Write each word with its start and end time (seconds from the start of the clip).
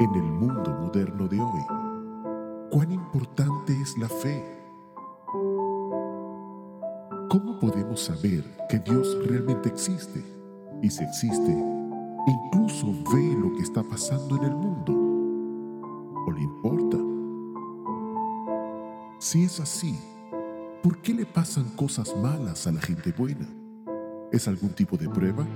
en 0.00 0.14
el 0.14 0.22
mundo 0.22 0.70
moderno 0.80 1.28
de 1.28 1.38
hoy. 1.38 1.60
¿Cuán 2.70 2.90
importante 2.90 3.78
es 3.80 3.98
la 3.98 4.08
fe? 4.08 4.42
¿Cómo 7.28 7.58
podemos 7.60 8.00
saber 8.00 8.42
que 8.70 8.78
Dios 8.78 9.18
realmente 9.26 9.68
existe? 9.68 10.24
Y 10.82 10.88
si 10.88 11.04
existe, 11.04 11.52
incluso 12.26 12.86
ve 13.12 13.36
lo 13.38 13.52
que 13.52 13.62
está 13.62 13.82
pasando 13.82 14.36
en 14.36 14.44
el 14.44 14.56
mundo. 14.56 14.94
¿O 16.26 16.32
le 16.32 16.40
importa? 16.40 16.96
Si 19.18 19.44
es 19.44 19.60
así, 19.60 19.98
¿por 20.82 20.96
qué 21.02 21.12
le 21.12 21.26
pasan 21.26 21.64
cosas 21.76 22.16
malas 22.16 22.66
a 22.66 22.72
la 22.72 22.80
gente 22.80 23.12
buena? 23.12 23.46
¿Es 24.32 24.48
algún 24.48 24.70
tipo 24.70 24.96
de 24.96 25.10
prueba? 25.10 25.46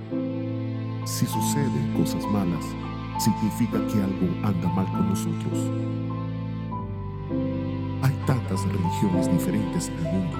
Si 1.05 1.25
suceden 1.25 1.95
cosas 1.97 2.23
malas, 2.27 2.63
significa 3.17 3.77
que 3.87 4.01
algo 4.01 4.27
anda 4.43 4.69
mal 4.69 4.85
con 4.87 5.09
nosotros. 5.09 5.71
Hay 8.01 8.13
tantas 8.25 8.63
religiones 8.65 9.31
diferentes 9.31 9.89
en 9.89 10.05
el 10.05 10.13
mundo. 10.13 10.37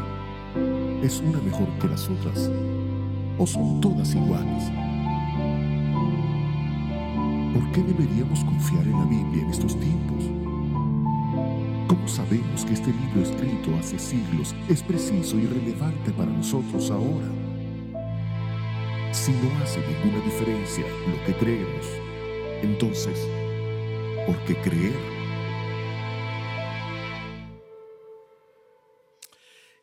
¿Es 1.01 1.20
una 1.21 1.39
mejor 1.39 1.67
que 1.79 1.88
las 1.88 2.09
otras? 2.09 2.49
¿O 3.38 3.45
son 3.45 3.81
todas 3.81 4.13
iguales? 4.15 4.71
¿Por 7.53 7.71
qué 7.71 7.81
deberíamos 7.84 8.43
confiar 8.43 8.84
en 8.84 8.99
la 8.99 9.05
Biblia 9.05 9.43
en 9.43 9.49
estos 9.49 9.79
tiempos? 9.79 10.26
¿Cómo 11.87 12.07
sabemos 12.07 12.65
que 12.65 12.73
este 12.73 12.91
libro 12.91 13.21
escrito 13.21 13.76
hace 13.79 13.99
siglos 13.99 14.55
es 14.67 14.81
preciso 14.81 15.37
y 15.37 15.45
relevante 15.45 16.12
para 16.12 16.31
nosotros 16.31 16.89
ahora? 16.91 17.27
Si 19.12 19.31
no 19.31 19.63
hace 19.63 19.79
ninguna 19.79 20.23
diferencia 20.26 20.85
lo 21.07 21.26
que 21.26 21.34
creemos, 21.39 22.05
entonces, 22.66 23.20
¿por 24.26 24.44
qué 24.46 24.55
creer? 24.55 24.94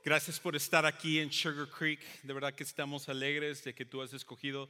Gracias 0.05 0.41
por 0.41 0.56
estar 0.56 0.84
aquí 0.84 1.20
en 1.20 1.30
Sugar 1.30 1.69
Creek. 1.69 2.00
De 2.24 2.34
verdad 2.34 2.52
que 2.52 2.64
estamos 2.64 3.08
alegres 3.08 3.62
de 3.62 3.72
que 3.72 3.84
tú 3.84 4.02
has 4.02 4.12
escogido 4.12 4.69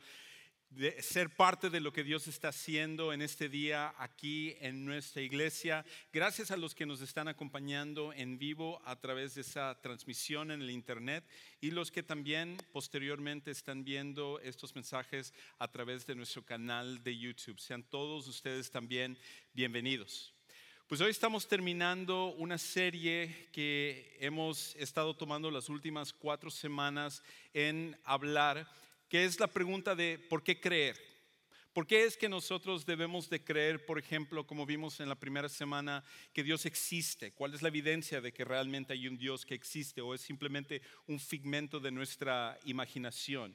de 0.76 1.02
ser 1.02 1.30
parte 1.30 1.68
de 1.70 1.80
lo 1.80 1.92
que 1.92 2.04
Dios 2.04 2.26
está 2.28 2.48
haciendo 2.48 3.12
en 3.12 3.20
este 3.20 3.48
día 3.48 3.94
aquí 3.98 4.56
en 4.60 4.86
nuestra 4.86 5.20
iglesia. 5.20 5.84
Gracias 6.12 6.50
a 6.50 6.56
los 6.56 6.74
que 6.74 6.86
nos 6.86 7.00
están 7.00 7.28
acompañando 7.28 8.12
en 8.12 8.38
vivo 8.38 8.80
a 8.84 8.96
través 8.96 9.34
de 9.34 9.42
esa 9.42 9.78
transmisión 9.80 10.50
en 10.50 10.62
el 10.62 10.70
internet 10.70 11.24
y 11.60 11.70
los 11.70 11.90
que 11.90 12.02
también 12.02 12.56
posteriormente 12.72 13.50
están 13.50 13.84
viendo 13.84 14.40
estos 14.40 14.74
mensajes 14.74 15.34
a 15.58 15.68
través 15.68 16.06
de 16.06 16.14
nuestro 16.14 16.44
canal 16.44 17.02
de 17.02 17.18
YouTube. 17.18 17.60
Sean 17.60 17.82
todos 17.82 18.26
ustedes 18.26 18.70
también 18.70 19.18
bienvenidos. 19.52 20.32
Pues 20.88 21.00
hoy 21.00 21.10
estamos 21.10 21.48
terminando 21.48 22.26
una 22.32 22.58
serie 22.58 23.48
que 23.52 24.16
hemos 24.20 24.74
estado 24.76 25.14
tomando 25.16 25.50
las 25.50 25.68
últimas 25.68 26.12
cuatro 26.12 26.50
semanas 26.50 27.22
en 27.52 27.98
hablar 28.04 28.66
que 29.12 29.26
es 29.26 29.38
la 29.38 29.46
pregunta 29.46 29.94
de 29.94 30.18
¿por 30.18 30.42
qué 30.42 30.58
creer? 30.58 30.96
¿Por 31.74 31.86
qué 31.86 32.04
es 32.04 32.16
que 32.16 32.30
nosotros 32.30 32.86
debemos 32.86 33.28
de 33.28 33.44
creer, 33.44 33.84
por 33.84 33.98
ejemplo, 33.98 34.46
como 34.46 34.64
vimos 34.64 35.00
en 35.00 35.10
la 35.10 35.20
primera 35.20 35.50
semana, 35.50 36.02
que 36.32 36.42
Dios 36.42 36.64
existe? 36.64 37.30
¿Cuál 37.32 37.52
es 37.52 37.60
la 37.60 37.68
evidencia 37.68 38.22
de 38.22 38.32
que 38.32 38.42
realmente 38.42 38.94
hay 38.94 39.06
un 39.06 39.18
Dios 39.18 39.44
que 39.44 39.54
existe 39.54 40.00
o 40.00 40.14
es 40.14 40.22
simplemente 40.22 40.80
un 41.06 41.20
figmento 41.20 41.78
de 41.78 41.90
nuestra 41.90 42.58
imaginación? 42.64 43.54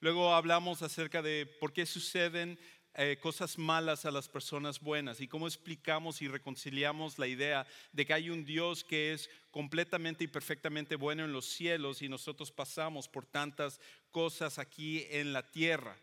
Luego 0.00 0.34
hablamos 0.34 0.82
acerca 0.82 1.22
de 1.22 1.46
por 1.46 1.72
qué 1.72 1.86
suceden 1.86 2.58
eh, 2.94 3.18
cosas 3.22 3.56
malas 3.56 4.04
a 4.04 4.10
las 4.10 4.28
personas 4.28 4.80
buenas 4.80 5.20
y 5.20 5.28
cómo 5.28 5.46
explicamos 5.46 6.22
y 6.22 6.28
reconciliamos 6.28 7.18
la 7.18 7.28
idea 7.28 7.66
de 7.92 8.04
que 8.04 8.12
hay 8.12 8.30
un 8.30 8.44
Dios 8.44 8.82
que 8.82 9.12
es 9.12 9.30
completamente 9.50 10.24
y 10.24 10.28
perfectamente 10.28 10.96
bueno 10.96 11.24
en 11.24 11.32
los 11.32 11.46
cielos 11.46 12.02
y 12.02 12.08
nosotros 12.08 12.50
pasamos 12.50 13.08
por 13.08 13.26
tantas 13.26 13.80
cosas 14.10 14.58
aquí 14.58 15.06
en 15.10 15.32
la 15.32 15.50
tierra. 15.50 15.96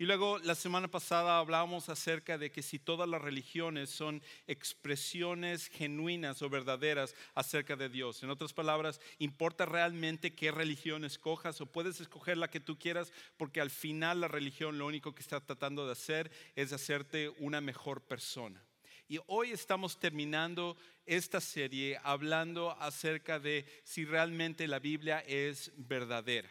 Y 0.00 0.04
luego 0.04 0.38
la 0.38 0.54
semana 0.54 0.86
pasada 0.86 1.38
hablábamos 1.38 1.88
acerca 1.88 2.38
de 2.38 2.52
que 2.52 2.62
si 2.62 2.78
todas 2.78 3.08
las 3.08 3.20
religiones 3.20 3.90
son 3.90 4.22
expresiones 4.46 5.66
genuinas 5.66 6.40
o 6.40 6.48
verdaderas 6.48 7.16
acerca 7.34 7.74
de 7.74 7.88
Dios. 7.88 8.22
En 8.22 8.30
otras 8.30 8.52
palabras, 8.52 9.00
¿importa 9.18 9.66
realmente 9.66 10.34
qué 10.34 10.52
religión 10.52 11.04
escojas 11.04 11.60
o 11.60 11.66
puedes 11.66 12.00
escoger 12.00 12.36
la 12.38 12.48
que 12.48 12.60
tú 12.60 12.78
quieras? 12.78 13.12
Porque 13.36 13.60
al 13.60 13.70
final 13.70 14.20
la 14.20 14.28
religión 14.28 14.78
lo 14.78 14.86
único 14.86 15.16
que 15.16 15.22
está 15.22 15.40
tratando 15.40 15.84
de 15.84 15.92
hacer 15.92 16.30
es 16.54 16.72
hacerte 16.72 17.30
una 17.38 17.60
mejor 17.60 18.00
persona. 18.02 18.62
Y 19.08 19.18
hoy 19.26 19.50
estamos 19.50 19.98
terminando 19.98 20.76
esta 21.06 21.40
serie 21.40 21.98
hablando 22.04 22.70
acerca 22.78 23.40
de 23.40 23.64
si 23.82 24.04
realmente 24.04 24.68
la 24.68 24.78
Biblia 24.78 25.24
es 25.26 25.72
verdadera. 25.76 26.48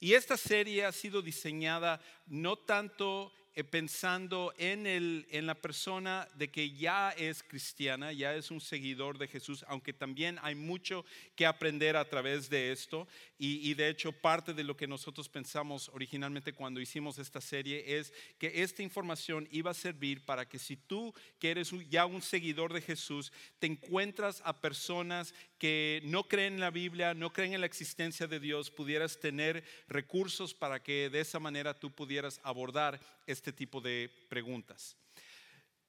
Y 0.00 0.14
esta 0.14 0.36
serie 0.36 0.84
ha 0.84 0.92
sido 0.92 1.22
diseñada 1.22 2.00
no 2.26 2.56
tanto 2.56 3.32
pensando 3.64 4.52
en, 4.58 4.86
el, 4.86 5.26
en 5.30 5.46
la 5.46 5.54
persona 5.54 6.28
de 6.34 6.48
que 6.48 6.70
ya 6.70 7.10
es 7.10 7.42
cristiana, 7.42 8.12
ya 8.12 8.34
es 8.34 8.50
un 8.50 8.60
seguidor 8.60 9.18
de 9.18 9.28
Jesús, 9.28 9.64
aunque 9.68 9.92
también 9.92 10.38
hay 10.42 10.54
mucho 10.54 11.04
que 11.34 11.46
aprender 11.46 11.96
a 11.96 12.08
través 12.08 12.48
de 12.50 12.72
esto. 12.72 13.08
Y, 13.38 13.68
y, 13.68 13.74
de 13.74 13.88
hecho 13.88 14.12
parte 14.12 14.54
de 14.54 14.64
lo 14.64 14.76
que 14.76 14.86
nosotros 14.86 15.28
pensamos 15.28 15.88
originalmente 15.90 16.52
cuando 16.52 16.80
hicimos 16.80 17.18
esta 17.18 17.40
serie 17.40 17.98
es 17.98 18.12
que 18.38 18.62
esta 18.62 18.82
información 18.82 19.48
iba 19.52 19.70
a 19.70 19.74
servir 19.74 20.24
para 20.24 20.48
que 20.48 20.58
si 20.58 20.76
tú 20.76 21.14
que 21.38 21.50
eres 21.50 21.72
ya 21.88 22.06
un 22.06 22.22
seguidor 22.22 22.72
de 22.72 22.80
Jesús, 22.80 23.32
te 23.58 23.66
encuentras 23.66 24.42
a 24.44 24.60
personas 24.60 25.34
que 25.58 26.00
no 26.04 26.24
creen 26.24 26.54
en 26.54 26.60
la 26.60 26.70
Biblia, 26.70 27.14
no 27.14 27.32
creen 27.32 27.54
en 27.54 27.60
la 27.60 27.66
existencia 27.66 28.26
de 28.26 28.40
Dios, 28.40 28.70
pudieras 28.70 29.18
tener 29.18 29.64
recursos 29.88 30.54
para 30.54 30.82
que 30.82 31.10
de 31.10 31.20
esa 31.20 31.38
manera 31.38 31.74
tú 31.74 31.90
pudieras 31.90 32.40
abordar 32.42 33.00
este 33.28 33.52
tipo 33.52 33.80
de 33.80 34.10
preguntas. 34.28 34.96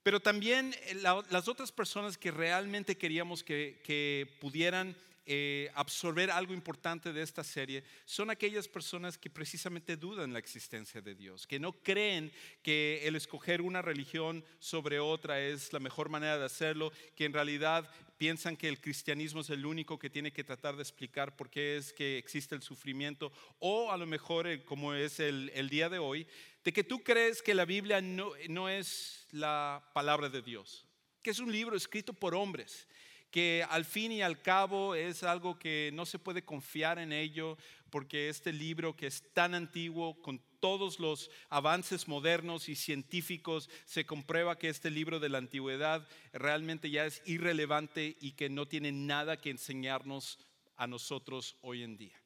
Pero 0.02 0.20
también 0.20 0.74
eh, 0.86 0.94
las 0.94 1.48
otras 1.48 1.72
personas 1.72 2.16
que 2.16 2.30
realmente 2.30 2.96
queríamos 2.96 3.42
que, 3.42 4.36
pudieran 4.40 4.96
eh, 5.26 5.70
absorber 5.74 6.30
algo 6.30 6.54
importante 6.54 7.12
de 7.12 7.22
esta 7.22 7.44
serie 7.44 7.84
son 8.04 8.30
aquellas 8.30 8.66
personas 8.66 9.18
que 9.18 9.30
precisamente 9.30 9.96
dudan 9.96 10.32
la 10.32 10.38
existencia 10.38 11.00
de 11.02 11.14
Dios, 11.14 11.46
que 11.46 11.60
no 11.60 11.72
creen 11.72 12.32
que 12.62 13.06
el 13.06 13.14
escoger 13.14 13.60
una 13.60 13.82
religión 13.82 14.44
sobre 14.58 14.98
otra 14.98 15.40
es 15.40 15.72
la 15.72 15.80
mejor 15.80 16.08
manera 16.08 16.38
de 16.38 16.46
hacerlo, 16.46 16.92
que 17.14 17.26
en 17.26 17.34
realidad 17.34 17.88
piensan 18.20 18.54
que 18.54 18.68
el 18.68 18.82
cristianismo 18.82 19.40
es 19.40 19.48
el 19.48 19.64
único 19.64 19.98
que 19.98 20.10
tiene 20.10 20.30
que 20.30 20.44
tratar 20.44 20.76
de 20.76 20.82
explicar 20.82 21.36
por 21.36 21.48
qué 21.48 21.78
es 21.78 21.90
que 21.90 22.18
existe 22.18 22.54
el 22.54 22.60
sufrimiento, 22.60 23.32
o 23.60 23.90
a 23.90 23.96
lo 23.96 24.04
mejor, 24.04 24.46
eh, 24.46 24.62
como 24.62 24.92
es 24.92 25.20
el, 25.20 25.70
día 25.70 25.88
de 25.88 25.98
hoy, 25.98 26.26
de 26.62 26.70
que 26.70 26.84
tú 26.84 27.02
crees 27.02 27.40
que 27.40 27.54
la 27.54 27.64
Biblia 27.64 28.02
no, 28.02 28.32
no 28.50 28.68
es 28.68 29.26
la 29.30 29.88
palabra 29.94 30.28
de 30.28 30.42
Dios, 30.42 30.86
que 31.22 31.30
es 31.30 31.38
un 31.38 31.50
libro 31.50 31.78
escrito 31.78 32.12
por 32.12 32.34
hombres 32.34 32.86
que 33.30 33.64
al 33.70 33.86
fin 33.86 34.12
y 34.12 34.20
al 34.20 34.42
cabo 34.42 34.96
es 34.96 35.22
algo 35.22 35.58
que 35.58 35.90
no 35.94 36.04
se 36.04 36.18
puede 36.18 36.44
confiar 36.44 36.98
en 36.98 37.12
ello, 37.12 37.56
porque 37.88 38.28
este 38.28 38.52
libro 38.52 38.96
que 38.96 39.06
es 39.06 39.32
tan 39.32 39.54
antiguo, 39.54 40.20
con 40.20 40.42
todos 40.60 41.00
los 41.00 41.30
avances 41.48 42.06
modernos 42.06 42.68
y 42.68 42.76
científicos, 42.76 43.68
se 43.84 44.06
comprueba 44.06 44.58
que 44.58 44.68
este 44.68 44.90
libro 44.90 45.18
de 45.18 45.28
la 45.28 45.38
antigüedad 45.38 46.06
realmente 46.32 46.90
ya 46.90 47.06
es 47.06 47.22
irrelevante 47.24 48.16
y 48.20 48.32
que 48.32 48.48
no 48.48 48.68
tiene 48.68 48.92
nada 48.92 49.38
que 49.38 49.50
enseñarnos 49.50 50.38
a 50.76 50.86
nosotros 50.86 51.56
hoy 51.62 51.82
en 51.82 51.96
día. 51.96 52.22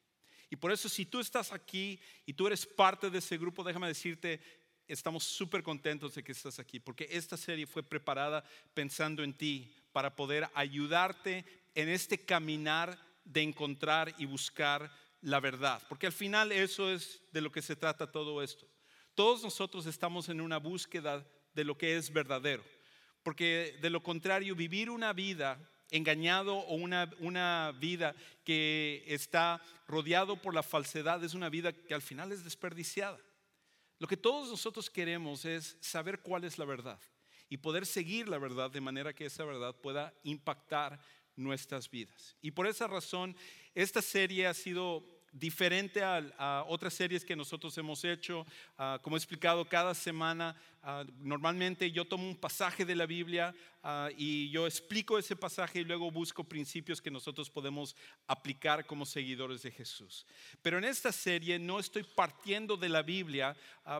Y 0.49 0.57
por 0.57 0.71
eso 0.71 0.87
si 0.87 1.05
tú 1.05 1.19
estás 1.19 1.51
aquí 1.51 1.99
y 2.25 2.33
tú 2.33 2.47
eres 2.47 2.65
parte 2.65 3.09
de 3.09 3.17
ese 3.17 3.37
grupo, 3.37 3.63
déjame 3.63 3.87
decirte, 3.87 4.39
estamos 4.87 5.23
súper 5.23 5.63
contentos 5.63 6.15
de 6.15 6.23
que 6.23 6.31
estás 6.31 6.59
aquí, 6.59 6.79
porque 6.79 7.07
esta 7.09 7.37
serie 7.37 7.65
fue 7.65 7.83
preparada 7.83 8.43
pensando 8.73 9.23
en 9.23 9.33
ti, 9.33 9.73
para 9.91 10.15
poder 10.15 10.49
ayudarte 10.53 11.45
en 11.73 11.87
este 11.87 12.17
caminar 12.17 12.99
de 13.23 13.41
encontrar 13.41 14.13
y 14.17 14.25
buscar 14.25 14.91
la 15.25 15.39
verdad. 15.39 15.81
Porque 15.89 16.05
al 16.05 16.13
final 16.13 16.51
eso 16.51 16.91
es 16.91 17.21
de 17.31 17.41
lo 17.41 17.51
que 17.51 17.61
se 17.61 17.75
trata 17.75 18.11
todo 18.11 18.41
esto. 18.43 18.67
Todos 19.15 19.43
nosotros 19.43 19.85
estamos 19.87 20.29
en 20.29 20.39
una 20.39 20.57
búsqueda 20.57 21.25
de 21.53 21.63
lo 21.63 21.77
que 21.77 21.97
es 21.97 22.13
verdadero. 22.13 22.63
Porque 23.23 23.77
de 23.81 23.89
lo 23.89 24.03
contrario, 24.03 24.55
vivir 24.55 24.89
una 24.89 25.13
vida 25.13 25.57
engañado 25.89 26.55
o 26.55 26.75
una, 26.75 27.09
una 27.19 27.73
vida 27.79 28.15
que 28.43 29.03
está 29.07 29.61
rodeado 29.87 30.39
por 30.39 30.53
la 30.53 30.61
falsedad 30.61 31.23
es 31.23 31.33
una 31.33 31.49
vida 31.49 31.73
que 31.73 31.95
al 31.95 32.03
final 32.03 32.31
es 32.31 32.43
desperdiciada. 32.43 33.19
Lo 33.97 34.07
que 34.07 34.17
todos 34.17 34.49
nosotros 34.49 34.91
queremos 34.91 35.43
es 35.45 35.75
saber 35.81 36.19
cuál 36.19 36.43
es 36.43 36.59
la 36.59 36.65
verdad 36.65 36.99
y 37.49 37.57
poder 37.57 37.87
seguir 37.87 38.29
la 38.29 38.37
verdad 38.37 38.69
de 38.69 38.81
manera 38.81 39.13
que 39.13 39.25
esa 39.25 39.43
verdad 39.43 39.75
pueda 39.75 40.13
impactar 40.23 40.99
nuestras 41.35 41.89
vidas. 41.89 42.35
Y 42.41 42.51
por 42.51 42.67
esa 42.67 42.87
razón, 42.87 43.35
esta 43.73 44.01
serie 44.01 44.47
ha 44.47 44.53
sido 44.53 45.14
diferente 45.35 46.01
a, 46.01 46.63
otras 46.67 46.93
series 46.93 47.23
que 47.25 47.35
nosotros 47.35 47.77
hemos 47.77 48.03
hecho. 48.03 48.45
Ah, 48.77 48.99
como 49.01 49.15
he 49.15 49.19
explicado, 49.19 49.65
cada 49.65 49.93
semana 49.93 50.55
ah, 50.85 51.03
normalmente 51.19 51.91
yo 51.91 52.05
tomo 52.05 52.27
un 52.27 52.37
pasaje 52.37 52.85
de 52.85 52.95
la 52.95 53.05
Biblia 53.05 53.53
ah, 53.83 54.09
y 54.17 54.49
yo 54.51 54.65
explico 54.65 55.17
ese 55.17 55.35
pasaje 55.35 55.79
y 55.79 55.83
luego 55.83 56.11
busco 56.11 56.43
principios 56.43 57.01
que 57.01 57.11
nosotros 57.11 57.49
podemos 57.49 57.95
aplicar 58.27 58.85
como 58.85 59.05
seguidores 59.05 59.63
de 59.63 59.71
Jesús. 59.71 60.25
Pero 60.61 60.77
en 60.77 60.85
esta 60.85 61.11
serie 61.11 61.59
no 61.59 61.79
estoy 61.79 62.03
partiendo 62.03 62.77
de 62.77 62.89
la 62.89 63.01
Biblia 63.01 63.57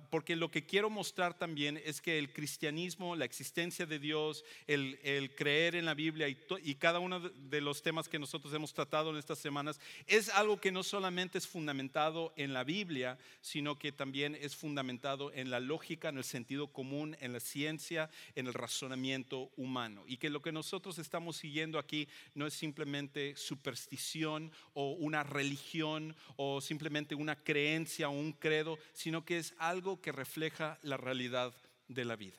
porque 0.09 0.35
lo 0.35 0.49
que 0.49 0.65
quiero 0.65 0.89
mostrar 0.89 1.37
también 1.37 1.79
es 1.85 2.01
que 2.01 2.17
el 2.17 2.33
cristianismo, 2.33 3.15
la 3.15 3.25
existencia 3.25 3.85
de 3.85 3.99
Dios, 3.99 4.43
el, 4.65 4.99
el 5.03 5.35
creer 5.35 5.75
en 5.75 5.85
la 5.85 5.93
Biblia 5.93 6.27
y, 6.27 6.37
y 6.63 6.75
cada 6.75 6.99
uno 6.99 7.19
de 7.19 7.61
los 7.61 7.83
temas 7.83 8.09
que 8.09 8.17
nosotros 8.17 8.53
hemos 8.53 8.73
tratado 8.73 9.11
en 9.11 9.17
estas 9.17 9.39
semanas 9.39 9.79
es 10.07 10.29
algo 10.29 10.59
que 10.59 10.71
no 10.71 10.83
solamente 10.83 11.37
es 11.37 11.47
fundamentado 11.47 12.33
en 12.35 12.53
la 12.53 12.63
Biblia, 12.63 13.17
sino 13.41 13.77
que 13.77 13.91
también 13.91 14.35
es 14.35 14.55
fundamentado 14.55 15.31
en 15.33 15.49
la 15.49 15.59
lógica, 15.59 16.09
en 16.09 16.17
el 16.17 16.23
sentido 16.23 16.67
común, 16.75 17.15
en 17.21 17.33
la 17.33 17.39
ciencia, 17.39 18.09
en 18.35 18.45
el 18.45 18.53
razonamiento 18.53 19.49
humano. 19.55 20.03
Y 20.05 20.17
que 20.17 20.29
lo 20.29 20.41
que 20.41 20.51
nosotros 20.51 20.99
estamos 20.99 21.37
siguiendo 21.37 21.79
aquí 21.79 22.07
no 22.35 22.45
es 22.45 22.53
simplemente 22.53 23.35
superstición 23.37 24.51
o 24.73 24.91
una 24.91 25.23
religión 25.23 26.15
o 26.35 26.59
simplemente 26.59 27.15
una 27.15 27.35
creencia 27.35 28.09
o 28.09 28.11
un 28.11 28.33
credo, 28.33 28.77
sino 28.93 29.25
que 29.25 29.37
es 29.39 29.55
algo 29.57 30.01
que 30.01 30.11
refleja 30.11 30.77
la 30.83 30.97
realidad 30.97 31.55
de 31.87 32.05
la 32.05 32.15
vida. 32.15 32.37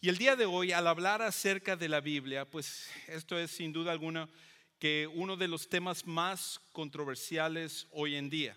Y 0.00 0.08
el 0.08 0.16
día 0.16 0.34
de 0.34 0.46
hoy, 0.46 0.72
al 0.72 0.86
hablar 0.86 1.20
acerca 1.20 1.76
de 1.76 1.90
la 1.90 2.00
Biblia, 2.00 2.46
pues 2.46 2.88
esto 3.06 3.38
es 3.38 3.50
sin 3.50 3.70
duda 3.70 3.92
alguna 3.92 4.30
que 4.78 5.06
uno 5.06 5.36
de 5.36 5.46
los 5.46 5.68
temas 5.68 6.06
más 6.06 6.58
controversiales 6.72 7.86
hoy 7.90 8.16
en 8.16 8.30
día, 8.30 8.56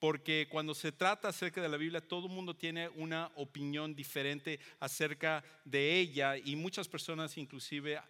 porque 0.00 0.48
cuando 0.50 0.74
se 0.74 0.92
trata 0.92 1.28
acerca 1.28 1.60
de 1.60 1.68
la 1.68 1.76
Biblia, 1.76 2.00
todo 2.00 2.26
el 2.26 2.32
mundo 2.32 2.56
tiene 2.56 2.88
una 2.88 3.30
opinión 3.36 3.94
diferente 3.94 4.58
acerca 4.80 5.44
de 5.64 6.00
ella 6.00 6.38
y 6.38 6.56
muchas 6.56 6.88
personas 6.88 7.36
inclusive 7.36 8.00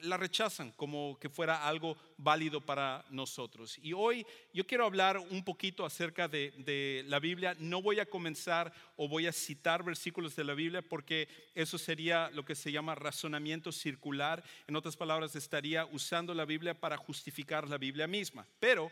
la 0.00 0.16
rechazan 0.16 0.72
como 0.72 1.18
que 1.20 1.28
fuera 1.28 1.66
algo 1.66 1.96
válido 2.16 2.60
para 2.60 3.04
nosotros. 3.10 3.78
Y 3.82 3.92
hoy 3.92 4.26
yo 4.52 4.66
quiero 4.66 4.86
hablar 4.86 5.18
un 5.18 5.44
poquito 5.44 5.84
acerca 5.84 6.28
de, 6.28 7.04
la 7.06 7.18
Biblia. 7.18 7.54
No 7.58 7.82
voy 7.82 8.00
a 8.00 8.06
comenzar 8.06 8.72
o 8.96 9.08
voy 9.08 9.26
a 9.26 9.32
citar 9.32 9.84
versículos 9.84 10.36
de 10.36 10.44
la 10.44 10.54
Biblia 10.54 10.80
porque 10.80 11.28
eso 11.54 11.76
sería 11.76 12.30
lo 12.30 12.44
que 12.44 12.54
se 12.54 12.72
llama 12.72 12.94
razonamiento 12.94 13.72
circular. 13.72 14.42
En 14.66 14.76
otras 14.76 14.96
palabras, 14.96 15.36
estaría 15.36 15.84
usando 15.86 16.32
la 16.32 16.44
Biblia 16.44 16.74
para 16.74 16.96
justificar 16.96 17.68
la 17.68 17.78
Biblia 17.78 18.06
misma. 18.06 18.46
Pero 18.58 18.90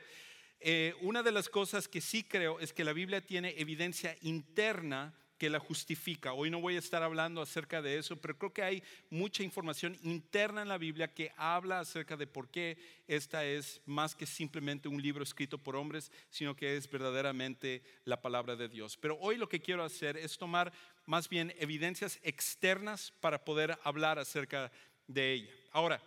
eh, 0.65 0.95
una 1.01 1.23
de 1.23 1.33
las 1.33 1.49
cosas 1.49 1.89
que 1.89 2.01
sí 2.01 2.25
creo 2.25 2.61
es 2.61 2.73
que 2.73 2.85
la 2.85 2.93
Biblia 2.93 3.21
tiene 3.21 3.55
evidencia 3.59 4.17
interna 4.23 5.15
que 5.43 5.51
la 5.51 5.59
justifica. 5.59 6.35
Hoy 6.35 6.51
no 6.51 6.61
voy 6.61 6.77
a 6.77 6.79
estar 6.79 7.03
hablando 7.03 7.43
acerca 7.43 7.83
de 7.83 7.99
eso, 7.99 8.17
pero 8.17 8.39
creo 8.39 8.53
que 8.53 8.63
hay 8.63 8.83
mucha 9.11 9.43
información 9.43 9.99
interna 10.05 10.63
en 10.63 10.69
la 10.69 10.79
Biblia 10.79 11.13
que 11.13 11.33
habla 11.37 11.81
acerca 11.81 12.17
de 12.17 12.29
por 12.29 12.49
qué 12.49 12.79
esta 13.09 13.45
es 13.45 13.81
más 13.85 14.15
que 14.15 14.25
simplemente 14.25 14.87
un 14.87 15.03
libro 15.03 15.25
escrito 15.25 15.59
por 15.59 15.75
hombres, 15.75 16.13
sino 16.31 16.55
que 16.55 16.77
es 16.77 16.89
verdaderamente 16.89 17.83
la 18.05 18.23
palabra 18.23 18.55
de 18.55 18.69
Dios. 18.69 18.97
Pero 18.97 19.19
hoy 19.19 19.37
lo 19.37 19.49
que 19.49 19.61
quiero 19.61 19.83
hacer 19.83 20.17
es 20.17 20.39
tomar 20.39 20.73
más 21.07 21.29
bien 21.29 21.53
evidencias 21.59 22.21
externas 22.23 23.13
para 23.19 23.45
poder 23.45 23.77
hablar 23.83 24.21
acerca 24.21 24.71
de 25.09 25.33
ella. 25.33 25.51
Ahora, 25.73 26.01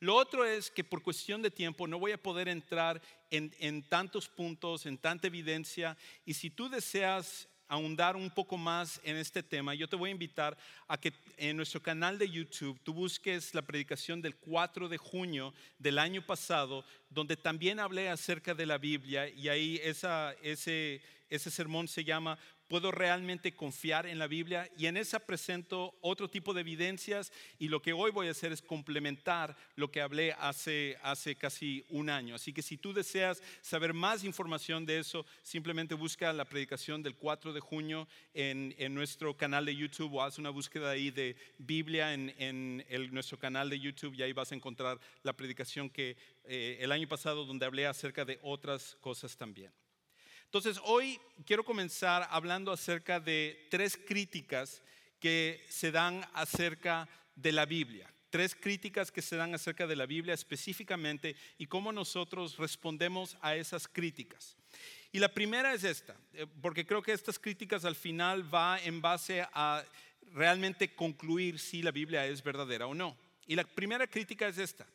lo 0.00 0.14
otro 0.14 0.44
es 0.44 0.70
que 0.70 0.84
por 0.84 1.02
cuestión 1.02 1.42
de 1.42 1.50
tiempo 1.50 1.86
no 1.86 1.98
voy 1.98 2.12
a 2.12 2.22
poder 2.22 2.48
entrar 2.48 3.00
en, 3.30 3.82
tantos 3.82 4.28
puntos, 4.28 4.86
en 4.86 4.98
tanta 4.98 5.26
evidencia. 5.26 5.96
Y 6.24 6.34
si 6.34 6.50
tú 6.50 6.68
deseas 6.68 7.48
ahondar 7.68 8.16
un 8.16 8.30
poco 8.30 8.56
más 8.56 9.00
en 9.04 9.16
este 9.16 9.42
tema, 9.42 9.74
yo 9.74 9.88
te 9.88 9.96
voy 9.96 10.08
a 10.08 10.12
invitar 10.12 10.56
a 10.86 10.98
que 10.98 11.12
en 11.36 11.56
nuestro 11.56 11.82
canal 11.82 12.18
de 12.18 12.30
YouTube 12.30 12.80
tú 12.82 12.94
busques 12.94 13.54
la 13.54 13.62
predicación 13.62 14.22
del 14.22 14.36
4 14.36 14.88
de 14.88 14.96
junio 14.96 15.52
del 15.78 15.98
año 15.98 16.24
pasado, 16.24 16.84
donde 17.10 17.36
también 17.36 17.78
hablé 17.78 18.08
acerca 18.08 18.54
de 18.54 18.66
la 18.66 18.78
Biblia 18.78 19.28
y 19.28 19.48
ahí 19.48 19.80
ese, 19.82 21.02
ese 21.28 21.50
sermón 21.50 21.88
se 21.88 22.04
llama 22.04 22.38
puedo 22.68 22.90
realmente 22.90 23.54
confiar 23.54 24.06
en 24.06 24.18
la 24.18 24.26
Biblia 24.26 24.70
y 24.76 24.86
en 24.86 24.96
esa 24.96 25.18
presento 25.18 25.94
otro 26.00 26.28
tipo 26.28 26.54
de 26.54 26.60
evidencias 26.60 27.32
y 27.58 27.68
lo 27.68 27.82
que 27.82 27.92
hoy 27.92 28.10
voy 28.10 28.28
a 28.28 28.32
hacer 28.32 28.52
es 28.52 28.62
complementar 28.62 29.56
lo 29.76 29.90
que 29.90 30.00
hablé 30.00 30.32
hace, 30.38 30.98
hace 31.02 31.34
casi 31.36 31.84
un 31.88 32.10
año. 32.10 32.34
Así 32.34 32.52
que 32.52 32.62
si 32.62 32.76
tú 32.76 32.92
deseas 32.92 33.42
saber 33.62 33.94
más 33.94 34.24
información 34.24 34.84
de 34.84 34.98
eso, 34.98 35.24
simplemente 35.42 35.94
busca 35.94 36.32
la 36.32 36.44
predicación 36.44 37.02
del 37.02 37.16
4 37.16 37.52
de 37.52 37.60
junio 37.60 38.06
en, 38.34 38.74
en 38.78 38.94
nuestro 38.94 39.36
canal 39.36 39.64
de 39.64 39.74
YouTube 39.74 40.14
o 40.14 40.22
haz 40.22 40.38
una 40.38 40.50
búsqueda 40.50 40.90
ahí 40.90 41.10
de 41.10 41.36
Biblia 41.58 42.12
en, 42.12 42.34
en 42.38 42.84
el, 42.88 43.12
nuestro 43.12 43.38
canal 43.38 43.70
de 43.70 43.80
YouTube 43.80 44.14
y 44.14 44.22
ahí 44.22 44.32
vas 44.32 44.52
a 44.52 44.54
encontrar 44.54 45.00
la 45.22 45.32
predicación 45.32 45.88
que 45.90 46.16
eh, 46.44 46.78
el 46.80 46.92
año 46.92 47.08
pasado 47.08 47.44
donde 47.44 47.66
hablé 47.66 47.86
acerca 47.86 48.24
de 48.24 48.38
otras 48.42 48.96
cosas 49.00 49.36
también. 49.36 49.72
Entonces, 50.48 50.80
hoy 50.84 51.20
quiero 51.44 51.62
comenzar 51.62 52.26
hablando 52.30 52.72
acerca 52.72 53.20
de 53.20 53.66
tres 53.70 53.98
críticas 53.98 54.82
que 55.20 55.62
se 55.68 55.92
dan 55.92 56.26
acerca 56.32 57.06
de 57.34 57.52
la 57.52 57.66
Biblia. 57.66 58.10
Tres 58.30 58.54
críticas 58.54 59.12
que 59.12 59.20
se 59.20 59.36
dan 59.36 59.54
acerca 59.54 59.86
de 59.86 59.94
la 59.94 60.06
Biblia 60.06 60.32
específicamente 60.32 61.36
y 61.58 61.66
cómo 61.66 61.92
nosotros 61.92 62.56
respondemos 62.56 63.36
a 63.42 63.56
esas 63.56 63.86
críticas. 63.86 64.56
Y 65.12 65.18
la 65.18 65.28
primera 65.28 65.74
es 65.74 65.84
esta, 65.84 66.16
eh, 66.32 66.46
porque 66.62 66.86
creo 66.86 67.02
que 67.02 67.12
estas 67.12 67.38
críticas 67.38 67.84
al 67.84 67.94
final 67.94 68.42
va 68.52 68.80
en 68.82 69.02
base 69.02 69.46
a 69.52 69.84
realmente 70.32 70.94
concluir 70.94 71.58
si 71.58 71.82
la 71.82 71.90
Biblia 71.90 72.24
es 72.24 72.42
verdadera 72.42 72.86
o 72.86 72.94
no. 72.94 73.18
Y 73.46 73.54
la 73.54 73.64
primera 73.64 74.06
crítica 74.06 74.48
es 74.48 74.56
esta. 74.56 74.86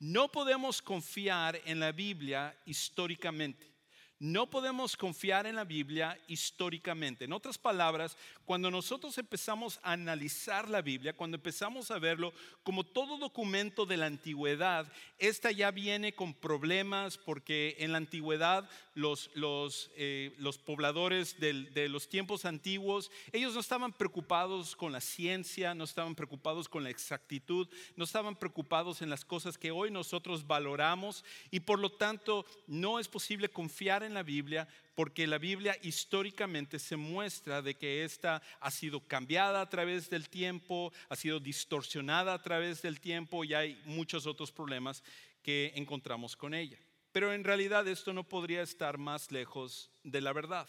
No 0.00 0.32
podemos 0.32 0.82
confiar 0.82 1.60
en 1.66 1.78
la 1.78 1.92
Biblia 1.92 2.56
históricamente. 2.66 3.77
No 4.20 4.50
podemos 4.50 4.96
confiar 4.96 5.46
en 5.46 5.54
la 5.54 5.64
Biblia 5.64 6.18
históricamente. 6.26 7.24
En 7.24 7.32
otras 7.32 7.56
palabras, 7.56 8.16
cuando 8.44 8.68
nosotros 8.68 9.16
empezamos 9.16 9.78
a 9.82 9.92
analizar 9.92 10.68
la 10.68 10.82
Biblia, 10.82 11.12
cuando 11.12 11.36
empezamos 11.36 11.92
a 11.92 12.00
verlo 12.00 12.32
como 12.64 12.84
todo 12.84 13.18
documento 13.18 13.86
de 13.86 13.96
la 13.96 14.06
antigüedad, 14.06 14.90
esta 15.18 15.52
ya 15.52 15.70
viene 15.70 16.14
con 16.14 16.34
problemas 16.34 17.16
porque 17.16 17.76
en 17.78 17.92
la 17.92 17.98
antigüedad 17.98 18.68
los, 18.94 19.30
los, 19.34 19.92
eh, 19.94 20.34
los 20.38 20.58
pobladores 20.58 21.38
de 21.38 21.88
los 21.88 22.08
tiempos 22.08 22.44
antiguos, 22.44 23.12
ellos 23.32 23.54
no 23.54 23.60
estaban 23.60 23.92
preocupados 23.92 24.74
con 24.74 24.90
la 24.90 25.00
ciencia, 25.00 25.74
no 25.74 25.84
estaban 25.84 26.16
preocupados 26.16 26.68
con 26.68 26.82
la 26.82 26.90
exactitud, 26.90 27.68
no 27.94 28.02
estaban 28.02 28.34
preocupados 28.34 29.00
en 29.00 29.10
las 29.10 29.24
cosas 29.24 29.56
que 29.56 29.70
hoy 29.70 29.92
nosotros 29.92 30.46
valoramos 30.46 31.24
y 31.52 31.60
por 31.60 31.78
lo 31.78 31.92
tanto 31.92 32.44
no 32.66 32.98
es 32.98 33.06
posible 33.06 33.48
confiar 33.48 34.02
en 34.02 34.07
la 34.14 34.22
Biblia 34.22 34.68
porque 34.94 35.28
la 35.28 35.38
Biblia 35.38 35.76
históricamente 35.82 36.80
se 36.80 36.96
muestra 36.96 37.62
de 37.62 37.76
que 37.76 38.02
esta 38.02 38.42
ha 38.58 38.70
sido 38.70 38.98
cambiada 39.06 39.60
a 39.60 39.68
través 39.68 40.10
del 40.10 40.28
tiempo, 40.28 40.92
ha 41.08 41.14
sido 41.14 41.38
distorsionada 41.38 42.34
a 42.34 42.42
través 42.42 42.82
del 42.82 42.98
tiempo 42.98 43.44
y 43.44 43.54
hay 43.54 43.80
muchos 43.84 44.26
otros 44.26 44.50
problemas 44.50 45.04
que 45.40 45.72
encontramos 45.76 46.36
con 46.36 46.52
ella. 46.52 46.78
Pero 47.12 47.32
en 47.32 47.44
realidad 47.44 47.86
esto 47.86 48.12
no 48.12 48.24
podría 48.24 48.62
estar 48.62 48.98
más 48.98 49.30
lejos 49.30 49.90
de 50.02 50.20
la 50.20 50.32
verdad. 50.32 50.68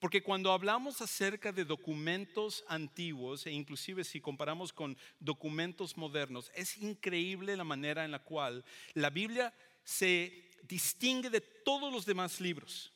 Porque 0.00 0.22
cuando 0.22 0.52
hablamos 0.52 1.00
acerca 1.00 1.52
de 1.52 1.64
documentos 1.64 2.64
antiguos 2.68 3.46
e 3.46 3.52
inclusive 3.52 4.04
si 4.04 4.20
comparamos 4.20 4.72
con 4.72 4.98
documentos 5.20 5.96
modernos, 5.96 6.50
es 6.54 6.76
increíble 6.78 7.56
la 7.56 7.64
manera 7.64 8.04
en 8.04 8.10
la 8.10 8.18
cual 8.18 8.64
la 8.94 9.10
Biblia 9.10 9.54
se 9.84 10.50
distingue 10.68 11.30
de 11.30 11.40
todos 11.40 11.92
los 11.92 12.06
demás 12.06 12.40
libros. 12.40 12.92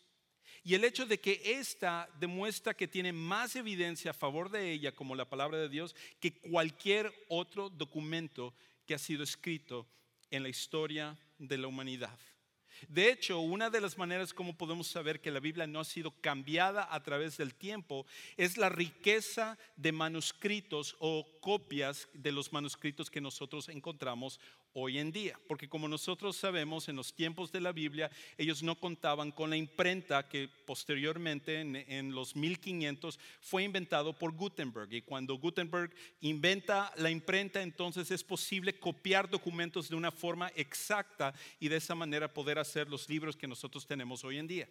Y 0.65 0.75
el 0.75 0.85
hecho 0.85 1.07
de 1.07 1.19
que 1.19 1.41
esta 1.45 2.09
demuestra 2.19 2.75
que 2.75 2.89
tiene 2.89 3.13
más 3.13 3.57
evidencia 3.57 4.11
a 4.11 4.15
favor 4.15 4.51
de 4.51 4.73
ella 4.73 4.95
como 4.95 5.15
la 5.15 5.29
palabra 5.29 5.59
de 5.59 5.69
Dios 5.69 5.95
que 6.21 6.33
cualquier 6.41 7.13
otro 7.29 7.71
documento 7.71 8.55
que 8.85 8.95
ha 8.95 8.99
sido 8.99 9.23
escrito 9.23 9.87
en 10.31 10.43
la 10.43 10.49
historia 10.49 11.17
de 11.39 11.59
la 11.59 11.69
humanidad. 11.69 12.19
De 12.87 13.11
hecho, 13.11 13.41
una 13.41 13.71
de 13.71 13.81
las 13.81 13.99
maneras 13.99 14.33
como 14.33 14.57
podemos 14.57 14.87
saber 14.87 15.21
que 15.21 15.31
la 15.31 15.41
Biblia 15.41 15.67
no 15.67 15.81
ha 15.81 15.85
sido 15.85 16.13
cambiada 16.21 16.87
a 16.91 17.03
través 17.03 17.37
del 17.37 17.55
tiempo 17.55 18.07
es 18.37 18.57
la 18.57 18.69
riqueza 18.69 19.59
de 19.77 19.91
manuscritos 19.91 20.97
o 21.01 21.27
copias 21.41 22.09
de 22.13 22.31
los 22.31 22.53
manuscritos 22.53 23.11
que 23.11 23.21
nosotros 23.21 23.69
encontramos 23.69 24.39
hoy 24.75 24.99
en 24.99 25.11
día. 25.11 25.39
Porque 25.47 25.69
como 25.69 25.89
nosotros 25.89 26.37
sabemos, 26.37 26.89
en 26.89 26.97
los 26.97 27.15
tiempos 27.15 27.53
de 27.53 27.61
la 27.61 27.73
Biblia, 27.73 28.11
ellos 28.37 28.63
no 28.63 28.75
contaban 28.75 29.33
con 29.33 29.51
la 29.51 29.57
imprenta 29.57 30.29
que 30.29 30.49
posteriormente, 30.67 31.61
en, 31.61 32.15
los 32.15 32.37
1500, 32.37 33.19
fue 33.41 33.65
inventado 33.65 34.19
por 34.19 34.33
Gutenberg. 34.33 34.93
Y 34.93 35.03
cuando 35.03 35.39
Gutenberg 35.39 35.93
inventa 36.21 36.93
la 36.97 37.11
imprenta, 37.11 37.63
entonces 37.63 38.11
es 38.11 38.23
posible 38.23 38.79
copiar 38.79 39.29
documentos 39.29 39.89
de 39.89 39.97
una 39.97 40.11
forma 40.11 40.53
exacta 40.55 41.35
y 41.61 41.69
de 41.69 41.77
esa 41.77 41.95
manera 41.95 42.33
poder 42.33 42.59
hacer 42.59 42.89
los 42.89 43.09
libros 43.09 43.37
que 43.37 43.47
nosotros 43.47 43.87
tenemos 43.87 44.25
hoy 44.25 44.39
en 44.39 44.47
día. 44.47 44.69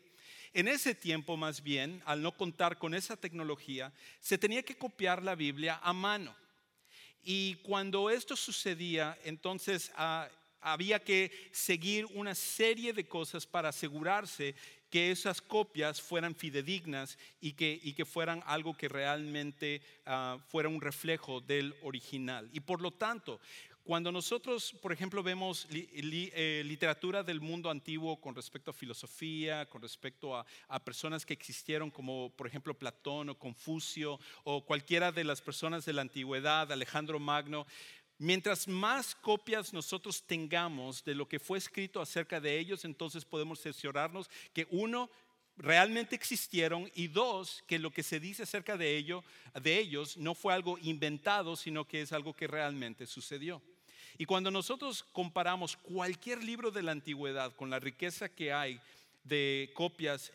En 0.54 0.68
ese 0.68 0.96
tiempo, 0.96 1.38
más 1.38 1.62
bien, 1.62 2.02
al 2.06 2.22
no 2.22 2.32
contar 2.32 2.78
con 2.78 2.94
esa 2.94 3.18
tecnología, 3.18 3.92
se 4.20 4.38
tenía 4.38 4.64
que 4.64 4.78
copiar 4.78 5.22
la 5.22 5.36
Biblia 5.36 5.80
a 5.84 5.94
mano. 5.94 6.36
Y 7.24 7.56
cuando 7.56 8.10
esto 8.10 8.36
sucedía, 8.36 9.18
entonces 9.24 9.92
ah, 9.96 10.30
había 10.62 11.00
que 11.00 11.32
seguir 11.52 12.06
una 12.14 12.36
serie 12.36 12.94
de 12.94 13.08
cosas 13.08 13.46
para 13.46 13.70
asegurarse 13.70 14.56
que 14.90 15.12
esas 15.12 15.42
copias 15.42 16.02
fueran 16.02 16.36
fidedignas 16.36 17.18
y 17.42 17.54
que, 17.54 17.80
y 17.84 17.94
que 17.94 18.06
fueran 18.06 18.42
algo 18.46 18.76
que 18.76 18.88
realmente 18.88 19.82
ah, 20.06 20.38
fuera 20.48 20.70
un 20.70 20.82
reflejo 20.82 21.42
del 21.42 21.76
original. 21.82 22.50
Y 22.54 22.62
por 22.62 22.82
lo 22.82 22.92
tanto, 22.92 23.40
cuando 23.88 24.12
nosotros, 24.12 24.76
por 24.82 24.92
ejemplo, 24.92 25.24
vemos 25.24 25.66
eh, 25.72 26.62
literatura 26.66 27.24
del 27.24 27.40
mundo 27.40 27.70
antiguo 27.70 28.20
con 28.20 28.36
respecto 28.36 28.70
a 28.70 28.74
filosofía, 28.74 29.66
con 29.70 29.82
respecto 29.82 30.36
a, 30.36 30.46
personas 30.84 31.26
que 31.26 31.32
existieron 31.32 31.90
como, 31.90 32.30
por 32.36 32.48
ejemplo, 32.48 32.78
Platón 32.78 33.30
o 33.30 33.40
Confucio 33.40 34.20
o 34.44 34.66
cualquiera 34.66 35.14
de 35.14 35.24
las 35.24 35.40
personas 35.40 35.86
de 35.86 35.94
la 35.94 36.02
antigüedad, 36.02 36.70
Alejandro 36.70 37.18
Magno, 37.18 37.66
mientras 38.18 38.68
más 38.68 39.16
copias 39.16 39.72
nosotros 39.72 40.22
tengamos 40.22 41.06
de 41.06 41.16
lo 41.16 41.30
que 41.30 41.40
fue 41.40 41.58
escrito 41.58 42.02
acerca 42.02 42.42
de 42.42 42.60
ellos, 42.60 42.84
entonces 42.84 43.24
podemos 43.24 43.62
cerciorarnos 43.62 44.30
que 44.54 44.68
uno, 44.70 45.10
realmente 45.56 46.14
existieron 46.14 46.92
y 46.94 47.08
dos, 47.08 47.64
que 47.66 47.80
lo 47.80 47.92
que 47.92 48.04
se 48.04 48.20
dice 48.20 48.44
acerca 48.44 48.76
de 48.76 48.98
ellos 48.98 50.18
no 50.18 50.36
fue 50.36 50.54
algo 50.54 50.78
inventado, 50.78 51.56
sino 51.56 51.88
que 51.88 52.02
es 52.02 52.12
algo 52.12 52.34
que 52.34 52.48
realmente 52.48 53.08
sucedió. 53.08 53.62
Y 54.18 54.26
cuando 54.26 54.50
nosotros 54.50 55.04
comparamos 55.12 55.78
cualquier 55.78 56.44
libro 56.44 56.72
de 56.72 56.84
la 56.84 56.92
antigüedad 56.92 57.56
con 57.56 57.70
la 57.70 57.80
riqueza 57.80 58.30
que 58.30 58.52
hay 58.52 58.80
de 59.24 59.72
copias 59.76 60.32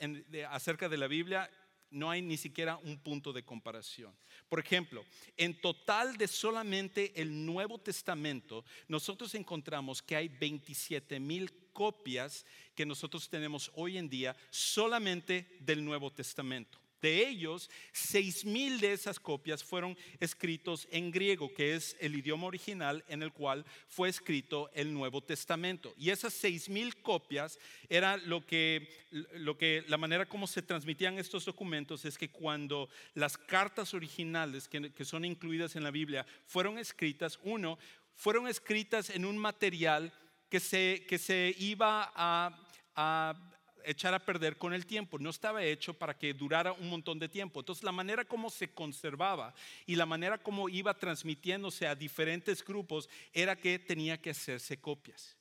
acerca 0.50 0.88
de 0.88 0.98
la 0.98 1.08
Biblia, 1.08 1.50
no 1.90 2.10
hay 2.10 2.22
ni 2.22 2.36
siquiera 2.36 2.76
un 2.76 2.98
punto 2.98 3.32
de 3.32 3.44
comparación. 3.44 4.14
Por 4.48 4.60
ejemplo, 4.60 5.04
en 5.36 5.60
total 5.60 6.16
de 6.16 6.28
solamente 6.28 7.12
el 7.20 7.44
Nuevo 7.44 7.78
Testamento, 7.78 8.64
nosotros 8.88 9.34
encontramos 9.34 10.02
que 10.02 10.16
hay 10.16 10.28
27 10.28 11.20
mil 11.20 11.52
copias 11.72 12.44
que 12.74 12.86
nosotros 12.86 13.28
tenemos 13.28 13.70
hoy 13.74 13.98
en 13.98 14.08
día 14.08 14.36
solamente 14.50 15.56
del 15.60 15.84
Nuevo 15.84 16.10
Testamento. 16.10 16.81
De 17.02 17.28
ellos, 17.28 17.68
seis 17.92 18.44
mil 18.44 18.78
de 18.80 18.92
esas 18.92 19.18
copias 19.18 19.64
fueron 19.64 19.98
escritos 20.20 20.86
en 20.92 21.10
griego, 21.10 21.52
que 21.52 21.74
es 21.74 21.96
el 21.98 22.14
idioma 22.14 22.46
original 22.46 23.04
en 23.08 23.22
el 23.22 23.32
cual 23.32 23.66
fue 23.88 24.08
escrito 24.08 24.70
el 24.72 24.94
Nuevo 24.94 25.20
Testamento. 25.20 25.92
Y 25.98 26.10
esas 26.10 26.32
seis 26.32 26.68
mil 26.68 26.96
copias 27.02 27.58
era 27.88 28.16
lo 28.16 28.46
que, 28.46 28.88
lo 29.10 29.58
que, 29.58 29.84
la 29.88 29.98
manera 29.98 30.26
como 30.26 30.46
se 30.46 30.62
transmitían 30.62 31.18
estos 31.18 31.44
documentos 31.44 32.04
es 32.04 32.16
que 32.16 32.30
cuando 32.30 32.88
las 33.14 33.36
cartas 33.36 33.94
originales 33.94 34.68
que, 34.68 34.92
que 34.92 35.04
son 35.04 35.24
incluidas 35.24 35.74
en 35.74 35.82
la 35.82 35.90
Biblia 35.90 36.24
fueron 36.46 36.78
escritas, 36.78 37.40
uno, 37.42 37.78
fueron 38.14 38.46
escritas 38.46 39.10
en 39.10 39.24
un 39.24 39.36
material 39.36 40.12
que 40.48 40.60
se, 40.60 41.04
que 41.08 41.18
se 41.18 41.54
iba 41.58 42.12
a, 42.14 42.56
a 42.94 43.51
echar 43.84 44.14
a 44.14 44.24
perder 44.24 44.56
con 44.56 44.72
el 44.72 44.86
tiempo, 44.86 45.18
no 45.18 45.30
estaba 45.30 45.62
hecho 45.64 45.94
para 45.94 46.16
que 46.16 46.34
durara 46.34 46.72
un 46.72 46.88
montón 46.88 47.18
de 47.18 47.28
tiempo. 47.28 47.60
Entonces 47.60 47.84
la 47.84 47.92
manera 47.92 48.24
como 48.24 48.50
se 48.50 48.72
conservaba 48.72 49.54
y 49.86 49.96
la 49.96 50.06
manera 50.06 50.38
como 50.38 50.68
iba 50.68 50.94
transmitiéndose 50.94 51.86
a 51.86 51.94
diferentes 51.94 52.64
grupos 52.64 53.08
era 53.32 53.56
que 53.56 53.78
tenía 53.78 54.20
que 54.20 54.30
hacerse 54.30 54.80
copias. 54.80 55.36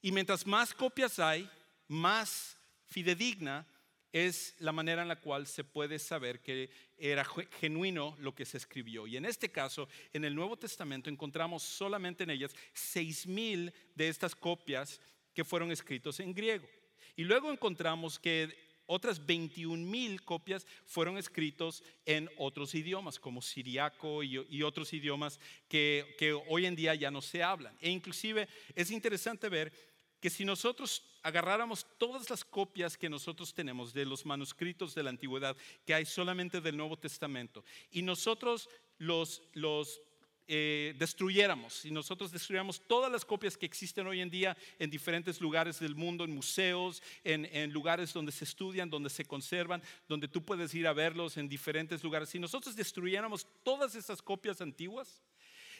Y 0.00 0.12
mientras 0.12 0.46
más 0.46 0.74
copias 0.74 1.18
hay, 1.18 1.48
más 1.88 2.56
fidedigna 2.86 3.66
es 4.12 4.54
la 4.60 4.70
manera 4.70 5.02
en 5.02 5.08
la 5.08 5.20
cual 5.20 5.46
se 5.46 5.64
puede 5.64 5.98
saber 5.98 6.40
que 6.40 6.70
era 6.96 7.26
genuino 7.58 8.16
lo 8.20 8.32
que 8.32 8.44
se 8.44 8.58
escribió. 8.58 9.08
Y 9.08 9.16
en 9.16 9.24
este 9.24 9.50
caso, 9.50 9.88
en 10.12 10.24
el 10.24 10.36
Nuevo 10.36 10.56
Testamento 10.56 11.10
encontramos 11.10 11.64
solamente 11.64 12.22
en 12.22 12.30
ellas 12.30 12.54
seis 12.72 13.26
mil 13.26 13.72
de 13.96 14.08
estas 14.08 14.36
copias 14.36 15.00
que 15.34 15.44
fueron 15.44 15.72
escritos 15.72 16.20
en 16.20 16.32
griego. 16.32 16.68
Y 17.16 17.24
luego 17.24 17.52
encontramos 17.52 18.18
que 18.18 18.54
otras 18.86 19.24
21 19.24 19.82
mil 19.88 20.22
copias 20.22 20.66
fueron 20.84 21.16
escritos 21.16 21.82
en 22.04 22.28
otros 22.36 22.74
idiomas, 22.74 23.18
como 23.18 23.40
siriaco 23.40 24.22
y, 24.22 24.62
otros 24.62 24.92
idiomas 24.92 25.40
que, 25.68 26.14
que, 26.18 26.32
hoy 26.32 26.66
en 26.66 26.76
día 26.76 26.94
ya 26.94 27.10
no 27.10 27.22
se 27.22 27.42
hablan. 27.42 27.76
E 27.80 27.90
inclusive 27.90 28.48
es 28.74 28.90
interesante 28.90 29.48
ver 29.48 29.72
que 30.20 30.30
si 30.30 30.44
nosotros 30.44 31.02
agarráramos 31.22 31.86
todas 31.98 32.28
las 32.30 32.44
copias 32.44 32.96
que 32.96 33.10
nosotros 33.10 33.52
tenemos 33.52 33.92
de 33.92 34.06
los 34.06 34.24
manuscritos 34.24 34.94
de 34.94 35.02
la 35.02 35.10
antigüedad, 35.10 35.56
que 35.86 35.94
hay 35.94 36.04
solamente 36.06 36.60
del 36.60 36.76
Nuevo 36.76 36.98
Testamento, 36.98 37.64
y 37.90 38.02
nosotros 38.02 38.68
los, 38.98 39.42
los 39.52 40.00
eh, 40.46 40.94
destruyéramos, 40.98 41.74
si 41.74 41.90
nosotros 41.90 42.30
destruyéramos 42.30 42.80
todas 42.86 43.10
las 43.10 43.24
copias 43.24 43.56
que 43.56 43.66
existen 43.66 44.06
hoy 44.06 44.20
en 44.20 44.30
día 44.30 44.56
en 44.78 44.90
diferentes 44.90 45.40
lugares 45.40 45.80
del 45.80 45.94
mundo, 45.94 46.24
en 46.24 46.34
museos, 46.34 47.02
en, 47.24 47.46
en, 47.46 47.72
lugares 47.72 48.12
donde 48.12 48.32
se 48.32 48.44
estudian, 48.44 48.90
donde 48.90 49.10
se 49.10 49.24
conservan, 49.24 49.82
donde 50.08 50.28
tú 50.28 50.44
puedes 50.44 50.74
ir 50.74 50.86
a 50.86 50.92
verlos 50.92 51.36
en 51.36 51.48
diferentes 51.48 52.02
lugares, 52.04 52.28
si 52.28 52.38
nosotros 52.38 52.76
destruyéramos 52.76 53.46
todas 53.62 53.94
esas 53.94 54.20
copias 54.20 54.60
antiguas, 54.60 55.22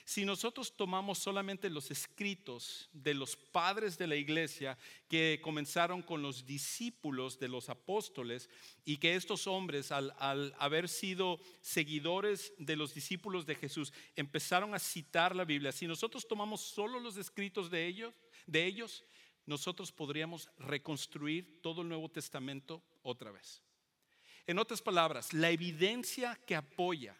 si 0.04 0.26
nosotros 0.26 0.76
tomamos 0.76 1.18
solamente 1.18 1.70
los 1.70 1.90
escritos 1.90 2.90
de 2.92 3.14
los 3.14 3.37
padres 3.37 3.96
de 3.96 4.06
la 4.06 4.16
iglesia 4.16 4.76
que 5.08 5.40
comenzaron 5.42 6.02
con 6.02 6.20
los 6.20 6.44
discípulos 6.44 7.38
de 7.38 7.49
los 7.49 7.70
apóstoles 7.70 8.50
y 8.84 8.99
que 8.99 9.14
estos 9.14 9.46
hombres 9.46 9.90
al, 9.92 10.12
haber 10.58 10.90
sido 10.90 11.40
seguidores 11.62 12.52
de 12.58 12.76
los 12.76 12.92
discípulos 12.92 13.46
de 13.46 13.54
Jesús 13.54 13.94
empezaron 14.14 14.75
a 14.75 14.78
citar 14.78 15.34
la 15.34 15.46
Biblia, 15.46 15.73
si 15.73 15.87
nosotros 15.87 16.28
tomamos 16.28 16.61
solo 16.61 17.00
los 17.00 17.16
escritos 17.16 17.70
de 17.70 17.87
ellos, 17.87 18.12
de 18.46 18.66
ellos 18.66 19.04
nosotros 19.46 19.90
podríamos 19.90 20.50
reconstruir 20.58 21.62
todo 21.62 21.80
el 21.80 21.88
Nuevo 21.88 22.11
Testamento 22.11 22.82
otra 23.02 23.30
vez. 23.30 23.62
En 24.46 24.58
otras 24.58 24.82
palabras, 24.82 25.32
la 25.32 25.50
evidencia 25.50 26.38
que 26.46 26.56
apoya 26.56 27.16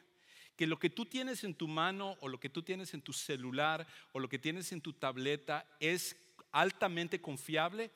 que 0.57 0.67
lo 0.67 0.79
que 0.79 0.91
tú 0.91 1.07
tienes 1.07 1.45
en 1.45 1.55
tu 1.55 1.69
mano 1.69 2.17
o 2.21 2.29
lo 2.29 2.39
que 2.39 2.49
tú 2.49 2.63
tienes 2.63 2.95
en 2.95 3.03
tu 3.03 3.13
celular 3.13 3.87
o 4.13 4.21
lo 4.21 4.29
que 4.29 4.39
tienes 4.39 4.73
en 4.73 4.81
tu 4.81 4.93
tableta 4.93 5.67
es 5.81 6.17
altamente 6.53 7.21
confiable, 7.21 7.91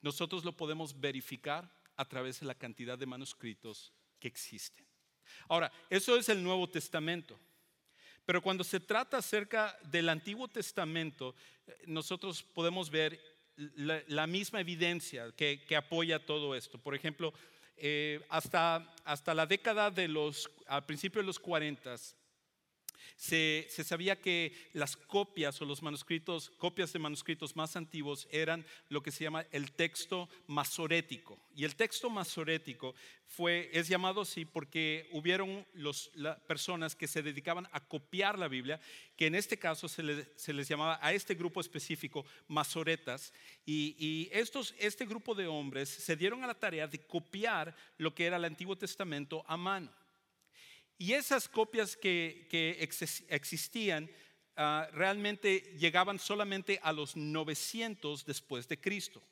nosotros 0.00 0.44
lo 0.44 0.56
podemos 0.56 0.98
verificar 0.98 1.70
a 1.96 2.04
través 2.04 2.40
de 2.40 2.46
la 2.46 2.54
cantidad 2.54 2.96
de 2.96 3.06
manuscritos 3.06 3.92
que 4.18 4.28
existen. 4.28 4.86
Ahora, 5.48 5.70
eso 5.90 6.16
es 6.16 6.28
el 6.28 6.42
Nuevo 6.42 6.68
Testamento. 6.68 7.38
Pero 8.24 8.42
cuando 8.42 8.64
se 8.64 8.80
trata 8.80 9.18
acerca 9.18 9.78
del 9.84 10.08
Antiguo 10.08 10.48
Testamento, 10.48 11.34
eh, 11.66 11.76
nosotros 11.86 12.42
podemos 12.42 12.90
ver 12.90 13.20
la, 13.56 14.26
misma 14.26 14.60
evidencia 14.60 15.32
que, 15.32 15.64
que 15.66 15.76
apoya 15.76 16.24
todo 16.24 16.54
esto. 16.54 16.78
Por 16.78 16.94
ejemplo, 16.94 17.32
eh, 17.80 18.20
hasta, 18.28 18.94
hasta 19.04 19.34
la 19.34 19.46
década 19.46 19.90
de 19.90 20.08
los, 20.08 20.50
al 20.66 20.84
principio 20.84 21.20
de 21.20 21.26
los 21.26 21.38
40, 21.38 21.94
se, 23.16 23.66
sabía 23.68 24.20
que 24.20 24.52
las 24.72 24.96
copias 24.96 25.60
o 25.60 25.64
los 25.64 25.82
manuscritos, 25.82 26.50
copias 26.58 26.92
de 26.92 26.98
manuscritos 26.98 27.56
más 27.56 27.76
antiguos 27.76 28.28
eran 28.30 28.64
lo 28.88 29.02
que 29.02 29.10
se 29.10 29.24
llama 29.24 29.46
el 29.50 29.72
texto 29.72 30.28
masorético. 30.46 31.38
Y 31.54 31.64
el 31.64 31.74
texto 31.74 32.08
masorético 32.10 32.94
fue, 33.26 33.68
es 33.72 33.88
llamado 33.88 34.22
así 34.22 34.44
porque 34.44 35.08
hubieron 35.12 35.66
las 35.74 36.10
personas 36.46 36.94
que 36.94 37.08
se 37.08 37.22
dedicaban 37.22 37.68
a 37.72 37.80
copiar 37.80 38.38
la 38.38 38.48
Biblia, 38.48 38.80
que 39.16 39.26
en 39.26 39.34
este 39.34 39.58
caso 39.58 39.88
se, 39.88 40.02
les 40.02 40.68
llamaba 40.68 40.98
a 41.02 41.12
este 41.12 41.34
grupo 41.34 41.60
específico 41.60 42.24
masoretas. 42.46 43.32
Y, 43.66 44.28
este 44.32 45.04
grupo 45.06 45.34
de 45.34 45.46
hombres 45.46 45.88
se 45.88 46.16
dieron 46.16 46.42
a 46.44 46.46
la 46.46 46.54
tarea 46.54 46.86
de 46.86 46.98
copiar 47.06 47.74
lo 47.96 48.14
que 48.14 48.26
era 48.26 48.36
el 48.36 48.44
Antiguo 48.44 48.76
Testamento 48.76 49.44
a 49.46 49.56
mano. 49.56 49.92
Y 50.98 51.12
esas 51.12 51.48
copias 51.48 51.96
que, 51.96 52.48
existían 53.28 54.10
ah, 54.56 54.88
realmente 54.92 55.60
llegaban 55.78 56.18
solamente 56.18 56.80
a 56.82 56.92
los 56.92 57.16
900 57.16 58.26
después 58.26 58.66
de 58.68 58.80
Cristo. 58.80 59.22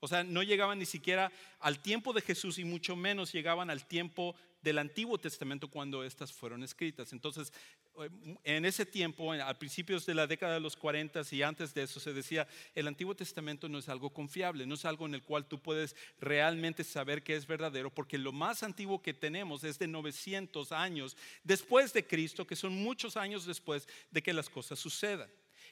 O 0.00 0.08
sea, 0.08 0.24
no 0.24 0.42
llegaban 0.42 0.78
ni 0.78 0.86
siquiera 0.86 1.30
al 1.58 1.80
tiempo 1.82 2.14
de 2.14 2.22
Jesús 2.22 2.58
y 2.58 2.64
mucho 2.64 2.96
menos 2.96 3.32
llegaban 3.32 3.68
al 3.68 3.86
tiempo 3.86 4.34
del 4.62 4.78
Antiguo 4.78 5.18
Testamento 5.18 5.68
cuando 5.68 6.02
estas 6.04 6.32
fueron 6.32 6.62
escritas. 6.62 7.12
Entonces, 7.12 7.52
en 8.44 8.64
ese 8.64 8.86
tiempo, 8.86 9.32
a 9.32 9.54
principios 9.54 10.06
de 10.06 10.14
la 10.14 10.26
década 10.26 10.54
de 10.54 10.60
los 10.60 10.76
40 10.76 11.22
y 11.30 11.42
antes 11.42 11.74
de 11.74 11.82
eso, 11.82 12.00
se 12.00 12.12
decía, 12.12 12.46
el 12.74 12.86
Antiguo 12.86 13.14
Testamento 13.14 13.68
no 13.68 13.78
es 13.78 13.88
algo 13.88 14.10
confiable, 14.10 14.66
no 14.66 14.74
es 14.74 14.84
algo 14.84 15.06
en 15.06 15.14
el 15.14 15.22
cual 15.22 15.46
tú 15.46 15.58
puedes 15.60 15.94
realmente 16.20 16.84
saber 16.84 17.22
que 17.22 17.36
es 17.36 17.46
verdadero, 17.46 17.92
porque 17.92 18.18
lo 18.18 18.32
más 18.32 18.62
antiguo 18.62 19.02
que 19.02 19.14
tenemos 19.14 19.64
es 19.64 19.78
de 19.78 19.86
900 19.86 20.72
años 20.72 21.16
después 21.44 21.92
de 21.92 22.06
Cristo, 22.06 22.46
que 22.46 22.56
son 22.56 22.72
muchos 22.74 23.16
años 23.16 23.44
después 23.44 23.88
de 24.10 24.22
que 24.22 24.32
las 24.32 24.48
cosas 24.48 24.78
sucedan. 24.78 25.30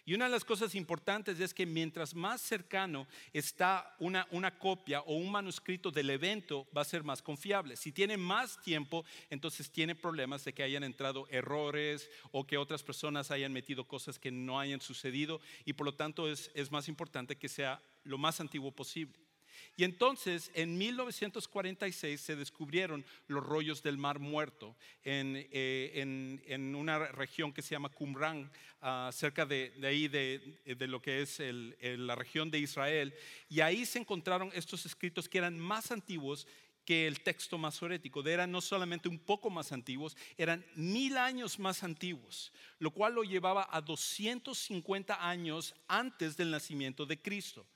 Y 0.09 0.15
una 0.15 0.25
de 0.25 0.31
las 0.31 0.45
cosas 0.47 0.75
importantes 0.75 1.39
es 1.39 1.53
que 1.53 1.67
mientras 1.67 2.15
más 2.15 2.41
cercano 2.41 3.07
está 3.31 3.95
una, 3.99 4.27
una, 4.31 4.59
copia 4.59 5.03
o 5.03 5.17
un 5.17 5.31
manuscrito 5.31 5.91
del 5.91 6.09
evento, 6.09 6.67
va 6.75 6.81
a 6.81 6.87
ser 6.87 7.05
más 7.05 7.21
confiable. 7.21 7.77
Si 7.77 7.93
tiene 7.93 8.17
más 8.17 8.59
tiempo, 8.63 9.05
entonces 9.29 9.71
tiene 9.71 9.95
problemas 9.95 10.47
de 10.47 10.55
que 10.55 10.63
hayan 10.63 10.83
entrado 10.83 11.29
errores 11.29 12.09
o 12.33 12.47
que 12.47 12.57
otras 12.57 12.83
personas 12.83 13.31
hayan 13.31 13.53
metido 13.53 13.87
cosas 13.87 14.19
que 14.19 14.31
no 14.31 14.59
hayan 14.59 14.81
sucedido 14.81 15.43
y 15.67 15.75
por 15.75 15.85
lo 15.85 15.95
tanto 15.95 16.27
es, 16.33 16.51
es 16.55 16.73
más 16.73 16.89
importante 16.89 17.37
que 17.37 17.51
sea 17.51 17.79
lo 18.05 18.17
más 18.17 18.41
antiguo 18.41 18.73
posible. 18.73 19.28
Y 19.77 19.85
entonces 19.85 20.51
en 20.55 20.77
1946 20.77 22.21
se 22.21 22.37
descubrieron 22.37 23.05
los 23.27 23.45
rollos 23.45 23.83
del 23.83 23.97
Mar 23.97 24.19
Muerto 24.19 24.77
en, 25.05 25.49
eh, 25.53 26.57
una 26.75 26.99
región 26.99 27.53
que 27.53 27.63
se 27.63 27.71
llama 27.71 27.89
Qumran, 27.89 28.51
ah, 28.81 29.11
cerca 29.13 29.47
de, 29.47 29.73
ahí 29.83 30.09
de, 30.09 30.87
lo 30.87 31.01
que 31.01 31.23
es 31.23 31.41
la 31.41 32.15
región 32.15 32.51
de 32.51 32.59
Israel. 32.59 33.15
Y 33.49 33.61
ahí 33.61 33.87
se 33.87 33.99
encontraron 33.99 34.51
estos 34.55 34.87
escritos 34.87 35.29
que 35.29 35.39
eran 35.39 35.59
más 35.59 35.91
antiguos 35.91 36.47
que 36.89 37.07
el 37.07 37.21
texto 37.21 37.59
masorético, 37.59 38.27
eran 38.27 38.51
no 38.51 38.63
solamente 38.63 39.11
un 39.11 39.19
poco 39.19 39.51
más 39.51 39.73
antiguos, 39.73 40.17
eran 40.39 40.65
mil 40.75 41.19
años 41.19 41.59
más 41.59 41.83
antiguos, 41.83 42.51
lo 42.79 42.93
cual 42.93 43.13
lo 43.13 43.25
llevaba 43.25 43.69
a 43.71 43.83
250 43.83 45.29
años 45.29 45.75
antes 45.87 46.39
del 46.39 46.51
nacimiento 46.51 47.05
de 47.05 47.21
Cristo. 47.21 47.67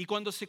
Y 0.00 0.06
cuando 0.06 0.32
se, 0.32 0.48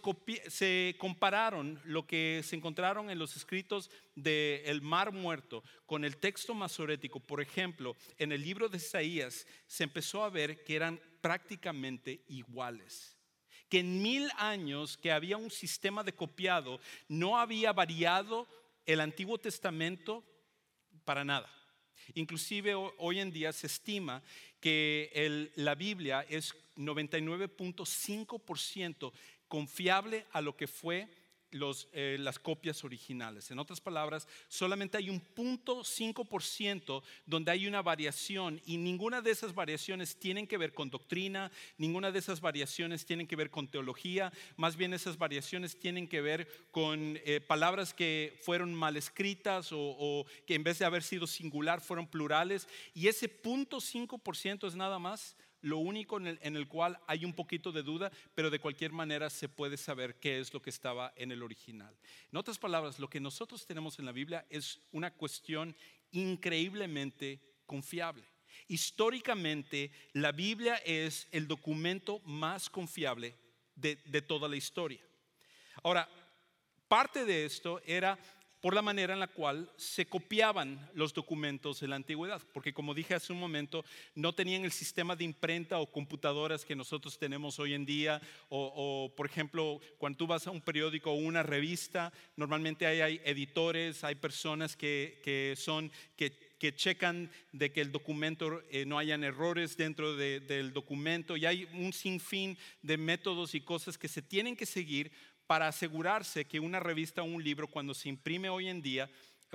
compararon 0.98 1.82
lo 1.84 2.08
que 2.08 2.42
se 2.42 2.56
encontraron 2.56 3.10
en 3.10 3.20
los 3.20 3.36
escritos 3.36 3.92
del 4.16 4.82
Mar 4.82 5.12
Muerto 5.12 5.62
con 5.86 6.06
el 6.06 6.16
texto 6.16 6.54
masorético, 6.54 7.20
por 7.20 7.42
ejemplo, 7.42 7.98
en 8.18 8.32
el 8.32 8.44
libro 8.44 8.70
de 8.70 8.78
Isaías, 8.78 9.46
se 9.68 9.84
empezó 9.84 10.24
a 10.24 10.30
ver 10.30 10.64
que 10.64 10.78
eran 10.78 11.02
prácticamente 11.20 12.24
iguales. 12.30 13.18
Que 13.68 13.80
en 13.80 14.02
mil 14.02 14.30
años 14.38 14.96
que 14.96 15.12
había 15.12 15.36
un 15.36 15.52
sistema 15.52 16.02
de 16.02 16.14
copiado, 16.14 16.80
no 17.10 17.38
había 17.38 17.74
variado 17.74 18.48
el 18.86 19.02
Antiguo 19.02 19.38
Testamento 19.38 20.24
para 21.04 21.26
nada. 21.26 21.54
Inclusive 22.14 22.74
hoy 22.74 23.20
en 23.20 23.34
día 23.34 23.52
se 23.52 23.68
estima 23.68 24.24
que 24.62 25.52
la 25.56 25.76
Biblia 25.76 26.26
es 26.30 26.56
99.5% 26.78 29.12
confiable 29.52 30.26
a 30.32 30.40
lo 30.40 30.56
que 30.56 30.66
fue 30.66 31.10
eh, 31.92 32.16
las 32.18 32.40
copias 32.40 32.86
originales. 32.86 33.52
En 33.52 33.60
otras 33.60 33.82
palabras, 33.82 34.26
solamente 34.48 34.98
hay 34.98 35.10
un 35.10 35.20
punto 35.20 35.82
5% 35.82 37.04
donde 37.26 37.52
hay 37.52 37.68
una 37.68 37.82
variación 37.82 38.62
y 38.66 38.78
ninguna 38.78 39.22
de 39.22 39.32
esas 39.32 39.54
variaciones 39.54 40.16
tienen 40.18 40.48
que 40.48 40.58
ver 40.58 40.74
con 40.74 40.90
doctrina, 40.90 41.52
ninguna 41.78 42.10
de 42.14 42.20
esas 42.20 42.40
variaciones 42.40 43.06
tienen 43.06 43.28
que 43.28 43.36
ver 43.36 43.52
con 43.52 43.68
teología, 43.68 44.32
más 44.56 44.78
bien 44.78 44.94
esas 44.94 45.18
variaciones 45.18 45.78
tienen 45.78 46.08
que 46.08 46.22
ver 46.22 46.48
con 46.72 47.20
eh, 47.26 47.42
palabras 47.46 47.94
que 47.94 48.40
fueron 48.42 48.74
mal 48.74 48.96
escritas 48.96 49.74
o, 49.74 49.78
o, 49.82 50.26
que 50.48 50.56
en 50.56 50.64
vez 50.64 50.80
de 50.80 50.86
haber 50.86 51.04
sido 51.04 51.28
singular 51.28 51.82
fueron 51.82 52.08
plurales 52.08 52.70
y 52.94 53.10
ese 53.10 53.28
punto 53.28 53.80
5% 53.80 54.66
es 54.70 54.76
nada 54.76 55.00
más 55.00 55.36
lo 55.62 55.78
único 55.78 56.18
en 56.18 56.56
el, 56.56 56.68
cual 56.68 57.00
hay 57.08 57.24
un 57.26 57.34
poquito 57.34 57.72
de 57.72 57.84
duda, 57.84 58.12
pero 58.34 58.50
de 58.50 58.60
cualquier 58.60 58.92
manera 58.92 59.30
se 59.30 59.48
puede 59.50 59.78
saber 59.78 60.20
qué 60.20 60.40
es 60.40 60.54
lo 60.54 60.62
que 60.62 60.70
estaba 60.70 61.14
en 61.16 61.32
el 61.32 61.44
original. 61.44 61.96
En 62.32 62.38
otras 62.38 62.58
palabras, 62.58 63.00
lo 63.00 63.10
que 63.10 63.20
nosotros 63.20 63.66
tenemos 63.66 64.00
en 64.00 64.06
la 64.06 64.12
Biblia 64.12 64.46
es 64.50 64.80
una 64.92 65.12
cuestión 65.12 65.76
increíblemente 66.12 67.40
confiable. 67.66 68.24
Históricamente, 68.68 69.92
la 70.14 70.32
Biblia 70.32 70.76
es 70.78 71.28
el 71.32 71.48
documento 71.48 72.20
más 72.26 72.70
confiable 72.70 73.36
de, 73.76 73.98
de 74.06 74.22
toda 74.22 74.50
la 74.50 74.56
historia. 74.56 75.02
Ahora, 75.84 76.10
parte 76.88 77.24
de 77.26 77.46
esto 77.46 77.82
era 77.86 78.18
por 78.62 78.76
la 78.76 78.84
manera 78.84 79.14
en 79.14 79.20
la 79.20 79.28
cual 79.28 79.70
se 79.76 80.06
copiaban 80.06 80.90
los 80.94 81.14
documentos 81.14 81.80
de 81.80 81.88
la 81.88 81.96
antigüedad, 81.96 82.42
porque 82.54 82.74
como 82.74 82.94
dije 82.94 83.16
hace 83.16 83.34
un 83.34 83.40
momento, 83.40 83.84
no 84.14 84.34
tenían 84.34 84.64
el 84.64 84.72
sistema 84.72 85.16
de 85.16 85.24
imprenta 85.24 85.80
o 85.80 85.92
computadoras 85.92 86.64
que 86.64 86.76
nosotros 86.76 87.18
tenemos 87.18 87.60
hoy 87.60 87.74
en 87.74 87.86
día, 87.86 88.22
o, 88.50 89.12
por 89.18 89.26
ejemplo, 89.26 89.82
cuando 89.98 90.18
tú 90.18 90.28
vas 90.28 90.46
a 90.46 90.52
un 90.52 90.62
periódico 90.62 91.12
o 91.12 91.16
una 91.16 91.42
revista, 91.42 92.14
normalmente 92.36 92.86
hay, 92.86 93.20
editores, 93.26 94.04
hay 94.04 94.16
personas 94.16 94.78
que, 94.78 95.56
son, 95.58 95.92
que 96.16 96.52
que 96.62 96.76
checan 96.76 97.32
de 97.52 97.72
que 97.72 97.82
el 97.82 97.92
documento 97.92 98.62
eh, 98.70 98.86
no 98.86 99.00
hayan 99.00 99.24
errores 99.24 99.76
dentro 99.78 100.16
del 100.16 100.74
documento 100.74 101.36
y 101.36 101.48
hay 101.48 101.68
un 101.74 101.92
sinfín 101.92 102.56
de 102.84 102.98
métodos 102.98 103.56
y 103.56 103.62
cosas 103.62 103.98
que 103.98 104.08
se 104.08 104.22
tienen 104.22 104.56
que 104.56 104.68
seguir 104.68 105.12
para 105.52 105.68
asegurarse 105.68 106.46
que 106.46 106.62
una 106.62 106.80
revista 106.80 107.24
o 107.24 107.26
un 107.26 107.44
libro 107.44 107.68
cuando 107.68 107.94
se 107.94 108.08
imprime 108.08 108.48
hoy 108.48 108.70
en 108.70 108.82
día 108.82 109.10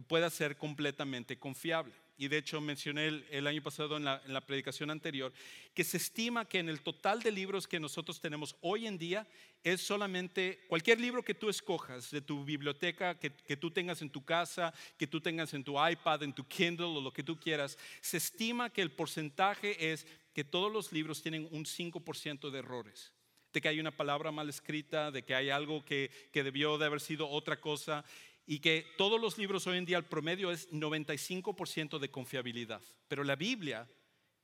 pueda 0.09 0.28
ser 0.28 0.59
completamente 0.59 1.38
confiable. 1.38 1.94
Y 2.18 2.28
de 2.28 2.37
hecho 2.37 2.61
mencioné 2.61 3.24
el, 3.30 3.46
año 3.46 3.62
pasado 3.62 3.96
en 3.96 4.04
la, 4.04 4.46
predicación 4.46 4.90
anterior 4.90 5.32
que 5.72 5.85
se 5.85 5.96
estima 5.96 6.44
que 6.44 6.59
en 6.59 6.68
el 6.68 6.82
total 6.82 7.22
de 7.22 7.32
libros 7.32 7.66
que 7.66 7.80
nosotros 7.80 8.20
tenemos 8.20 8.56
hoy 8.61 8.87
en 8.87 8.98
día 8.98 9.26
es 9.64 9.80
solamente 9.80 10.66
cualquier 10.68 11.00
libro 11.00 11.22
que 11.22 11.32
tú 11.32 11.48
escojas 11.48 12.11
de 12.11 12.20
tu 12.20 12.44
biblioteca, 12.44 13.18
que, 13.18 13.30
que 13.32 13.56
tú 13.56 13.70
tengas 13.70 14.02
en 14.02 14.11
tu 14.11 14.22
casa, 14.22 14.74
que 14.98 15.06
tú 15.06 15.22
tengas 15.22 15.54
en 15.54 15.64
tu 15.64 15.82
iPad, 15.82 16.24
en 16.24 16.35
tu 16.35 16.46
Kindle 16.46 16.98
o 16.98 17.00
lo 17.00 17.11
que 17.11 17.22
tú 17.22 17.40
quieras, 17.40 17.78
se 18.02 18.18
estima 18.18 18.68
que 18.68 18.82
el 18.82 18.92
porcentaje 18.92 19.92
es 19.92 20.06
que 20.35 20.44
todos 20.44 20.70
los 20.70 20.92
libros 20.92 21.22
tienen 21.22 21.48
un 21.52 21.64
5% 21.64 22.50
de 22.50 22.59
errores 22.59 23.15
de 23.57 23.62
que 23.62 23.69
hay 23.69 23.81
una 23.81 23.97
palabra 23.97 24.31
mal 24.31 24.51
escrita, 24.51 25.11
de 25.11 25.23
que 25.23 25.35
hay 25.35 25.49
algo 25.49 25.83
que, 25.83 26.11
debió 26.35 26.77
de 26.77 26.85
haber 26.85 27.01
sido 27.01 27.27
otra 27.27 27.59
cosa 27.59 28.05
y 28.45 28.59
que 28.59 28.87
todos 28.99 29.19
los 29.19 29.38
libros 29.38 29.66
hoy 29.66 29.79
en 29.79 29.87
día 29.87 29.97
el 29.97 30.05
promedio 30.05 30.51
es 30.51 30.71
95% 30.71 31.99
de 31.99 32.11
confiabilidad. 32.11 32.83
Pero 33.09 33.25
la 33.25 33.35
Biblia, 33.35 33.88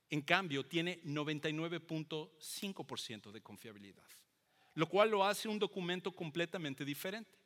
en 0.09 0.23
cambio, 0.23 0.65
tiene 0.65 0.99
99.5% 1.03 3.31
de 3.31 3.41
confiabilidad, 3.41 4.07
lo 4.73 4.89
cual 4.89 5.11
lo 5.11 5.23
hace 5.23 5.47
un 5.47 5.59
documento 5.59 6.11
completamente 6.11 6.83
diferente. 6.83 7.37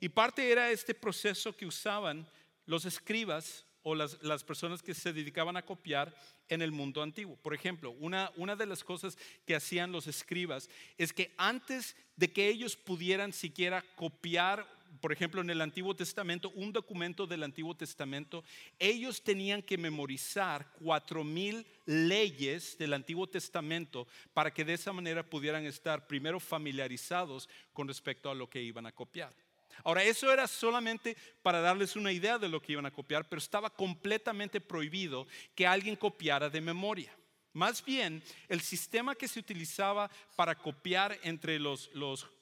Y 0.00 0.10
parte 0.10 0.52
era 0.52 0.70
este 0.70 0.94
proceso 0.94 1.56
que 1.56 1.64
usaban 1.64 2.28
los 2.66 2.84
escribas 2.84 3.64
o 3.84 3.94
las, 3.94 4.20
las, 4.22 4.42
personas 4.42 4.82
que 4.82 4.94
se 4.94 5.12
dedicaban 5.12 5.56
a 5.56 5.64
copiar 5.64 6.12
en 6.48 6.62
el 6.62 6.72
mundo 6.72 7.02
antiguo. 7.02 7.36
Por 7.36 7.54
ejemplo, 7.54 7.92
una, 7.92 8.32
una 8.36 8.56
de 8.56 8.66
las 8.66 8.82
cosas 8.82 9.16
que 9.46 9.54
hacían 9.54 9.92
los 9.92 10.06
escribas 10.06 10.68
es 10.98 11.12
que 11.12 11.32
antes 11.36 11.94
de 12.16 12.32
que 12.32 12.48
ellos 12.48 12.76
pudieran 12.76 13.32
siquiera 13.32 13.84
copiar, 13.94 14.66
por 15.02 15.12
ejemplo, 15.12 15.42
en 15.42 15.50
el 15.50 15.60
Antiguo 15.60 15.94
Testamento, 15.94 16.50
un 16.54 16.72
documento 16.72 17.26
del 17.26 17.42
Antiguo 17.42 17.76
Testamento, 17.76 18.42
ellos 18.78 19.22
tenían 19.22 19.60
que 19.60 19.76
memorizar 19.76 20.66
cuatro 20.78 21.22
mil 21.22 21.66
leyes 21.84 22.78
del 22.78 22.94
Antiguo 22.94 23.26
Testamento 23.26 24.06
para 24.32 24.52
que 24.52 24.64
de 24.64 24.74
esa 24.74 24.94
manera 24.94 25.22
pudieran 25.22 25.66
estar 25.66 26.06
primero 26.06 26.40
familiarizados 26.40 27.50
con 27.74 27.86
respecto 27.86 28.30
a 28.30 28.34
lo 28.34 28.48
que 28.48 28.62
iban 28.62 28.86
a 28.86 28.92
copiar. 28.92 29.43
Ahora, 29.82 30.04
eso 30.04 30.32
era 30.32 30.46
solamente 30.46 31.16
para 31.42 31.60
darles 31.60 31.96
una 31.96 32.12
idea 32.12 32.38
de 32.38 32.48
lo 32.48 32.60
que 32.60 32.72
iban 32.72 32.86
a 32.86 32.90
copiar, 32.90 33.28
pero 33.28 33.38
estaba 33.38 33.70
completamente 33.70 34.60
prohibido 34.60 35.26
que 35.54 35.66
alguien 35.66 35.96
copiara 35.96 36.48
de 36.48 36.60
memoria. 36.60 37.14
Más 37.54 37.84
bien, 37.84 38.22
el 38.48 38.60
sistema 38.60 39.14
que 39.14 39.28
se 39.28 39.38
utilizaba 39.38 40.10
para 40.36 40.56
copiar 40.56 41.18
entre 41.22 41.58
los, 41.58 41.90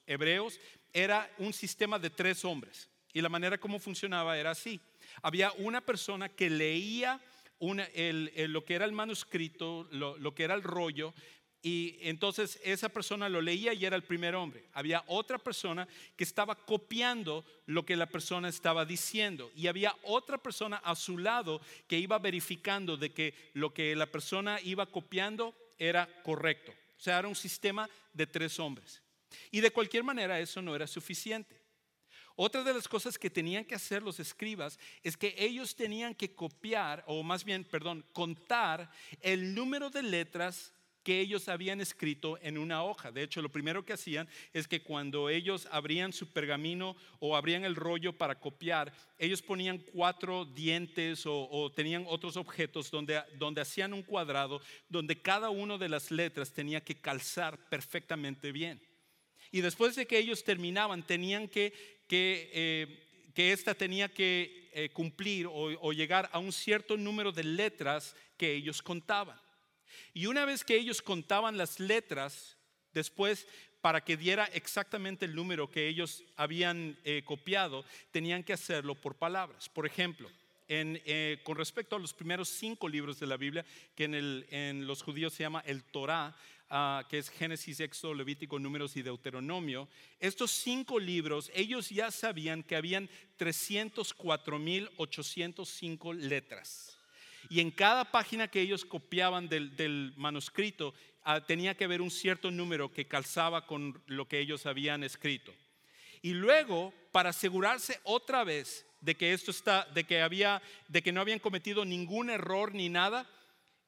hebreos 0.07 0.59
era 0.93 1.31
un 1.39 1.53
sistema 1.53 1.99
de 1.99 2.11
tres 2.11 2.45
hombres. 2.45 2.89
Y 3.13 3.21
la 3.21 3.29
manera 3.29 3.59
como 3.59 3.79
funcionaba 3.79 4.39
era 4.39 4.51
así. 4.51 4.81
Había 5.23 5.53
una 5.53 5.81
persona 5.81 6.29
que 6.31 6.51
leía 6.51 7.21
lo 7.61 8.65
que 8.65 8.75
era 8.75 8.87
el 8.87 8.93
manuscrito, 8.93 9.87
lo 9.91 10.35
que 10.35 10.45
era 10.45 10.55
el 10.55 10.63
rollo, 10.63 11.13
y 11.63 11.97
entonces 12.01 12.59
esa 12.65 12.89
persona 12.89 13.29
lo 13.29 13.41
leía 13.41 13.73
y 13.73 13.85
era 13.85 13.95
el 13.95 14.03
primer 14.03 14.35
hombre. 14.35 14.65
Había 14.73 15.05
otra 15.07 15.39
persona 15.39 15.87
que 16.17 16.25
estaba 16.25 16.57
copiando 16.57 17.45
lo 17.67 17.87
que 17.87 17.95
la 17.95 18.07
persona 18.07 18.49
estaba 18.49 18.85
diciendo. 18.85 19.53
Y 19.55 19.69
había 19.69 19.95
otra 20.03 20.39
persona 20.39 20.79
a 20.79 20.97
su 20.97 21.19
lado 21.19 21.61
que 21.87 21.99
iba 21.99 22.19
verificando 22.19 22.97
de 22.97 23.13
que 23.13 23.35
lo 23.55 23.73
que 23.73 23.95
la 23.95 24.07
persona 24.07 24.61
iba 24.61 24.87
copiando 24.87 25.55
era 25.79 26.09
correcto. 26.25 26.73
O 26.99 27.01
sea, 27.01 27.21
era 27.21 27.29
un 27.29 27.37
sistema 27.37 27.89
de 28.13 28.27
tres 28.27 28.59
hombres. 28.59 29.01
Y 29.53 29.61
de 29.61 29.71
cualquier 29.71 30.03
manera 30.03 30.41
eso 30.41 30.61
no 30.61 30.75
era 30.75 30.89
suficiente. 30.89 31.63
Otra 32.35 32.65
de 32.65 32.75
las 32.75 32.89
cosas 32.89 33.17
que 33.17 33.31
tenían 33.31 33.65
que 33.65 33.77
hacer 33.77 34.03
los 34.03 34.19
escribas 34.19 34.81
es 35.05 35.17
que 35.17 35.35
ellos 35.39 35.77
tenían 35.77 36.15
que 36.15 36.35
copiar, 36.35 37.05
o 37.07 37.23
más 37.23 37.45
bien, 37.45 37.63
perdón, 37.63 38.05
contar 38.13 38.91
el 39.21 39.55
número 39.55 39.91
de 39.91 40.03
letras 40.03 40.73
que 41.03 41.21
ellos 41.21 41.49
habían 41.49 41.81
escrito 41.81 42.39
en 42.43 42.59
una 42.59 42.85
hoja. 42.85 43.11
De 43.11 43.23
hecho, 43.23 43.43
lo 43.43 43.51
primero 43.51 43.85
que 43.85 43.93
hacían 43.93 44.29
es 44.53 44.69
que 44.69 44.83
cuando 44.83 45.29
ellos 45.29 45.69
abrían 45.71 46.13
su 46.13 46.33
pergamino 46.33 46.97
o 47.19 47.37
abrían 47.37 47.65
el 47.65 47.77
rollo 47.77 48.13
para 48.13 48.39
copiar, 48.39 48.93
ellos 49.19 49.43
ponían 49.43 49.79
cuatro 49.79 50.45
dientes 50.45 51.25
o, 51.27 51.73
tenían 51.75 52.05
otros 52.09 52.37
objetos 52.37 52.91
donde, 52.91 53.23
donde 53.37 53.61
hacían 53.61 53.93
un 53.93 54.03
cuadrado, 54.03 54.61
donde 54.89 55.21
cada 55.21 55.51
una 55.51 55.77
de 55.79 55.89
las 55.89 56.11
letras 56.11 56.53
tenía 56.53 56.81
que 56.81 56.95
calzar 56.95 57.59
perfectamente 57.69 58.53
bien. 58.53 58.81
Y 59.51 59.61
después 59.61 59.97
de 59.97 60.07
que 60.07 60.19
ellos 60.19 60.45
terminaban, 60.45 61.03
tenían 61.03 61.49
que, 61.49 61.73
que, 62.09 62.51
eh, 62.55 63.31
que 63.35 63.53
esta 63.53 63.75
tenía 63.75 64.09
que 64.09 64.71
eh, 64.73 64.91
cumplir 64.91 65.47
o 65.51 65.93
llegar 65.93 66.31
a 66.33 66.39
un 66.39 66.53
cierto 66.53 66.97
número 66.97 67.33
de 67.33 67.45
letras 67.45 68.17
que 68.39 68.53
ellos 68.53 68.81
contaban. 68.81 69.42
Y 70.15 70.27
una 70.27 70.45
vez 70.45 70.65
que 70.65 70.77
ellos 70.77 71.03
contaban 71.03 71.57
las 71.57 71.81
letras, 71.81 72.57
después 72.95 73.47
para 73.83 74.03
que 74.05 74.17
diera 74.17 74.47
exactamente 74.47 75.27
el 75.27 75.35
número 75.35 75.71
que 75.71 75.89
ellos 75.89 76.25
habían 76.37 76.97
eh, 77.05 77.23
copiado, 77.25 77.85
tenían 78.13 78.45
que 78.45 78.53
hacerlo 78.53 78.95
por 78.95 79.17
palabras. 79.17 79.69
Por 79.69 79.87
ejemplo, 79.87 80.31
eh, 80.69 81.41
con 81.43 81.57
respecto 81.57 81.97
a 81.97 81.99
los 81.99 82.15
primeros 82.15 82.49
cinco 82.49 82.89
libros 82.89 83.19
de 83.21 83.27
la 83.27 83.37
Biblia, 83.37 83.67
que 83.95 84.05
en, 84.05 84.87
los 84.87 85.03
judíos 85.03 85.35
se 85.35 85.43
llama 85.43 85.63
el 85.67 85.83
Torah, 85.83 86.35
ah, 86.71 87.05
que 87.11 87.19
es 87.19 87.29
Génesis, 87.29 87.81
Éxodo, 87.81 88.15
Levítico, 88.15 88.61
Números 88.61 88.97
y 88.97 89.03
Deuteronomio, 89.03 89.89
estos 90.21 90.53
cinco 90.53 91.01
libros, 91.01 91.51
ellos 91.53 91.91
ya 91.91 92.11
sabían 92.11 92.63
que 92.63 92.77
habían 92.77 93.11
304.805 93.39 96.15
letras. 96.15 96.99
Y 97.53 97.61
en 97.61 97.71
cada 97.71 98.11
página 98.11 98.49
que 98.49 98.63
ellos 98.63 98.83
copiaban 98.83 99.47
del, 99.47 100.15
manuscrito 100.17 100.95
ah, 101.23 101.45
tenía 101.45 101.77
que 101.77 101.85
haber 101.85 102.01
un 102.01 102.11
cierto 102.11 102.51
número 102.51 102.91
que 102.91 103.07
calzaba 103.07 103.67
con 103.67 104.03
lo 104.07 104.27
que 104.27 104.39
ellos 104.39 104.65
habían 104.65 105.05
escrito. 105.05 105.53
Y 106.23 106.33
luego, 106.33 106.95
para 107.13 107.29
asegurarse 107.29 108.01
otra 108.05 108.43
vez 108.43 108.87
de 109.03 109.17
que 109.17 109.35
esto 109.35 109.51
está, 109.51 109.85
de 109.93 110.05
que 110.05 110.23
había, 110.23 110.63
de 110.89 111.03
que 111.03 111.13
no 111.13 111.21
habían 111.21 111.41
cometido 111.41 111.85
ningún 111.85 112.31
error 112.31 112.75
ni 112.75 112.89
nada, 112.89 113.29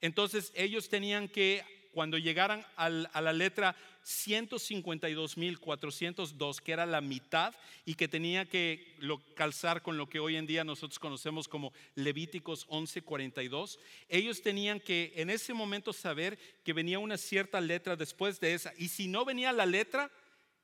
entonces 0.03 0.53
ellos 0.55 0.91
tenían 0.91 1.27
que 1.27 1.65
cuando 1.95 2.19
llegaran 2.19 2.67
a 2.77 2.91
la 2.91 3.33
letra 3.33 3.77
152.402, 4.05 6.61
que 6.61 6.73
era 6.73 6.85
la 6.85 7.01
mitad 7.01 7.55
y 7.87 7.95
que 7.95 8.07
tenía 8.07 8.45
que 8.45 8.99
calzar 9.35 9.81
con 9.83 9.97
lo 9.97 10.07
que 10.09 10.21
hoy 10.21 10.37
en 10.37 10.47
día 10.47 10.63
nosotros 10.63 10.99
conocemos 10.99 11.49
como 11.49 11.73
Levíticos 11.95 12.69
11:42, 12.69 13.79
ellos 14.09 14.43
tenían 14.43 14.81
que 14.81 15.15
en 15.17 15.31
ese 15.31 15.55
momento 15.55 15.95
saber 15.95 16.39
que 16.63 16.75
venía 16.75 16.99
una 16.99 17.17
cierta 17.17 17.59
letra 17.61 17.97
después 17.97 18.39
de 18.41 18.53
esa. 18.55 18.75
Y 18.77 18.89
si 18.89 19.09
no 19.09 19.25
venía 19.25 19.53
la 19.53 19.65
letra, 19.65 20.11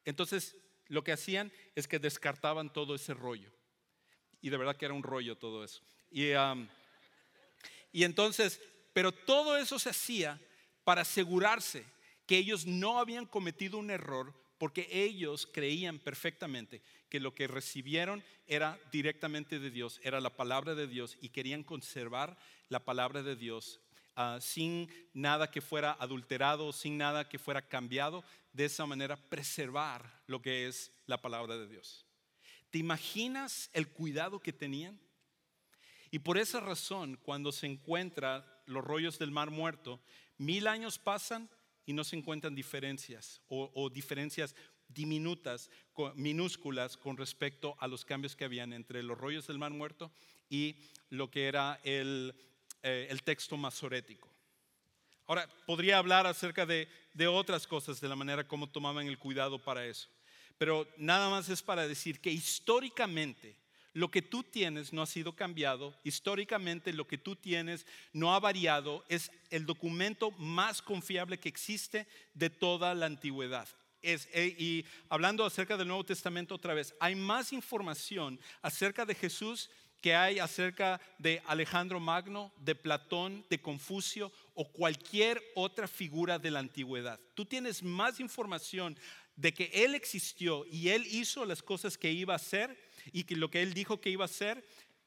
entonces 0.05 0.55
lo 0.89 1.03
que 1.03 1.13
hacían 1.13 1.51
es 1.75 1.89
que 1.89 1.99
descartaban 1.99 2.71
todo 2.71 2.95
ese 2.95 3.15
rollo. 3.15 3.51
Y 4.43 4.51
de 4.51 4.59
verdad 4.59 4.77
que 4.77 4.85
era 4.85 4.95
un 4.95 5.03
rollo 5.03 5.39
todo 5.39 5.65
eso. 5.65 5.81
Y, 6.11 6.33
y 7.93 8.05
entonces, 8.05 8.61
pero 8.93 9.13
todo 9.13 9.57
eso 9.57 9.79
se 9.79 9.89
hacía 9.91 10.41
para 10.85 11.03
asegurarse 11.03 11.85
que 12.31 12.39
ellos 12.39 12.65
no 12.65 13.01
habían 13.01 13.27
cometido 13.27 13.77
un 13.77 13.91
error 13.91 14.33
porque 14.57 14.87
ellos 14.93 15.49
creían 15.53 15.99
perfectamente 15.99 16.81
que 17.09 17.19
lo 17.19 17.35
que 17.35 17.49
recibieron 17.49 18.23
era 18.47 18.79
directamente 18.93 19.59
de 19.59 19.69
Dios, 19.69 20.01
era 20.05 20.21
la 20.21 20.37
palabra 20.37 20.77
de 20.77 20.87
Dios 20.87 21.19
y 21.21 21.31
querían 21.31 21.65
conservar 21.65 22.39
la 22.69 22.85
palabra 22.85 23.25
de 23.25 23.35
Dios 23.35 23.81
ah, 24.15 24.39
sin 24.41 24.89
nada 25.13 25.51
que 25.51 25.61
fuera 25.61 25.97
adulterado, 25.99 26.73
sin 26.73 26.99
nada 26.99 27.29
que 27.29 27.41
fuera 27.41 27.67
cambiado, 27.67 28.23
de 28.53 28.67
esa 28.67 28.87
manera 28.87 29.17
preservar 29.17 30.23
lo 30.29 30.41
que 30.41 30.69
es 30.69 30.93
la 31.07 31.21
palabra 31.21 31.57
de 31.57 31.67
Dios. 31.67 32.07
¿Te 32.71 32.79
imaginas 32.79 33.71
el 33.73 33.89
cuidado 33.89 34.39
que 34.39 34.53
tenían? 34.53 35.01
Y 36.13 36.21
por 36.21 36.39
esa 36.39 36.61
razón, 36.61 37.19
cuando 37.25 37.51
se 37.51 37.67
encuentran 37.67 38.45
los 38.67 38.85
rollos 38.85 39.19
del 39.19 39.33
mar 39.33 39.51
muerto, 39.51 40.01
Mil 40.41 40.69
años 40.69 40.99
pasan 40.99 41.51
y 41.87 41.93
no 41.93 42.05
se 42.05 42.17
encuentran 42.17 42.55
diferencias 42.55 43.41
o, 43.49 43.91
diferencias 43.91 44.55
diminutas, 44.89 45.71
minúsculas 46.15 46.97
con 46.97 47.17
respecto 47.17 47.77
a 47.79 47.87
los 47.87 48.05
cambios 48.05 48.35
que 48.35 48.45
habían 48.45 48.73
entre 48.73 49.03
los 49.03 49.17
rollos 49.17 49.47
del 49.47 49.59
mar 49.59 49.71
muerto 49.71 50.11
y 50.49 50.77
lo 51.11 51.31
que 51.31 51.47
era 51.47 51.81
el, 51.85 52.35
eh, 52.83 53.17
texto 53.25 53.57
masorético. 53.57 54.29
Ahora, 55.27 55.49
podría 55.67 55.99
hablar 55.99 56.27
acerca 56.27 56.67
de, 56.67 56.89
de 57.15 57.29
otras 57.29 57.67
cosas, 57.67 58.01
de 58.01 58.09
la 58.09 58.17
manera 58.17 58.49
como 58.49 58.69
tomaban 58.69 59.07
el 59.07 59.19
cuidado 59.19 59.63
para 59.63 59.87
eso, 59.87 60.09
pero 60.59 60.89
nada 60.97 61.31
más 61.31 61.49
es 61.49 61.63
para 61.63 61.87
decir 61.87 62.21
que 62.21 62.31
históricamente 62.31 63.57
lo 64.01 64.11
que 64.11 64.23
tú 64.23 64.43
tienes 64.43 64.95
no 64.95 65.03
ha 65.03 65.07
sido 65.07 65.37
cambiado, 65.37 65.95
históricamente 66.05 66.95
lo 66.95 67.07
que 67.07 67.19
tú 67.19 67.37
tienes 67.37 67.87
no 68.15 68.35
ha 68.35 68.41
variado, 68.41 69.05
es 69.11 69.31
el 69.51 69.67
documento 69.67 70.31
más 70.33 70.81
confiable 70.81 71.39
que 71.39 71.51
existe 71.51 72.09
de 72.33 72.49
toda 72.49 72.95
la 72.95 73.05
antigüedad. 73.05 73.69
Eh, 74.03 74.57
y 74.59 74.87
hablando 75.11 75.45
acerca 75.45 75.77
del 75.77 75.89
Nuevo 75.89 76.05
Testamento 76.05 76.55
otra 76.55 76.73
vez, 76.73 76.95
hay 76.99 77.15
más 77.15 77.53
información 77.53 78.41
acerca 78.63 79.05
de 79.05 79.15
Jesús 79.15 79.69
que 80.01 80.15
hay 80.15 80.39
acerca 80.39 80.99
de 81.19 81.43
Alejandro 81.47 82.01
Magno, 82.01 82.55
de 82.57 82.75
Platón, 82.75 83.45
de 83.51 83.61
Confucio 83.61 84.33
o 84.55 84.67
cualquier 84.73 85.43
otra 85.55 85.87
figura 85.87 86.39
de 86.39 86.51
la 86.51 86.61
antigüedad. 86.61 87.21
Tú 87.35 87.45
tienes 87.45 87.83
más 87.83 88.19
información 88.19 88.97
de 89.37 89.53
que 89.53 89.71
Él 89.73 89.95
existió 89.95 90.65
y 90.71 90.89
Él 90.89 91.07
hizo 91.07 91.45
las 91.45 91.63
cosas 91.63 91.99
que 91.99 92.11
iba 92.11 92.33
a 92.33 92.37
hacer 92.37 92.79
y 93.13 93.25
que 93.25 93.37
lo 93.37 93.51
que 93.51 93.63
él 93.63 93.75
dijo 93.75 94.01
que 94.01 94.11
iba 94.11 94.25
a 94.25 94.27
hacer 94.27 94.65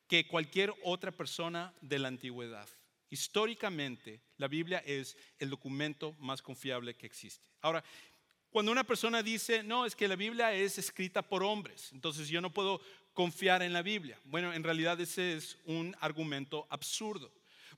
que 0.08 0.28
cualquier 0.28 0.74
otra 0.84 1.12
persona 1.12 1.74
de 1.82 2.00
la 2.00 2.08
antigüedad. 2.08 2.68
Históricamente, 3.10 4.22
la 4.38 4.48
Biblia 4.48 4.84
es 4.86 5.18
el 5.40 5.50
documento 5.50 6.14
más 6.20 6.42
confiable 6.42 6.96
que 6.96 7.06
existe. 7.06 7.48
Ahora, 7.62 7.84
cuando 8.50 8.72
una 8.72 8.84
persona 8.84 9.24
dice, 9.24 9.64
no, 9.64 9.86
es 9.86 9.96
que 9.96 10.08
la 10.08 10.16
Biblia 10.16 10.54
es 10.54 10.78
escrita 10.78 11.22
por 11.22 11.44
hombres, 11.44 11.92
entonces 11.92 12.28
yo 12.30 12.42
no 12.42 12.54
puedo 12.54 12.82
confiar 13.14 13.64
en 13.64 13.74
la 13.74 13.82
Biblia. 13.82 14.20
Bueno, 14.26 14.54
en 14.54 14.64
realidad 14.64 15.00
ese 15.00 15.34
es 15.34 15.58
un 15.66 15.96
argumento 16.00 16.68
absurdo. 16.70 17.32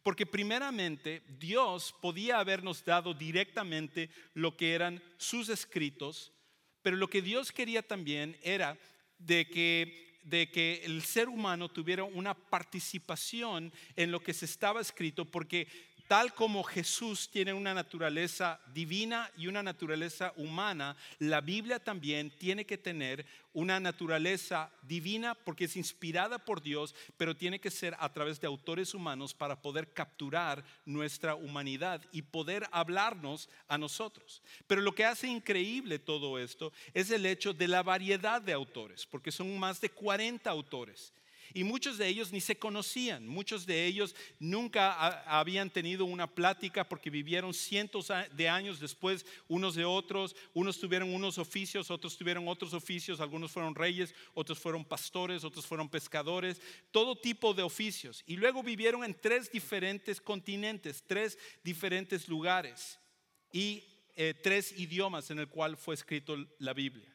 Porque 0.04 0.26
primeramente 0.26 1.24
Dios 1.40 1.96
podía 2.02 2.40
habernos 2.40 2.84
dado 2.84 3.14
directamente 3.14 4.10
lo 4.34 4.56
que 4.56 4.74
eran 4.74 5.02
sus 5.18 5.50
escritos, 5.50 6.32
pero 6.82 6.98
lo 6.98 7.10
que 7.10 7.22
Dios 7.22 7.52
quería 7.52 7.82
también 7.82 8.38
era 8.44 8.78
de 9.20 9.48
que 9.48 10.06
de 10.26 10.50
que 10.50 10.82
el 10.84 11.04
ser 11.04 11.30
humano 11.30 11.70
tuviera 11.70 12.04
una 12.04 12.34
participación 12.34 13.72
en 13.96 14.12
lo 14.12 14.22
que 14.22 14.34
se 14.34 14.46
estaba 14.46 14.82
escrito, 14.82 15.24
porque 15.24 15.68
tal 16.08 16.34
como 16.34 16.64
Jesús 16.64 17.30
tiene 17.30 17.54
una 17.54 17.74
naturaleza 17.74 18.60
divina 18.74 19.32
y 19.38 19.48
una 19.48 19.64
naturaleza 19.64 20.34
humana, 20.38 20.96
la 21.20 21.42
Biblia 21.42 21.80
también 21.80 22.32
tiene 22.38 22.66
que 22.66 22.78
tener 22.78 23.26
una 23.54 23.80
naturaleza 23.80 24.70
divina 24.84 25.34
porque 25.34 25.66
es 25.66 25.78
inspirada 25.78 26.38
por 26.38 26.62
Dios, 26.62 26.94
pero 27.18 27.36
tiene 27.36 27.60
que 27.60 27.72
ser 27.72 27.96
a 28.00 28.12
través 28.12 28.40
de 28.42 28.48
autores 28.48 28.94
humanos 28.94 29.34
para 29.34 29.62
poder 29.62 29.94
capturar 29.94 30.64
nuestra 30.86 31.36
humanidad 31.36 32.02
y 32.12 32.22
poder 32.22 32.68
hablarnos 32.72 33.50
a 33.68 33.78
nosotros. 33.78 34.44
Pero 34.68 34.82
lo 34.82 34.94
que 34.94 35.06
hace 35.06 35.28
increíble 35.28 36.00
todo 36.00 36.38
esto 36.38 36.74
es 36.94 37.10
el 37.12 37.26
hecho 37.26 37.54
de 37.54 37.68
la 37.68 37.82
variedad 37.82 38.42
de 38.42 38.54
autores, 38.54 39.06
porque 39.06 39.32
son 39.32 39.58
más 39.58 39.80
de 39.80 39.90
40 39.90 40.50
autores. 40.50 41.14
Y 41.54 41.64
muchos 41.64 41.98
de 41.98 42.08
ellos 42.08 42.32
ni 42.32 42.42
se 42.42 42.58
conocían, 42.58 43.28
muchos 43.28 43.66
de 43.66 43.86
ellos 43.86 44.16
nunca 44.40 44.94
habían 45.26 45.70
tenido 45.70 46.06
una 46.06 46.28
plática 46.28 46.88
porque 46.88 47.10
vivieron 47.10 47.54
cientos 47.54 48.12
de 48.36 48.50
años 48.50 48.80
después 48.80 49.26
unos 49.48 49.76
de 49.76 49.86
otros, 49.86 50.36
unos 50.54 50.80
tuvieron 50.80 51.14
unos 51.14 51.38
oficios, 51.38 51.92
otros 51.92 52.18
tuvieron 52.18 52.48
otros 52.48 52.74
oficios, 52.74 53.20
algunos 53.20 53.52
fueron 53.52 53.76
reyes, 53.76 54.14
otros 54.34 54.60
fueron 54.60 54.84
pastores, 54.84 55.44
otros 55.44 55.66
fueron 55.66 55.90
pescadores, 55.90 56.62
todo 56.92 57.16
tipo 57.16 57.54
de 57.54 57.64
oficios. 57.64 58.24
Y 58.26 58.36
luego 58.36 58.64
vivieron 58.64 59.04
en 59.04 59.14
tres 59.14 59.52
diferentes 59.52 60.20
continentes, 60.20 61.04
tres 61.06 61.38
diferentes 61.64 62.28
lugares 62.28 63.00
y 63.52 63.84
eh, 64.16 64.34
tres 64.34 64.78
idiomas 64.78 65.32
en 65.32 65.40
el 65.40 65.48
cual 65.48 65.78
fue 65.78 65.96
escrito 65.96 66.38
la 66.60 66.74
Biblia. 66.74 67.15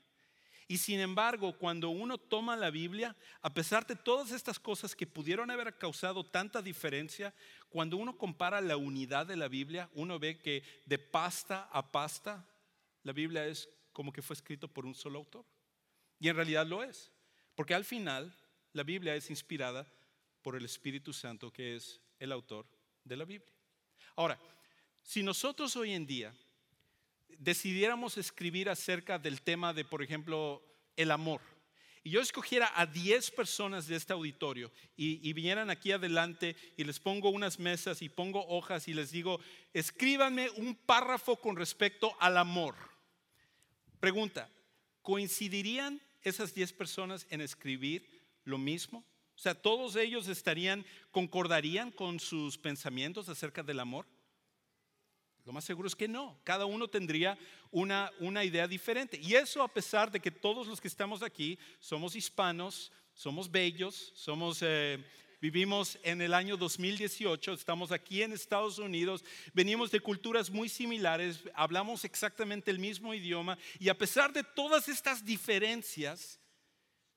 Y 0.70 0.78
sin 0.78 1.00
embargo, 1.00 1.59
cuando 1.59 1.90
uno 1.90 2.16
toma 2.16 2.54
la 2.54 2.70
Biblia, 2.70 3.16
a 3.42 3.52
pesar 3.52 3.85
de 3.88 3.96
todas 3.96 4.30
estas 4.30 4.61
cosas 4.61 4.94
que 4.94 5.04
pudieron 5.04 5.50
haber 5.50 5.76
causado 5.76 6.24
tanta 6.24 6.62
diferencia, 6.62 7.35
cuando 7.70 7.96
uno 7.96 8.16
compara 8.16 8.61
la 8.61 8.76
unidad 8.76 9.26
de 9.26 9.35
la 9.35 9.48
Biblia, 9.48 9.90
uno 9.94 10.20
ve 10.20 10.38
que 10.38 10.62
de 10.87 10.96
pasta 10.96 11.68
a 11.72 11.90
pasta, 11.90 12.46
la 13.02 13.12
Biblia 13.12 13.46
es 13.46 13.68
como 13.92 14.12
que 14.12 14.22
fue 14.22 14.35
escrito 14.35 14.68
por 14.68 14.87
un 14.87 14.94
solo 14.94 15.18
autor. 15.18 15.44
Y 16.20 16.28
en 16.28 16.37
realidad 16.37 16.64
lo 16.64 16.85
es. 16.85 17.11
Porque 17.56 17.74
al 17.74 17.85
final 17.85 18.33
la 18.72 18.85
Biblia 18.85 19.16
es 19.16 19.28
inspirada 19.28 19.92
por 20.40 20.54
el 20.54 20.64
Espíritu 20.64 21.12
Santo, 21.12 21.52
que 21.52 21.74
es 21.74 22.00
el 22.20 22.30
autor 22.30 22.64
de 23.02 23.16
la 23.16 23.24
Biblia. 23.24 23.52
Ahora, 24.14 24.38
si 25.02 25.24
nosotros 25.24 25.74
hoy 25.74 25.94
en 25.94 26.06
día 26.06 26.33
decidiéramos 27.38 28.18
escribir 28.18 28.68
acerca 28.68 29.18
del 29.18 29.42
tema 29.42 29.72
de, 29.72 29.84
por 29.84 30.02
ejemplo, 30.02 30.62
el 30.96 31.10
amor, 31.10 31.40
y 32.02 32.10
yo 32.10 32.20
escogiera 32.20 32.72
a 32.76 32.86
10 32.86 33.30
personas 33.32 33.86
de 33.86 33.96
este 33.96 34.14
auditorio 34.14 34.72
y, 34.96 35.32
vinieran 35.34 35.68
aquí 35.68 35.92
adelante 35.92 36.56
y 36.76 36.84
les 36.84 36.98
pongo 36.98 37.28
unas 37.28 37.58
mesas 37.58 38.00
y 38.00 38.08
pongo 38.08 38.46
hojas 38.46 38.88
y 38.88 38.94
les 38.94 39.10
digo, 39.10 39.38
escríbanme 39.74 40.48
un 40.50 40.74
párrafo 40.74 41.36
con 41.36 41.56
respecto 41.56 42.16
al 42.18 42.38
amor. 42.38 42.74
Pregunta, 44.00 44.50
¿coincidirían 45.02 46.00
esas 46.22 46.54
10 46.54 46.72
personas 46.72 47.26
en 47.28 47.42
escribir 47.42 48.08
lo 48.44 48.56
mismo? 48.56 49.04
O 49.36 49.38
sea, 49.38 49.54
todos 49.54 49.94
ellos 49.96 50.26
estarían, 50.28 50.86
concordarían 51.10 51.90
con 51.90 52.18
sus 52.18 52.56
pensamientos 52.56 53.28
acerca 53.28 53.62
del 53.62 53.78
amor. 53.80 54.06
Lo 55.44 55.53
más 55.53 55.64
seguro 55.64 55.88
es 55.88 55.96
que 55.96 56.09
no. 56.09 56.38
Cada 56.44 56.66
uno 56.66 56.88
tendría 56.88 57.38
una, 57.70 58.11
una 58.18 58.44
idea 58.44 58.68
diferente. 58.68 59.18
Y 59.20 59.35
eso 59.35 59.62
a 59.62 59.68
pesar 59.68 60.11
de 60.11 60.20
que 60.20 60.31
todos 60.31 60.66
los 60.66 60.81
que 60.81 60.88
estamos 60.88 61.22
aquí 61.22 61.59
somos 61.79 62.14
hispanos, 62.16 62.92
somos 63.14 63.50
bellos, 63.50 64.12
somos... 64.14 64.61
Eh, 64.62 65.03
vivimos 65.40 65.98
en 66.03 66.20
el 66.20 66.35
año 66.35 66.57
2018, 66.57 67.55
estamos 67.55 67.92
aquí 67.92 68.22
en 68.22 68.33
Estados 68.33 68.79
Unidos, 68.79 69.24
venimos 69.55 69.90
de 69.90 70.00
culturas 70.00 70.50
muy 70.50 70.68
similares, 70.68 71.42
hablamos 71.55 72.05
exactamente 72.05 72.70
el 72.70 72.79
mismo 72.79 73.14
idioma 73.14 73.57
y 73.79 73.88
a 73.88 73.96
pesar 73.96 74.33
de 74.33 74.44
todas 74.44 74.88
estas 74.88 75.24
diferencias, 75.24 76.38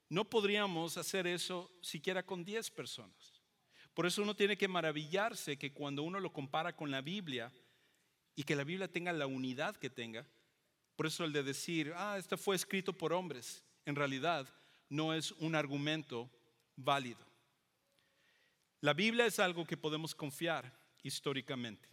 no 0.08 0.30
podríamos 0.30 0.98
hacer 0.98 1.28
eso 1.28 1.70
siquiera 1.82 2.24
con 2.24 2.46
10 2.46 2.72
personas. 2.72 3.42
Por 3.94 4.06
eso 4.06 4.24
uno 4.24 4.36
tiene 4.36 4.58
que 4.58 4.68
maravillarse 4.68 5.58
que 5.58 5.74
cuando 5.74 6.04
uno 6.04 6.20
lo 6.20 6.32
compara 6.32 6.76
con 6.76 6.90
la 6.90 7.02
Biblia, 7.02 7.52
y 8.36 8.43
que 8.43 8.56
la 8.56 8.63
Biblia 8.63 8.88
tenga 8.88 9.12
la 9.13 9.28
unidad 9.28 9.76
que 9.78 9.89
tenga. 9.89 10.26
Por 10.96 11.08
eso 11.08 11.24
el 11.24 11.34
de 11.34 11.43
decir, 11.43 11.93
ah, 11.96 12.17
esto 12.17 12.38
fue 12.38 12.56
escrito 12.56 12.93
por 12.93 13.13
hombres, 13.13 13.63
en 13.86 13.96
realidad 13.96 14.48
no 14.89 15.13
es 15.13 15.32
un 15.34 15.56
argumento 15.56 16.30
válido. 16.76 17.26
La 18.82 18.93
Biblia 18.93 19.26
es 19.26 19.39
algo 19.39 19.65
que 19.65 19.78
podemos 19.78 20.13
confiar 20.13 20.72
históricamente. 21.04 21.88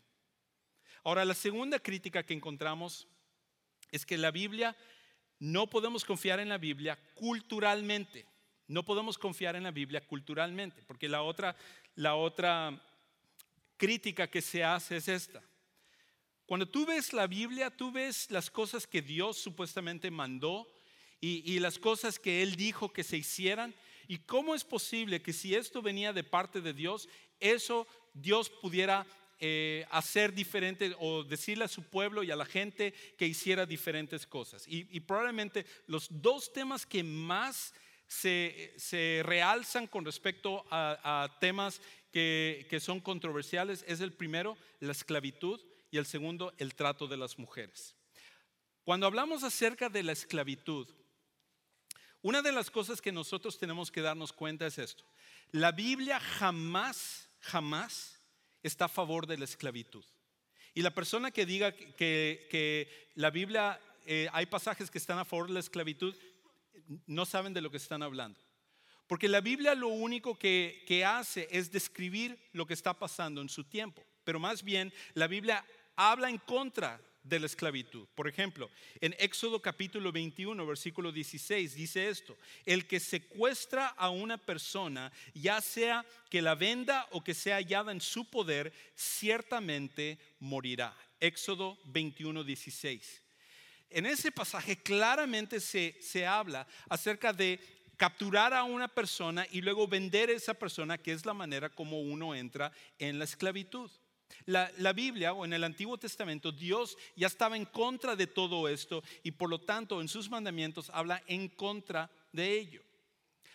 Ahora, 1.05 1.25
la 1.25 1.35
segunda 1.35 1.79
crítica 1.79 2.23
que 2.23 2.35
encontramos 2.35 3.07
es 3.91 4.05
que 4.05 4.19
la 4.19 4.31
Biblia, 4.31 4.77
no 5.39 5.69
podemos 5.69 6.05
confiar 6.05 6.41
en 6.41 6.49
la 6.49 6.59
Biblia 6.59 6.99
culturalmente. 7.15 8.27
No 8.67 8.85
podemos 8.85 9.19
confiar 9.19 9.57
en 9.57 9.65
la 9.65 9.71
Biblia 9.71 10.07
culturalmente, 10.07 10.83
porque 10.87 11.09
la 11.09 11.23
otra, 11.23 11.57
la 11.95 12.15
otra 12.15 12.81
crítica 13.77 14.29
que 14.29 14.43
se 14.43 14.63
hace 14.63 14.99
es 14.99 15.09
esta. 15.09 15.43
Cuando 16.51 16.67
tú 16.67 16.85
ves 16.85 17.13
la 17.13 17.29
Biblia, 17.29 17.71
tú 17.71 17.93
ves 17.93 18.29
las 18.29 18.51
cosas 18.51 18.85
que 18.85 19.03
Dios 19.03 19.39
supuestamente 19.39 20.11
mandó 20.11 20.67
y, 21.21 21.61
las 21.61 21.79
cosas 21.79 22.19
que 22.19 22.43
Él 22.43 22.57
dijo 22.57 22.93
que 22.93 23.05
se 23.05 23.17
hicieran. 23.17 23.73
¿Y 24.09 24.19
cómo 24.19 24.57
es 24.57 24.65
posible 24.65 25.23
que 25.23 25.33
si 25.33 25.55
esto 25.55 25.81
venía 25.81 26.13
de 26.13 26.25
parte 26.25 26.61
de 26.61 26.73
Dios, 26.73 27.09
eso 27.39 27.87
Dios 28.15 28.51
pudiera 28.51 29.07
eh, 29.39 29.87
hacer 29.93 30.35
diferente 30.35 30.93
o 30.99 31.23
decirle 31.23 31.67
a 31.67 31.69
su 31.69 31.85
pueblo 31.85 32.25
y 32.25 32.33
a 32.33 32.37
la 32.37 32.47
gente 32.47 32.95
que 33.17 33.29
hiciera 33.29 33.65
diferentes 33.65 34.27
cosas? 34.27 34.65
Y, 34.67 34.99
probablemente 34.99 35.65
los 35.87 36.09
dos 36.11 36.53
temas 36.53 36.85
que 36.85 37.05
más 37.05 37.73
se, 38.09 39.23
realzan 39.25 39.87
con 39.87 40.05
respecto 40.05 40.67
a, 40.69 41.33
temas 41.39 41.81
que, 42.11 42.67
que 42.69 42.81
son 42.81 42.99
controversiales 42.99 43.85
es 43.87 44.01
el 44.01 44.13
primero, 44.13 44.59
la 44.81 44.91
esclavitud, 44.91 45.61
y 45.91 45.99
el 45.99 46.07
segundo, 46.07 46.53
el 46.59 46.75
trato 46.75 47.07
de 47.07 47.17
las 47.17 47.39
mujeres. 47.39 47.97
Cuando 48.85 49.07
hablamos 49.07 49.43
acerca 49.43 49.89
de 49.89 50.03
la 50.03 50.13
esclavitud, 50.13 50.89
una 52.23 52.43
de 52.43 52.53
las 52.53 52.71
cosas 52.71 53.01
que 53.01 53.13
nosotros 53.13 53.59
tenemos 53.59 53.91
que 53.91 54.03
darnos 54.03 54.33
cuenta 54.33 54.67
es 54.67 54.79
esto. 54.79 55.05
La 55.53 55.73
Biblia 55.73 56.21
jamás, 56.21 57.29
jamás 57.41 58.21
está 58.63 58.87
a 58.87 58.89
favor 58.89 59.27
de 59.27 59.39
la 59.39 59.45
esclavitud. 59.45 60.05
Y 60.75 60.83
la 60.83 60.95
persona 60.95 61.31
que 61.31 61.47
diga 61.47 61.73
que, 61.73 63.09
la 63.15 63.31
Biblia, 63.31 63.81
eh, 64.07 64.29
hay 64.33 64.47
pasajes 64.47 64.91
que 64.91 64.99
están 64.99 65.19
a 65.19 65.25
favor 65.25 65.49
de 65.49 65.55
la 65.55 65.61
esclavitud, 65.61 66.15
no 67.07 67.27
saben 67.27 67.55
de 67.55 67.63
lo 67.63 67.71
que 67.71 67.79
están 67.79 68.03
hablando. 68.03 68.39
Porque 69.07 69.29
la 69.29 69.41
Biblia 69.41 69.75
lo 69.75 69.89
único 69.89 70.39
que, 70.39 70.85
que 70.87 71.05
hace 71.05 71.49
es 71.51 71.73
describir 71.73 72.39
lo 72.53 72.67
que 72.67 72.75
está 72.75 72.97
pasando 72.97 73.41
en 73.41 73.49
su 73.49 73.65
tiempo. 73.65 74.05
Pero 74.25 74.39
más 74.39 74.63
bien, 74.63 74.93
la 75.15 75.27
Biblia 75.27 75.65
habla 76.09 76.31
en 76.31 76.39
contra 76.39 76.99
de 77.23 77.39
la 77.39 77.45
esclavitud. 77.45 78.09
Por 78.15 78.27
ejemplo, 78.27 78.71
en 79.03 79.15
Éxodo 79.19 79.61
capítulo 79.61 80.11
21, 80.11 80.67
versículo 80.67 81.13
16, 81.13 81.75
dice 81.75 82.09
esto, 82.09 82.39
el 82.65 82.87
que 82.87 82.99
secuestra 82.99 83.89
a 83.89 84.09
una 84.09 84.39
persona, 84.39 85.13
ya 85.35 85.61
sea 85.61 86.07
que 86.31 86.41
la 86.41 86.55
venda 86.55 87.07
o 87.11 87.23
que 87.23 87.35
sea 87.35 87.57
hallada 87.57 87.93
en 87.93 88.01
su 88.01 88.25
poder, 88.31 88.73
ciertamente 88.95 90.19
morirá. 90.39 90.97
Éxodo 91.21 91.79
21, 91.85 92.45
16. 92.45 93.23
En 93.91 94.07
ese 94.07 94.33
pasaje 94.33 94.77
claramente 94.77 95.61
se, 95.61 95.99
se 96.01 96.27
habla 96.27 96.67
acerca 96.89 97.35
de 97.35 97.61
capturar 97.99 98.55
a 98.55 98.65
una 98.65 98.89
persona 98.89 99.47
y 99.51 99.61
luego 99.61 99.87
vender 99.87 100.31
a 100.31 100.33
esa 100.33 100.55
persona, 100.55 100.97
que 100.97 101.13
es 101.13 101.27
la 101.27 101.35
manera 101.35 101.69
como 101.69 102.01
uno 102.01 102.35
entra 102.35 102.73
en 102.99 103.19
la 103.19 103.27
esclavitud. 103.27 103.91
La, 104.47 104.93
Biblia 104.93 105.33
o 105.33 105.45
en 105.45 105.53
el 105.53 105.65
Antiguo 105.65 105.99
Testamento, 105.99 106.53
Dios 106.53 106.97
ya 107.17 107.27
estaba 107.27 107.57
en 107.57 107.65
contra 107.65 108.17
de 108.17 108.27
todo 108.27 108.69
esto 108.69 109.03
y 109.23 109.31
por 109.31 109.51
lo 109.51 109.61
tanto 109.61 110.01
en 110.01 110.09
sus 110.09 110.31
mandamientos 110.31 110.91
habla 110.93 111.23
en 111.27 111.49
contra 111.49 112.11
de 112.33 112.59
ello. 112.59 112.83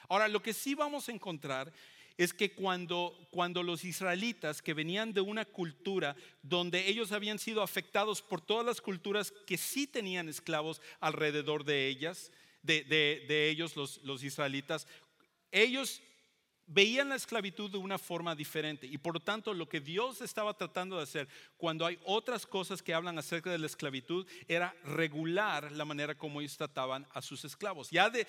Ahora, 0.08 0.28
lo 0.28 0.42
que 0.42 0.54
sí 0.54 0.76
vamos 0.76 1.10
a 1.10 1.12
encontrar 1.12 1.72
es 2.18 2.34
que 2.34 2.52
cuando, 2.52 3.28
cuando 3.30 3.62
los 3.62 3.84
israelitas 3.84 4.62
que 4.62 4.74
venían 4.74 5.14
de 5.14 5.22
una 5.22 5.44
cultura 5.44 6.16
donde 6.42 6.88
ellos 6.88 7.12
habían 7.12 7.40
sido 7.40 7.62
afectados 7.62 8.22
por 8.22 8.40
todas 8.40 8.66
las 8.66 8.80
culturas 8.80 9.34
que 9.46 9.58
sí 9.58 9.86
tenían 9.86 10.30
esclavos 10.30 10.82
alrededor 11.02 11.66
de 11.66 11.88
ellas, 11.88 12.32
de, 12.62 13.50
ellos 13.50 13.76
los, 13.76 14.02
los 14.04 14.24
israelitas, 14.24 14.88
ellos 15.52 16.02
veían 16.68 17.10
la 17.10 17.16
esclavitud 17.16 17.72
de 17.72 17.78
una 17.78 17.98
forma 17.98 18.36
diferente. 18.36 18.88
Y 18.88 18.98
por 18.98 19.14
lo 19.14 19.20
tanto, 19.20 19.54
lo 19.54 19.70
que 19.70 19.80
Dios 19.80 20.22
estaba 20.22 20.54
tratando 20.54 20.98
de 20.98 21.04
hacer 21.04 21.28
cuando 21.58 21.86
hay 21.86 22.00
otras 22.04 22.46
cosas 22.46 22.82
que 22.82 22.94
hablan 22.94 23.18
acerca 23.18 23.52
de 23.52 23.60
la 23.60 23.66
esclavitud 23.66 24.26
era 24.48 24.76
regular 24.84 25.72
la 25.72 25.86
manera 25.86 26.16
como 26.16 26.42
ellos 26.42 26.58
trataban 26.58 27.08
a 27.14 27.22
sus 27.22 27.46
esclavos. 27.46 27.90
Ya 27.92 28.10
de 28.10 28.28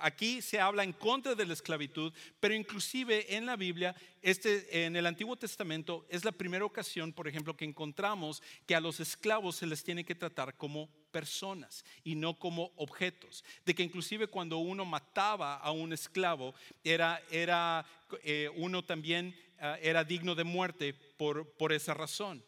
aquí 0.00 0.42
se 0.42 0.60
habla 0.60 0.84
en 0.84 0.92
contra 0.92 1.34
de 1.34 1.46
la 1.46 1.52
esclavitud, 1.52 2.12
pero 2.40 2.54
inclusive 2.54 3.34
en 3.36 3.46
la 3.46 3.56
Biblia, 3.56 3.94
este, 4.20 4.84
en 4.84 4.96
el 4.96 5.06
Antiguo 5.06 5.36
Testamento, 5.36 6.06
es 6.08 6.24
la 6.24 6.32
primera 6.32 6.64
ocasión, 6.64 7.12
por 7.12 7.28
ejemplo, 7.28 7.56
que 7.56 7.64
encontramos 7.64 8.42
que 8.66 8.74
a 8.74 8.80
los 8.80 9.00
esclavos 9.00 9.56
se 9.56 9.66
les 9.66 9.82
tiene 9.82 10.04
que 10.04 10.14
tratar 10.14 10.56
como 10.56 10.88
personas 11.10 11.84
y 12.04 12.14
no 12.14 12.38
como 12.38 12.72
objetos. 12.76 13.44
De 13.64 13.74
que 13.74 13.82
inclusive 13.82 14.26
cuando 14.26 14.58
uno 14.58 14.84
mataba 14.84 15.56
a 15.56 15.70
un 15.70 15.92
esclavo, 15.92 16.54
era, 16.84 17.22
era 17.30 17.84
eh, 18.22 18.50
uno 18.56 18.84
también 18.84 19.36
ah, 19.60 19.78
era 19.82 20.04
digno 20.04 20.34
de 20.34 20.44
muerte 20.44 20.94
por, 21.16 21.48
por 21.52 21.72
esa 21.72 21.94
razón. 21.94 22.44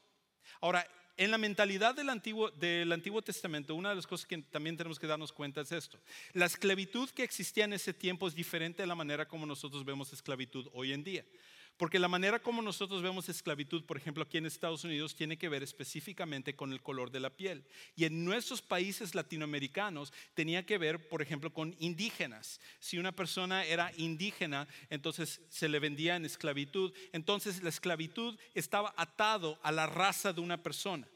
Ahora, 0.60 0.86
en 1.16 1.30
la 1.30 1.38
mentalidad 1.38 1.94
del 1.94 2.10
Antiguo, 2.10 2.50
del 2.50 2.90
Antiguo 2.92 3.22
Testamento, 3.22 3.74
una 3.74 3.90
de 3.90 3.96
las 3.96 4.06
cosas 4.06 4.26
que 4.26 4.38
también 4.38 4.76
tenemos 4.76 4.98
que 4.98 5.06
darnos 5.06 5.32
cuenta 5.32 5.60
es 5.60 5.72
esto. 5.72 5.98
La 6.32 6.46
esclavitud 6.46 7.08
que 7.10 7.22
existía 7.22 7.64
en 7.64 7.72
ese 7.72 7.94
tiempo 7.94 8.26
es 8.26 8.34
diferente 8.34 8.82
a 8.82 8.86
la 8.86 8.94
manera 8.94 9.26
como 9.26 9.46
nosotros 9.46 9.84
vemos 9.84 10.12
esclavitud 10.12 10.68
hoy 10.72 10.92
en 10.92 11.04
día. 11.04 11.24
Porque 11.76 11.98
la 11.98 12.08
manera 12.08 12.38
como 12.38 12.62
nosotros 12.62 13.02
vemos 13.02 13.28
esclavitud, 13.28 13.84
por 13.84 13.96
ejemplo, 13.96 14.22
aquí 14.22 14.38
en 14.38 14.46
Estados 14.46 14.84
Unidos, 14.84 15.16
tiene 15.16 15.36
que 15.36 15.48
ver 15.48 15.62
específicamente 15.62 16.54
con 16.54 16.72
el 16.72 16.80
color 16.80 17.10
de 17.10 17.20
la 17.20 17.30
piel. 17.30 17.64
Y 17.96 18.04
en 18.04 18.24
nuestros 18.24 18.62
países 18.62 19.14
latinoamericanos 19.14 20.12
tenía 20.34 20.64
que 20.64 20.78
ver, 20.78 21.08
por 21.08 21.20
ejemplo, 21.20 21.52
con 21.52 21.74
indígenas. 21.80 22.60
Si 22.78 22.98
una 22.98 23.12
persona 23.12 23.64
era 23.64 23.90
indígena, 23.96 24.68
entonces 24.88 25.40
se 25.48 25.68
le 25.68 25.80
vendía 25.80 26.14
en 26.14 26.24
esclavitud. 26.24 26.92
Entonces 27.12 27.62
la 27.62 27.70
esclavitud 27.70 28.38
estaba 28.54 28.94
atado 28.96 29.58
a 29.62 29.72
la 29.72 29.86
raza 29.86 30.32
de 30.32 30.40
una 30.40 30.62
persona. 30.62 31.08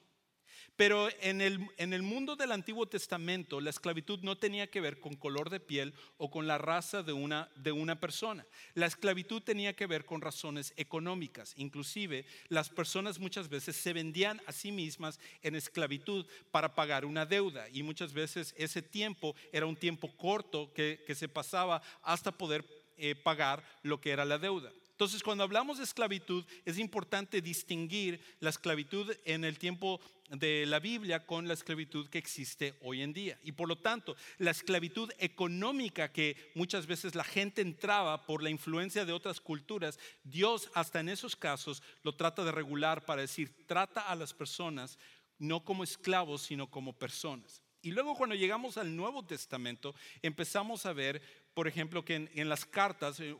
Pero 0.79 1.09
en 1.23 1.41
el, 1.41 1.69
en 1.77 1.93
el 1.93 2.05
mundo 2.05 2.37
del 2.37 2.53
Antiguo 2.53 2.87
Testamento, 2.87 3.61
la 3.61 3.71
esclavitud 3.71 4.21
no 4.21 4.38
tenía 4.38 4.71
que 4.71 4.81
ver 4.81 5.01
con 5.01 5.17
color 5.17 5.51
de 5.51 5.59
piel 5.59 5.93
o 6.19 6.31
con 6.31 6.47
la 6.47 6.57
raza 6.57 7.03
de 7.03 7.12
una, 7.12 7.51
de 7.57 7.73
una 7.73 7.99
persona. 7.99 8.47
La 8.75 8.87
esclavitud 8.87 9.43
tenía 9.43 9.75
que 9.75 9.88
ver 9.88 10.05
con 10.05 10.21
razones 10.21 10.73
económicas. 10.77 11.53
Inclusive, 11.57 12.27
las 12.47 12.71
personas 12.71 13.19
muchas 13.19 13.49
veces 13.49 13.75
se 13.75 13.93
vendían 13.93 14.41
a 14.47 14.53
sí 14.53 14.71
mismas 14.71 15.19
en 15.43 15.57
esclavitud 15.57 16.25
para 16.53 16.77
pagar 16.77 17.05
una 17.05 17.27
deuda. 17.27 17.69
Y 17.71 17.83
muchas 17.83 18.12
veces 18.12 18.55
ese 18.57 18.81
tiempo 18.81 19.35
era 19.53 19.67
un 19.67 19.75
tiempo 19.75 20.17
corto 20.17 20.73
que, 20.75 21.03
que 21.05 21.17
se 21.17 21.29
pasaba 21.29 21.83
hasta 22.03 22.31
poder 22.31 22.64
eh, 22.97 23.17
pagar 23.17 23.64
lo 23.83 24.01
que 24.01 24.11
era 24.11 24.25
la 24.25 24.38
deuda. 24.38 24.73
Entonces, 24.98 25.22
cuando 25.22 25.44
hablamos 25.44 25.78
de 25.78 25.84
esclavitud, 25.84 26.44
es 26.64 26.76
importante 26.76 27.40
distinguir 27.40 28.20
la 28.40 28.50
esclavitud 28.50 29.14
en 29.24 29.44
el 29.44 29.56
tiempo 29.56 30.00
de 30.28 30.66
la 30.66 30.80
Biblia 30.80 31.24
con 31.24 31.46
la 31.46 31.54
esclavitud 31.54 32.08
que 32.08 32.18
existe 32.18 32.74
hoy 32.82 33.02
en 33.02 33.12
día. 33.12 33.38
Y 33.44 33.52
por 33.52 33.68
lo 33.68 33.78
tanto, 33.78 34.16
la 34.38 34.50
esclavitud 34.50 35.08
económica 35.20 36.11
que 36.11 36.50
muchas 36.56 36.88
veces 36.88 37.14
la 37.14 37.22
gente 37.22 37.62
entraba 37.62 38.26
por 38.26 38.42
la 38.42 38.50
influencia 38.50 39.04
de 39.04 39.12
otras 39.12 39.40
culturas, 39.40 40.00
Dios 40.24 40.68
hasta 40.74 40.98
en 40.98 41.11
esos 41.11 41.37
casos 41.37 41.80
lo 42.02 42.16
trata 42.16 42.42
de 42.42 42.50
regular 42.50 43.06
para 43.06 43.20
decir, 43.20 43.54
trata 43.68 44.00
a 44.00 44.16
las 44.16 44.34
personas 44.34 44.98
no 45.38 45.64
como 45.64 45.84
esclavos, 45.84 46.42
sino 46.42 46.68
como 46.68 46.92
personas. 46.92 47.62
Y 47.80 47.92
luego 47.92 48.16
cuando 48.16 48.34
llegamos 48.34 48.76
al 48.76 48.96
Nuevo 48.96 49.24
Testamento, 49.24 49.94
empezamos 50.22 50.84
a 50.84 50.92
ver 50.92 51.22
por 51.59 51.66
ejemplo, 51.66 52.05
que 52.05 52.31
en, 52.33 52.49
las 52.49 52.64
cartas, 52.64 53.18
eh, 53.18 53.35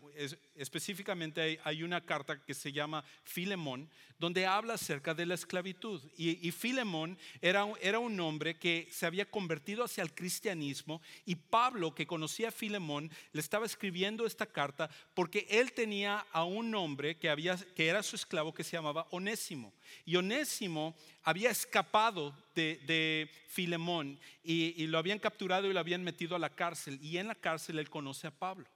específicamente 0.57 1.61
hay, 1.63 1.83
una 1.85 2.05
carta 2.05 2.43
que 2.45 2.53
se 2.53 2.73
llama 2.73 3.05
Filemón, 3.23 3.89
donde 4.19 4.45
habla 4.45 4.75
acerca 4.75 5.15
de 5.15 5.25
la 5.25 5.35
esclavitud. 5.35 6.03
Y, 6.17 6.51
Filemón 6.51 7.17
era, 7.41 7.65
era 7.81 8.01
un 8.01 8.19
hombre 8.19 8.59
que 8.59 8.89
se 8.91 9.07
había 9.07 9.31
convertido 9.31 9.85
hacia 9.85 10.03
el 10.03 10.13
cristianismo 10.13 11.01
y 11.25 11.37
Pablo, 11.37 11.95
que 11.95 12.09
conocía 12.09 12.49
a 12.49 12.51
Filemón, 12.51 13.09
le 13.33 13.41
estaba 13.41 13.67
escribiendo 13.67 14.27
esta 14.27 14.47
carta 14.47 14.91
porque 15.15 15.47
él 15.49 15.73
tenía 15.73 16.27
a 16.33 16.43
un 16.43 16.75
hombre 16.75 17.17
que, 17.17 17.31
había, 17.31 17.57
que 17.77 17.87
era 17.87 18.03
su 18.03 18.17
esclavo 18.17 18.53
que 18.53 18.65
se 18.65 18.73
llamaba 18.73 19.07
Onésimo. 19.13 19.73
Y 20.05 20.17
Onésimo 20.17 20.97
había 21.23 21.51
escapado 21.51 22.35
de, 22.55 23.31
Filemón 23.49 24.19
y, 24.43 24.83
y, 24.83 24.89
lo 24.89 24.99
habían 24.99 25.19
capturado 25.19 25.69
y 25.69 25.73
lo 25.73 25.81
habían 25.81 26.03
metido 26.03 26.35
a 26.35 26.39
la 26.39 26.51
cárcel. 26.51 26.99
Y 27.01 27.19
en 27.19 27.29
la 27.29 27.35
cárcel 27.35 27.79
él 27.79 27.89
conoce 28.09 28.27
a 28.27 28.31
Pablo. 28.31 28.67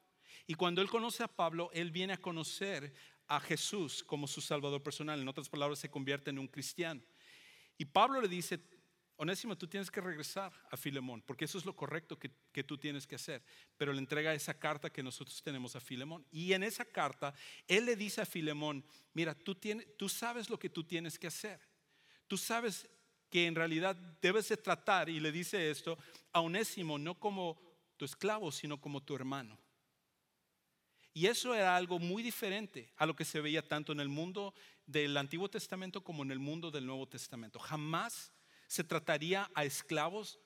Y 0.46 0.54
cuando 0.54 0.82
él 0.82 0.90
conoce 0.90 1.22
a 1.22 1.28
Pablo, 1.28 1.70
él 1.72 1.90
viene 1.90 2.12
a 2.12 2.18
conocer 2.18 2.92
a 3.28 3.40
Jesús 3.40 4.04
como 4.04 4.26
su 4.26 4.42
Salvador 4.42 4.82
personal. 4.82 5.18
En 5.18 5.28
otras 5.28 5.48
palabras, 5.48 5.78
se 5.78 5.90
convierte 5.90 6.28
en 6.28 6.38
un 6.38 6.48
cristiano. 6.48 7.00
Y 7.78 7.86
Pablo 7.86 8.20
le 8.20 8.28
dice, 8.28 8.60
Onésimo, 9.16 9.56
tú 9.56 9.66
tienes 9.66 9.90
que 9.90 10.02
regresar 10.02 10.52
a 10.70 10.76
Filemón, 10.76 11.22
porque 11.22 11.46
eso 11.46 11.56
es 11.56 11.64
lo 11.64 11.74
correcto 11.74 12.18
que, 12.18 12.30
que, 12.52 12.62
tú 12.62 12.76
tienes 12.76 13.06
que 13.06 13.14
hacer. 13.14 13.42
Pero 13.78 13.94
le 13.94 14.00
entrega 14.00 14.34
esa 14.34 14.52
carta 14.52 14.90
que 14.90 15.02
nosotros 15.02 15.42
tenemos 15.42 15.76
a 15.76 15.80
Filemón. 15.80 16.26
Y 16.30 16.52
en 16.52 16.62
esa 16.62 16.84
carta, 16.84 17.32
él 17.66 17.86
le 17.86 17.96
dice 17.96 18.20
a 18.20 18.26
Filemón, 18.26 18.84
mira, 19.14 19.34
tú, 19.34 19.54
tienes, 19.54 19.96
tú 19.96 20.10
sabes 20.10 20.50
lo 20.50 20.58
que 20.58 20.68
tú 20.68 20.84
tienes 20.84 21.18
que 21.18 21.28
hacer. 21.28 21.58
Tú 22.28 22.36
sabes 22.36 22.86
que 23.30 23.46
en 23.46 23.54
realidad 23.54 23.96
debes 24.20 24.50
de 24.50 24.58
tratar, 24.58 25.08
y 25.08 25.20
le 25.20 25.32
dice 25.32 25.70
esto, 25.70 25.96
a 26.34 26.40
Onésimo 26.40 26.98
no 26.98 27.18
como 27.18 27.71
esclavo, 28.04 28.52
sino 28.52 28.80
como 28.80 29.02
tu 29.02 29.14
hermano. 29.14 29.58
Y 31.14 31.26
eso 31.26 31.54
era 31.54 31.76
algo 31.76 31.98
muy 31.98 32.22
diferente 32.22 32.90
a 32.96 33.04
lo 33.04 33.14
que 33.14 33.24
se 33.24 33.40
veía 33.40 33.66
tanto 33.66 33.92
en 33.92 34.00
el 34.00 34.08
mundo 34.08 34.54
del 34.86 35.16
Antiguo 35.16 35.48
Testamento 35.48 36.02
como 36.02 36.22
en 36.22 36.30
el 36.30 36.38
mundo 36.38 36.70
del 36.70 36.86
Nuevo 36.86 37.06
Testamento. 37.06 37.58
Jamás 37.58 38.32
se 38.66 38.82
trataría 38.82 39.50
a 39.54 39.64
esclavos 39.64 40.38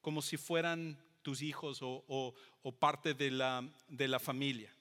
como 0.00 0.22
si 0.22 0.36
fueran 0.36 1.02
tus 1.22 1.42
hijos 1.42 1.78
o, 1.82 2.34
parte 2.78 3.14
de 3.14 3.30
la, 3.30 3.68
de 3.88 4.08
la 4.08 4.20
familia. 4.20 4.72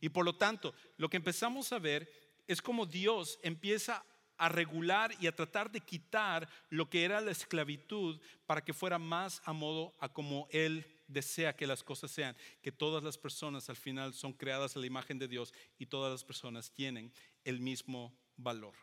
Y 0.00 0.08
por 0.08 0.24
lo 0.24 0.36
tanto, 0.36 0.74
lo 0.96 1.08
que 1.08 1.16
empezamos 1.16 1.72
a 1.72 1.78
ver 1.78 2.10
es 2.46 2.62
como 2.62 2.86
Dios 2.86 3.38
empieza 3.42 4.04
a 4.36 4.48
regular 4.48 5.12
y 5.20 5.26
a 5.26 5.34
tratar 5.34 5.70
de 5.70 5.80
quitar 5.80 6.48
lo 6.68 6.88
que 6.90 7.04
era 7.04 7.20
la 7.20 7.30
esclavitud 7.30 8.20
para 8.46 8.64
que 8.64 8.74
fuera 8.74 8.98
más 8.98 9.40
a 9.44 9.52
modo 9.52 9.92
a 10.00 10.08
como 10.08 10.48
Él 10.50 10.84
desea 11.06 11.56
que 11.56 11.66
las 11.66 11.82
cosas 11.82 12.10
sean, 12.10 12.36
que 12.62 12.72
todas 12.72 13.02
las 13.02 13.18
personas 13.18 13.68
al 13.68 13.76
final 13.76 14.14
son 14.14 14.32
creadas 14.32 14.76
a 14.76 14.80
la 14.80 14.86
imagen 14.86 15.18
de 15.18 15.28
Dios 15.28 15.52
y 15.78 15.86
todas 15.86 16.12
las 16.12 16.24
personas 16.24 16.70
tienen 16.70 17.12
el 17.44 17.60
mismo 17.60 18.16
valor. 18.36 18.74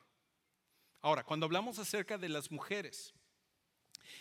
Ahora, 1.01 1.23
cuando 1.23 1.45
hablamos 1.45 1.79
acerca 1.79 2.17
de 2.17 2.29
las 2.29 2.51
mujeres, 2.51 3.13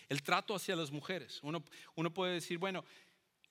el 0.09 0.23
trato 0.23 0.55
hacia 0.55 0.77
las 0.77 0.91
mujeres, 0.91 1.41
uno, 1.43 1.63
uno 1.95 2.13
puede 2.13 2.35
decir, 2.35 2.59
bueno, 2.59 2.85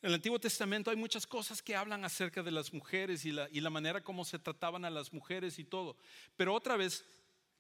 en 0.02 0.10
el 0.10 0.16
Antiguo 0.16 0.40
Testamento 0.40 0.90
hay 0.90 0.96
muchas 0.96 1.28
cosas 1.28 1.62
que 1.62 1.76
hablan 1.76 2.06
acerca 2.06 2.42
de 2.42 2.52
las 2.52 2.74
mujeres 2.74 3.26
y 3.26 3.32
la, 3.32 3.50
y 3.52 3.60
la 3.60 3.70
manera 3.70 4.02
como 4.02 4.24
se 4.24 4.40
trataban 4.40 4.86
a 4.86 4.90
las 4.90 5.12
mujeres 5.12 5.60
y 5.60 5.66
todo, 5.66 5.98
pero 6.38 6.54
otra 6.54 6.78
vez, 6.78 7.06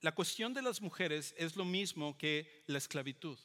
la 0.01 0.15
cuestión 0.15 0.53
de 0.53 0.61
las 0.61 0.81
mujeres 0.81 1.35
es 1.37 1.55
lo 1.57 1.65
mismo 1.65 2.17
que 2.17 2.63
la 2.67 2.77
esclavitud. 2.77 3.37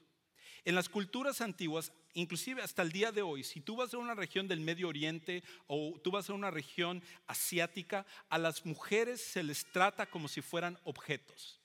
En 0.65 0.75
las 0.75 0.89
culturas 0.89 1.43
antiguas, 1.43 1.93
inclusive 2.15 2.63
hasta 2.63 2.83
el 2.83 2.91
día 2.91 3.13
de 3.13 3.21
hoy, 3.21 3.45
si 3.45 3.61
tú 3.61 3.77
vas 3.77 3.93
a 3.93 3.99
una 3.99 4.15
región 4.15 4.49
del 4.49 4.61
Medio 4.61 4.89
Oriente 4.89 5.43
o 5.67 6.01
tú 6.03 6.11
vas 6.11 6.31
a 6.31 6.35
una 6.35 6.51
región 6.51 7.03
asiática, 7.27 8.07
a 8.31 8.39
las 8.39 8.65
mujeres 8.65 9.21
se 9.21 9.43
les 9.43 9.67
trata 9.67 10.07
como 10.07 10.27
si 10.27 10.41
fueran 10.41 10.79
objetos. 10.85 11.61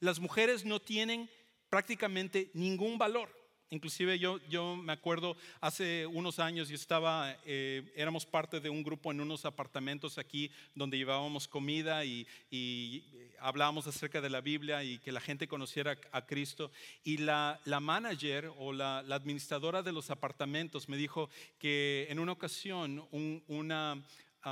Las 0.00 0.18
mujeres 0.18 0.64
no 0.64 0.80
tienen 0.80 1.30
prácticamente 1.68 2.50
ningún 2.54 2.98
valor. 2.98 3.41
Inclusive 3.72 4.18
yo, 4.18 4.38
yo 4.50 4.76
me 4.76 4.92
acuerdo 4.92 5.34
hace 5.62 6.06
unos 6.06 6.38
años, 6.38 6.68
yo 6.68 6.74
estaba, 6.74 7.34
eh, 7.46 7.90
éramos 7.96 8.26
parte 8.26 8.60
de 8.60 8.68
un 8.68 8.82
grupo 8.82 9.10
en 9.10 9.22
unos 9.22 9.46
apartamentos 9.46 10.18
aquí 10.18 10.50
donde 10.74 10.98
llevábamos 10.98 11.48
comida 11.48 12.04
y, 12.04 12.26
y, 12.50 13.02
hablábamos 13.40 13.86
acerca 13.86 14.20
de 14.20 14.28
la 14.28 14.42
Biblia 14.42 14.84
y 14.84 14.98
que 14.98 15.10
la 15.10 15.22
gente 15.22 15.48
conociera 15.48 15.96
a 16.12 16.26
Cristo. 16.26 16.70
Y 17.02 17.16
la, 17.16 17.60
la 17.64 17.80
manager 17.80 18.52
o 18.58 18.74
la, 18.74 18.98
administradora 18.98 19.82
de 19.82 19.92
los 19.92 20.10
apartamentos 20.10 20.90
me 20.90 20.98
dijo 20.98 21.30
que 21.58 22.06
en 22.10 22.18
una 22.18 22.32
ocasión 22.32 23.08
una, 23.48 24.02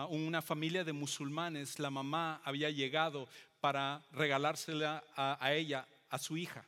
una 0.09 0.40
familia 0.40 0.83
de 0.83 0.94
musulmanes, 0.94 1.78
la 1.78 1.90
mamá 1.90 2.40
había 2.42 2.70
llegado 2.70 3.28
para 3.61 4.02
regalársela 4.12 5.04
a 5.14 5.52
ella, 5.52 5.87
a 6.09 6.18
su 6.18 6.38
hija 6.38 6.64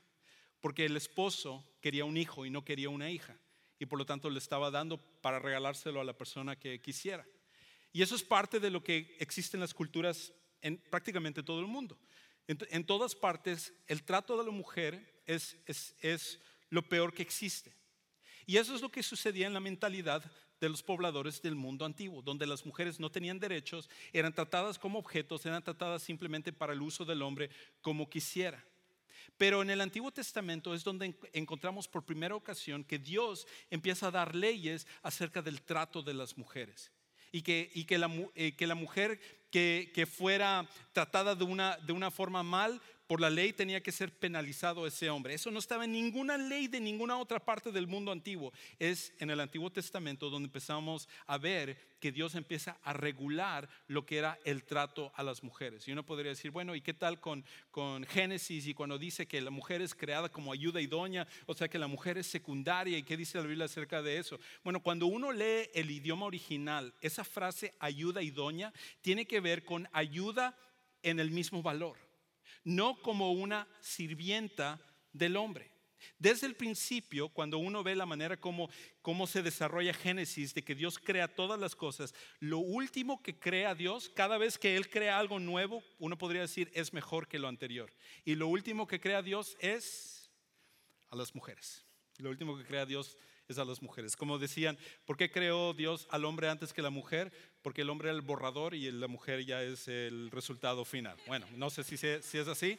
porque 0.63 0.87
el 0.87 0.97
esposo 0.97 1.63
quería 1.83 2.07
un 2.07 2.17
hijo 2.17 2.47
y 2.47 2.51
no 2.51 2.65
quería 2.65 2.89
una 2.89 3.11
hija, 3.11 3.37
y 3.79 3.85
por 3.85 3.99
lo 3.99 4.07
tanto 4.07 4.31
le 4.31 4.39
estaba 4.39 4.71
dando 4.71 4.97
para 5.21 5.41
regalárselo 5.41 6.01
a 6.01 6.05
la 6.05 6.17
persona 6.17 6.59
que 6.59 6.81
quisiera. 6.81 7.27
Y 7.93 8.01
eso 8.01 8.15
es 8.15 8.23
parte 8.23 8.61
de 8.61 8.71
lo 8.71 8.83
que 8.83 9.17
existe 9.19 9.57
en 9.57 9.61
las 9.61 9.75
culturas 9.75 10.33
en 10.63 10.79
prácticamente 10.79 11.43
todo 11.43 11.61
el 11.61 11.67
mundo. 11.67 11.99
En, 12.47 12.85
todas 12.85 13.15
partes, 13.15 13.73
el 13.87 14.03
trato 14.03 14.37
de 14.39 14.45
la 14.45 14.51
mujer 14.51 15.23
es, 15.27 15.57
es, 15.67 15.95
es 16.01 16.41
lo 16.71 16.89
peor 16.89 17.13
que 17.13 17.23
existe. 17.23 17.75
Y 18.47 18.57
eso 18.57 18.75
es 18.75 18.83
lo 18.83 18.91
que 18.91 19.03
sucedía 19.03 19.47
en 19.47 19.55
la 19.55 19.61
mentalidad 19.61 20.31
de 20.61 20.69
los 20.69 20.83
pobladores 20.83 21.43
del 21.43 21.57
mundo 21.57 21.85
antiguo, 21.85 22.23
donde 22.23 22.47
las 22.47 22.65
mujeres 22.65 23.01
no 23.01 23.11
tenían 23.11 23.41
derechos, 23.41 23.91
eran 24.13 24.33
tratadas 24.33 24.79
como 24.79 24.99
objetos, 24.99 25.45
eran 25.45 25.63
tratadas 25.63 26.03
simplemente 26.03 26.53
para 26.53 26.73
el 26.73 26.83
uso 26.83 27.05
del 27.05 27.23
hombre 27.23 27.51
como 27.81 28.09
quisiera. 28.09 28.65
Pero 29.37 29.63
en 29.63 29.71
el 29.71 29.81
Antiguo 29.81 30.13
Testamento 30.13 30.75
es 30.75 30.85
donde 30.85 31.15
encontramos 31.33 31.89
por 31.89 32.05
primera 32.05 32.35
ocasión 32.35 32.85
que 32.85 32.99
Dios 32.99 33.47
empieza 33.71 34.09
a 34.09 34.11
dar 34.11 34.35
leyes 34.35 34.87
acerca 35.03 35.43
del 35.43 35.63
trato 35.63 36.03
de 36.03 36.15
las 36.15 36.37
mujeres. 36.37 36.93
Y 37.35 37.43
que, 37.43 37.71
eh, 37.75 38.67
la, 38.67 38.75
mujer 38.75 39.19
que, 39.51 40.09
fuera 40.11 40.69
tratada 40.93 41.35
de 41.35 41.93
una 41.93 42.11
forma 42.11 42.43
mal 42.43 42.81
por 43.13 43.21
la 43.21 43.29
ley 43.29 43.53
tenía 43.53 43.83
que 43.83 43.93
ser 43.93 44.11
penalizado 44.11 44.87
ese 44.87 45.11
hombre. 45.11 45.35
Eso 45.35 45.51
no 45.51 45.59
estaba 45.59 45.85
en 45.85 45.93
ninguna 45.93 46.39
ley 46.39 46.67
de 46.67 46.81
ninguna 46.81 47.19
otra 47.19 47.41
parte 47.41 47.71
del 47.71 47.87
mundo 47.87 48.11
antiguo. 48.11 48.55
Es 48.79 49.13
en 49.19 49.29
el 49.29 49.39
Antiguo 49.39 49.69
Testamento 49.69 50.31
donde 50.31 50.47
empezamos 50.47 51.11
a 51.27 51.37
ver 51.37 51.77
que 52.01 52.11
Dios 52.11 52.35
empieza 52.37 52.79
a 52.83 52.95
regular 52.95 53.69
lo 53.87 54.07
que 54.07 54.17
era 54.17 54.39
el 54.47 54.65
trato 54.65 55.13
a 55.15 55.23
las 55.23 55.43
mujeres. 55.43 55.87
Y 55.87 55.93
uno 55.93 56.07
podría 56.07 56.31
decir, 56.31 56.53
bueno, 56.53 56.75
¿y 56.75 56.81
qué 56.81 56.95
tal 56.95 57.21
con, 57.21 57.45
con 57.71 58.05
Génesis 58.05 58.67
y 58.67 58.73
cuando 58.73 58.97
dice 58.97 59.27
que 59.27 59.43
la 59.43 59.51
mujer 59.51 59.83
es 59.83 59.95
creada 59.95 60.31
como 60.31 60.51
ayuda 60.51 60.81
idónea? 60.81 61.29
O 61.45 61.53
sea, 61.53 61.69
que 61.69 61.79
la 61.79 61.89
mujer 61.89 62.17
es 62.17 62.29
secundaria. 62.29 62.97
¿Y 62.97 63.03
qué 63.03 63.19
dice 63.19 63.37
la 63.37 63.45
Biblia 63.45 63.67
acerca 63.67 64.01
de 64.01 64.17
eso? 64.17 64.41
Bueno, 64.65 64.83
cuando 64.83 65.05
uno 65.05 65.33
lee 65.33 65.69
el 65.75 65.91
idioma 65.91 66.25
original, 66.25 66.95
esa 67.03 67.25
frase 67.25 67.75
ayuda 67.79 68.23
idónea 68.23 68.73
tiene 69.03 69.27
que 69.27 69.41
ver 69.41 69.67
con 69.67 69.87
ayuda 69.93 70.57
en 71.03 71.21
el 71.21 71.31
mismo 71.31 71.63
valor 71.63 71.99
no 72.65 73.01
como 73.03 73.33
una 73.33 73.69
sirvienta 73.81 74.81
del 75.13 75.37
hombre. 75.37 75.73
Desde 76.19 76.47
el 76.47 76.57
principio, 76.57 77.29
cuando 77.29 77.59
uno 77.59 77.83
ve 77.83 77.95
la 77.95 78.07
manera 78.07 78.37
como, 78.37 78.69
se 79.27 79.43
desarrolla 79.43 79.95
Génesis, 79.95 80.55
de 80.55 80.65
que 80.65 80.75
Dios 80.75 80.99
crea 80.99 81.29
todas 81.29 81.59
las 81.61 81.77
cosas, 81.77 82.15
lo 82.41 82.59
último 82.59 83.23
que 83.23 83.39
crea 83.39 83.75
Dios, 83.75 84.11
cada 84.15 84.39
vez 84.39 84.59
que 84.59 84.77
Él 84.77 84.91
crea 84.91 85.19
algo 85.19 85.39
nuevo, 85.39 85.83
uno 85.99 86.19
podría 86.19 86.43
decir 86.43 86.71
es 86.75 86.93
mejor 86.93 87.29
que 87.29 87.39
lo 87.39 87.49
anterior. 87.49 87.93
Y 88.25 88.35
lo 88.35 88.49
último 88.49 88.87
que 88.87 89.01
crea 89.01 89.23
Dios 89.23 89.57
es 89.61 90.31
a 91.11 91.17
las 91.17 91.35
mujeres. 91.35 91.85
Lo 92.19 92.31
último 92.31 92.57
que 92.57 92.65
crea 92.65 92.87
Dios 92.87 93.17
a 93.59 93.65
las 93.65 93.83
mujeres. 93.83 94.17
Como 94.17 94.39
decían, 94.39 94.79
¿por 95.05 95.17
qué 95.17 95.31
creó 95.31 95.75
Dios 95.75 96.07
al 96.11 96.25
hombre 96.25 96.49
antes 96.49 96.73
que 96.73 96.83
la 96.83 96.91
mujer? 96.91 97.33
Porque 97.63 97.83
el 97.83 97.91
hombre 97.91 98.09
era 98.09 98.17
el 98.17 98.23
borrador 98.23 98.75
y 98.75 98.91
la 98.91 99.09
mujer 99.09 99.45
ya 99.45 99.63
es 99.63 99.89
el 99.89 100.31
resultado 100.31 100.85
final. 100.85 101.17
Bueno, 101.27 101.47
no 101.57 101.71
sé 101.71 101.85
si, 101.85 101.97
si 101.97 102.39
es 102.39 102.49
así. 102.49 102.79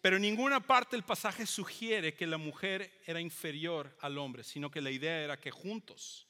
Pero 0.00 0.16
en 0.16 0.22
ninguna 0.22 0.60
parte 0.60 0.96
del 0.96 1.02
pasaje 1.02 1.46
sugiere 1.46 2.14
que 2.14 2.26
la 2.26 2.36
mujer 2.36 2.92
era 3.06 3.20
inferior 3.20 3.96
al 4.00 4.18
hombre, 4.18 4.44
sino 4.44 4.70
que 4.70 4.82
la 4.82 4.90
idea 4.90 5.22
era 5.22 5.40
que 5.40 5.50
juntos 5.50 6.26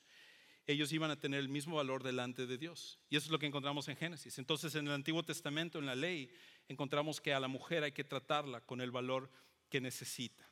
ellos 0.67 0.93
iban 0.93 1.11
a 1.11 1.19
tener 1.19 1.41
el 1.41 1.49
mismo 1.49 1.77
valor 1.77 2.03
delante 2.03 2.47
de 2.47 2.57
Dios. 2.57 2.99
Y 3.11 3.17
eso 3.17 3.27
es 3.27 3.31
lo 3.33 3.39
que 3.39 3.47
encontramos 3.47 3.89
en 3.89 3.97
Génesis. 3.97 4.39
Entonces 4.39 4.75
en 4.77 4.87
el 4.87 4.93
Antiguo 4.93 5.23
Testamento, 5.23 5.79
en 5.79 5.87
la 5.87 5.95
ley, 5.95 6.31
encontramos 6.69 7.21
que 7.21 7.35
a 7.35 7.41
la 7.41 7.49
mujer 7.49 7.83
hay 7.83 7.93
que 7.93 8.05
tratarla 8.05 8.61
con 8.61 8.81
el 8.81 8.91
valor 8.91 9.31
que 9.69 9.81
necesita. 9.81 10.49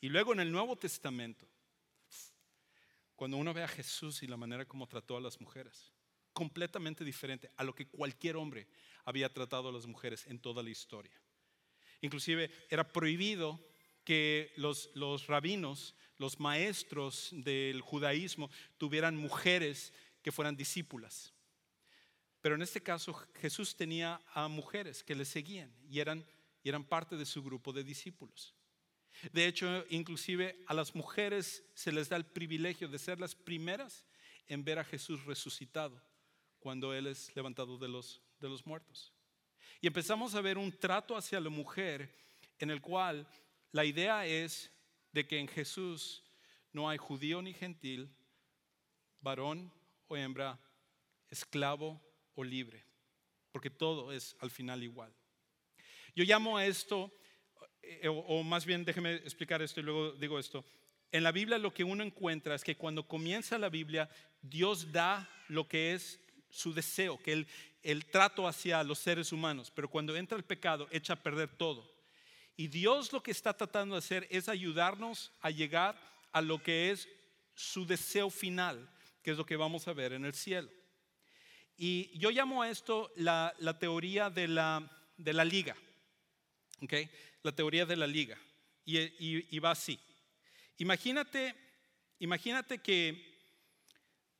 Y 0.00 0.08
luego 0.08 0.32
en 0.32 0.40
el 0.40 0.52
Nuevo 0.52 0.76
Testamento, 0.76 1.48
cuando 3.16 3.36
uno 3.36 3.52
ve 3.52 3.62
a 3.62 3.68
Jesús 3.68 4.22
y 4.22 4.26
la 4.26 4.36
manera 4.36 4.64
como 4.64 4.86
trató 4.86 5.16
a 5.16 5.20
las 5.20 5.40
mujeres, 5.40 5.92
completamente 6.32 7.04
diferente 7.04 7.50
a 7.56 7.64
lo 7.64 7.74
que 7.74 7.88
cualquier 7.88 8.36
hombre 8.36 8.68
había 9.04 9.32
tratado 9.32 9.70
a 9.70 9.72
las 9.72 9.86
mujeres 9.86 10.26
en 10.26 10.38
toda 10.38 10.62
la 10.62 10.70
historia. 10.70 11.20
Inclusive 12.00 12.50
era 12.70 12.92
prohibido 12.92 13.60
que 14.04 14.52
los, 14.56 14.90
los 14.94 15.26
rabinos 15.26 15.96
los 16.18 16.40
maestros 16.40 17.30
del 17.32 17.80
judaísmo 17.80 18.50
tuvieran 18.76 19.16
mujeres 19.16 19.92
que 20.22 20.32
fueran 20.32 20.56
discípulas. 20.56 21.32
Pero 22.40 22.56
en 22.56 22.62
este 22.62 22.82
caso 22.82 23.14
Jesús 23.40 23.76
tenía 23.76 24.20
a 24.34 24.48
mujeres 24.48 25.02
que 25.02 25.14
le 25.14 25.24
seguían 25.24 25.72
y 25.88 26.00
eran, 26.00 26.26
y 26.62 26.68
eran 26.68 26.84
parte 26.84 27.16
de 27.16 27.24
su 27.24 27.42
grupo 27.42 27.72
de 27.72 27.84
discípulos. 27.84 28.54
De 29.32 29.46
hecho, 29.46 29.84
inclusive 29.90 30.62
a 30.66 30.74
las 30.74 30.94
mujeres 30.94 31.64
se 31.74 31.92
les 31.92 32.08
da 32.08 32.16
el 32.16 32.26
privilegio 32.26 32.88
de 32.88 32.98
ser 32.98 33.18
las 33.18 33.34
primeras 33.34 34.06
en 34.46 34.64
ver 34.64 34.78
a 34.78 34.84
Jesús 34.84 35.24
resucitado 35.24 36.00
cuando 36.58 36.94
Él 36.94 37.06
es 37.06 37.34
levantado 37.34 37.78
de 37.78 37.88
los, 37.88 38.22
de 38.40 38.48
los 38.48 38.66
muertos. 38.66 39.12
Y 39.80 39.86
empezamos 39.86 40.34
a 40.34 40.40
ver 40.40 40.58
un 40.58 40.72
trato 40.72 41.16
hacia 41.16 41.40
la 41.40 41.50
mujer 41.50 42.14
en 42.58 42.70
el 42.70 42.80
cual 42.80 43.28
la 43.72 43.84
idea 43.84 44.26
es 44.26 44.72
de 45.12 45.26
que 45.26 45.38
en 45.38 45.48
Jesús 45.48 46.24
no 46.72 46.88
hay 46.88 46.98
judío 46.98 47.42
ni 47.42 47.52
gentil, 47.52 48.10
varón 49.20 49.72
o 50.06 50.16
hembra, 50.16 50.58
esclavo 51.28 52.00
o 52.34 52.44
libre, 52.44 52.84
porque 53.52 53.70
todo 53.70 54.12
es 54.12 54.36
al 54.40 54.50
final 54.50 54.82
igual. 54.82 55.14
Yo 56.14 56.24
llamo 56.24 56.56
a 56.56 56.66
esto, 56.66 57.12
eh, 57.82 58.08
o, 58.08 58.42
más 58.42 58.66
bien 58.66 58.84
déjeme 58.84 59.14
explicar 59.14 59.62
esto 59.62 59.80
y 59.80 59.82
luego 59.82 60.12
digo 60.12 60.38
esto. 60.38 60.64
En 61.10 61.22
la 61.22 61.32
Biblia 61.32 61.58
lo 61.58 61.72
que 61.72 61.84
uno 61.84 62.02
encuentra 62.02 62.54
es 62.54 62.64
que 62.64 62.76
cuando 62.76 63.06
comienza 63.06 63.58
la 63.58 63.68
Biblia, 63.68 64.08
Dios 64.42 64.92
da 64.92 65.28
lo 65.48 65.66
que 65.68 65.94
es 65.94 66.20
su 66.50 66.74
deseo, 66.74 67.18
que 67.18 67.32
el, 67.32 67.46
el 67.82 68.06
trato 68.06 68.46
hacia 68.46 68.82
los 68.84 68.98
seres 68.98 69.32
humanos, 69.32 69.72
pero 69.74 69.88
cuando 69.88 70.16
entra 70.16 70.36
el 70.36 70.44
pecado 70.44 70.88
echa 70.90 71.14
a 71.14 71.22
perder 71.22 71.48
todo. 71.56 71.90
Y 72.56 72.66
Dios 72.66 73.12
lo 73.12 73.22
que 73.22 73.30
está 73.30 73.56
tratando 73.56 73.94
de 73.94 74.00
hacer 74.00 74.26
es 74.30 74.48
ayudarnos 74.48 75.32
a 75.40 75.50
llegar 75.50 75.96
a 76.32 76.42
lo 76.42 76.62
que 76.62 76.90
es 76.90 77.08
su 77.54 77.86
deseo 77.86 78.30
final, 78.30 78.88
que 79.22 79.30
es 79.30 79.36
lo 79.36 79.46
que 79.46 79.56
vamos 79.56 79.88
a 79.88 79.92
ver 79.92 80.12
en 80.12 80.24
el 80.24 80.34
cielo. 80.34 80.68
Y 81.76 82.18
yo 82.18 82.30
llamo 82.30 82.62
a 82.62 82.70
esto 82.70 83.12
la, 83.16 83.54
teoría 83.78 84.30
de 84.30 84.48
la, 84.48 84.90
de 85.16 85.32
la 85.32 85.44
liga. 85.44 85.76
¿Okay? 86.82 87.10
La 87.42 87.52
teoría 87.52 87.86
de 87.86 87.96
la 87.96 88.06
liga. 88.06 88.38
Y, 88.84 89.58
va 89.58 89.72
así. 89.72 89.98
Imagínate, 90.78 91.54
imagínate 92.20 92.78
que 92.78 93.28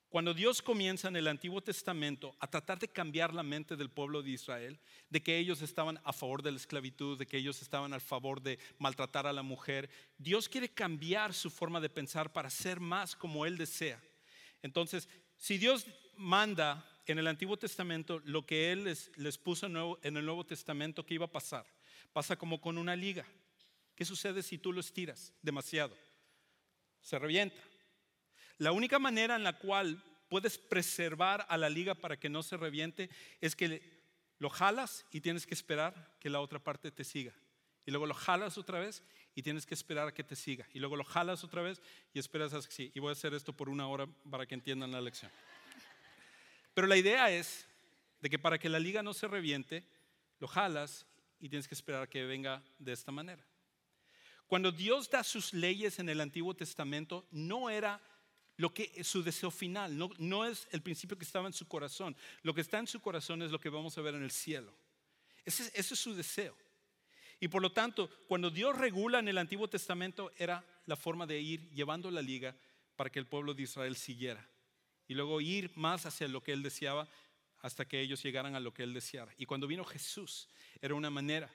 cuando 0.08 0.32
Dios 0.32 0.62
comienza 0.62 1.08
en 1.08 1.16
el 1.16 1.28
Antiguo 1.28 1.60
Testamento 1.60 2.34
a 2.40 2.46
tratar 2.46 2.78
de 2.78 2.88
cambiar 2.88 3.34
la 3.34 3.42
mente 3.42 3.76
del 3.76 3.90
pueblo 3.90 4.22
de 4.22 4.30
Israel, 4.30 4.80
de 5.10 5.22
que 5.22 5.36
ellos 5.36 5.60
estaban 5.60 6.00
a 6.02 6.14
favor 6.14 6.42
de 6.42 6.52
la 6.52 6.56
esclavitud, 6.56 7.18
de 7.18 7.26
que 7.26 7.36
ellos 7.36 7.60
estaban 7.60 7.92
a 7.92 8.00
favor 8.00 8.40
de 8.40 8.58
maltratar 8.78 9.26
a 9.26 9.34
la 9.34 9.42
mujer, 9.42 9.90
Dios 10.16 10.48
quiere 10.48 10.70
cambiar 10.70 11.34
su 11.34 11.50
forma 11.50 11.78
de 11.78 11.90
pensar 11.90 12.32
para 12.32 12.48
ser 12.48 12.80
más 12.80 13.14
como 13.14 13.44
Él 13.44 13.58
desea. 13.58 14.02
Entonces, 14.62 15.10
si 15.36 15.58
Dios 15.58 15.86
manda 16.16 16.88
en 17.04 17.18
el 17.18 17.26
Antiguo 17.26 17.58
Testamento 17.58 18.20
lo 18.24 18.46
que 18.46 18.72
Él 18.72 18.84
les, 18.84 19.10
les 19.18 19.36
puso 19.36 19.66
en 19.66 20.16
el 20.16 20.24
Nuevo 20.24 20.46
Testamento, 20.46 21.04
¿qué 21.04 21.14
iba 21.14 21.26
a 21.26 21.32
pasar? 21.32 21.66
Pasa 22.18 22.34
como 22.34 22.60
con 22.60 22.78
una 22.78 22.96
liga. 22.96 23.24
¿Qué 23.94 24.04
sucede 24.04 24.42
si 24.42 24.58
tú 24.58 24.72
lo 24.72 24.80
estiras 24.80 25.32
demasiado? 25.40 25.96
Se 27.00 27.16
revienta. 27.16 27.62
La 28.56 28.72
única 28.72 28.98
manera 28.98 29.36
en 29.36 29.44
la 29.44 29.56
cual 29.56 30.02
puedes 30.28 30.58
preservar 30.58 31.46
a 31.48 31.56
la 31.56 31.70
liga 31.70 31.94
para 31.94 32.18
que 32.18 32.28
no 32.28 32.42
se 32.42 32.56
reviente 32.56 33.08
es 33.40 33.54
que 33.54 34.02
lo 34.40 34.50
jalas 34.50 35.06
y 35.12 35.20
tienes 35.20 35.46
que 35.46 35.54
esperar 35.54 36.16
que 36.18 36.28
la 36.28 36.40
otra 36.40 36.58
parte 36.58 36.90
te 36.90 37.04
siga. 37.04 37.32
Y 37.86 37.92
luego 37.92 38.06
lo 38.06 38.14
jalas 38.14 38.58
otra 38.58 38.80
vez 38.80 39.04
y 39.36 39.44
tienes 39.44 39.64
que 39.64 39.74
esperar 39.74 40.08
a 40.08 40.12
que 40.12 40.24
te 40.24 40.34
siga. 40.34 40.66
Y 40.74 40.80
luego 40.80 40.96
lo 40.96 41.04
jalas 41.04 41.44
otra 41.44 41.62
vez 41.62 41.80
y 42.12 42.18
esperas 42.18 42.52
a 42.52 42.60
que. 42.68 42.90
Y 42.92 42.98
voy 42.98 43.10
a 43.10 43.12
hacer 43.12 43.32
esto 43.32 43.52
por 43.52 43.68
una 43.68 43.86
hora 43.86 44.08
para 44.28 44.44
que 44.44 44.56
entiendan 44.56 44.90
la 44.90 45.00
lección. 45.00 45.30
Pero 46.74 46.88
la 46.88 46.96
idea 46.96 47.30
es 47.30 47.68
de 48.20 48.28
que 48.28 48.40
para 48.40 48.58
que 48.58 48.68
la 48.68 48.80
liga 48.80 49.04
no 49.04 49.14
se 49.14 49.28
reviente, 49.28 49.86
lo 50.40 50.48
jalas 50.48 51.06
y 51.40 51.48
tienes 51.48 51.68
que 51.68 51.74
esperar 51.74 52.08
que 52.08 52.24
venga 52.24 52.62
de 52.78 52.92
esta 52.92 53.12
manera. 53.12 53.44
Cuando 54.46 54.72
Dios 54.72 55.10
da 55.10 55.22
sus 55.22 55.52
leyes 55.52 55.98
en 55.98 56.08
el 56.08 56.20
Antiguo 56.20 56.54
Testamento, 56.54 57.26
no 57.30 57.68
era 57.68 58.00
lo 58.56 58.72
que 58.72 59.04
su 59.04 59.22
deseo 59.22 59.50
final, 59.50 59.96
no, 59.96 60.10
no 60.18 60.44
es 60.44 60.66
el 60.72 60.82
principio 60.82 61.16
que 61.16 61.24
estaba 61.24 61.46
en 61.46 61.52
su 61.52 61.68
corazón. 61.68 62.16
Lo 62.42 62.54
que 62.54 62.62
está 62.62 62.78
en 62.78 62.86
su 62.86 63.00
corazón 63.00 63.42
es 63.42 63.52
lo 63.52 63.60
que 63.60 63.68
vamos 63.68 63.96
a 63.96 64.00
ver 64.00 64.14
en 64.14 64.22
el 64.22 64.30
cielo. 64.30 64.74
Ese, 65.44 65.64
ese 65.74 65.94
es 65.94 66.00
su 66.00 66.14
deseo. 66.14 66.56
Y 67.40 67.48
por 67.48 67.62
lo 67.62 67.70
tanto, 67.70 68.10
cuando 68.26 68.50
Dios 68.50 68.76
regula 68.76 69.20
en 69.20 69.28
el 69.28 69.38
Antiguo 69.38 69.68
Testamento, 69.68 70.32
era 70.36 70.64
la 70.86 70.96
forma 70.96 71.26
de 71.26 71.40
ir 71.40 71.70
llevando 71.70 72.10
la 72.10 72.22
liga 72.22 72.56
para 72.96 73.10
que 73.10 73.20
el 73.20 73.26
pueblo 73.26 73.54
de 73.54 73.62
Israel 73.62 73.96
siguiera. 73.96 74.44
Y 75.06 75.14
luego 75.14 75.40
ir 75.40 75.70
más 75.76 76.04
hacia 76.04 76.26
lo 76.26 76.42
que 76.42 76.52
él 76.52 76.62
deseaba 76.62 77.08
hasta 77.60 77.86
que 77.86 78.00
ellos 78.00 78.22
llegaran 78.22 78.54
a 78.54 78.60
lo 78.60 78.72
que 78.72 78.82
él 78.82 78.94
deseara. 78.94 79.32
Y 79.36 79.46
cuando 79.46 79.66
vino 79.66 79.84
Jesús, 79.84 80.48
era 80.80 80.94
una 80.94 81.10
manera 81.10 81.50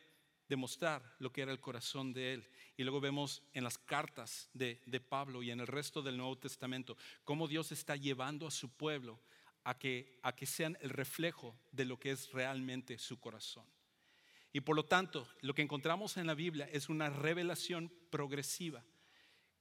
de 0.49 0.56
mostrar 0.56 1.01
lo 1.20 1.32
que 1.32 1.41
era 1.41 1.51
el 1.51 1.60
corazón 1.60 2.14
de 2.14 2.34
él. 2.34 2.47
Y 2.78 2.84
luego 2.84 2.99
vemos 2.99 3.41
en 3.54 3.64
las 3.64 3.78
cartas 3.78 4.49
de, 4.54 4.80
Pablo 5.08 5.43
y 5.43 5.51
en 5.51 5.60
el 5.60 5.68
resto 5.68 6.01
del 6.01 6.18
Nuevo 6.18 6.38
Testamento 6.38 6.97
cómo 7.24 7.47
Dios 7.47 7.72
está 7.72 7.95
llevando 7.95 8.47
a 8.47 8.51
su 8.51 8.70
pueblo 8.70 9.20
a 9.64 9.78
que, 9.78 10.20
a 10.22 10.36
que 10.36 10.45
sean 10.45 10.78
el 10.82 10.89
reflejo 10.89 11.58
de 11.72 11.86
lo 11.86 11.99
que 11.99 12.12
es 12.12 12.32
realmente 12.32 12.97
su 12.97 13.20
corazón. 13.20 13.66
Y 14.51 14.62
por 14.62 14.76
lo 14.76 14.86
tanto, 14.86 15.28
lo 15.41 15.56
que 15.56 15.64
encontramos 15.64 16.18
en 16.18 16.28
la 16.28 16.36
Biblia 16.36 16.70
es 16.72 16.89
una 16.89 17.10
revelación 17.10 17.91
progresiva 18.12 18.84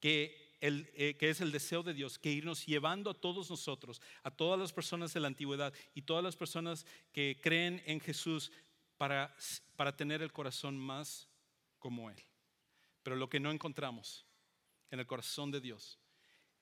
que, 0.00 0.41
eh, 0.64 1.16
que 1.18 1.28
es 1.28 1.40
el 1.40 1.50
deseo 1.50 1.82
de 1.82 1.92
Dios, 1.92 2.20
que 2.20 2.30
irnos 2.30 2.64
llevando 2.64 3.10
a 3.10 3.20
todos 3.20 3.50
nosotros, 3.50 4.00
a 4.22 4.30
todas 4.30 4.60
las 4.60 4.72
personas 4.72 5.12
de 5.12 5.18
la 5.18 5.26
antigüedad 5.26 5.74
y 5.92 6.02
todas 6.02 6.22
las 6.22 6.36
personas 6.36 6.86
que 7.12 7.40
creen 7.42 7.82
en 7.84 7.98
Jesús 7.98 8.52
para, 8.96 9.34
para 9.74 9.96
tener 9.96 10.22
el 10.22 10.32
corazón 10.32 10.78
más 10.78 11.28
como 11.80 12.10
Él. 12.10 12.22
Pero 13.02 13.16
lo 13.16 13.28
que 13.28 13.40
no 13.40 13.50
encontramos 13.50 14.24
en 14.92 15.00
el 15.00 15.06
corazón 15.08 15.50
de 15.50 15.60
Dios 15.60 15.98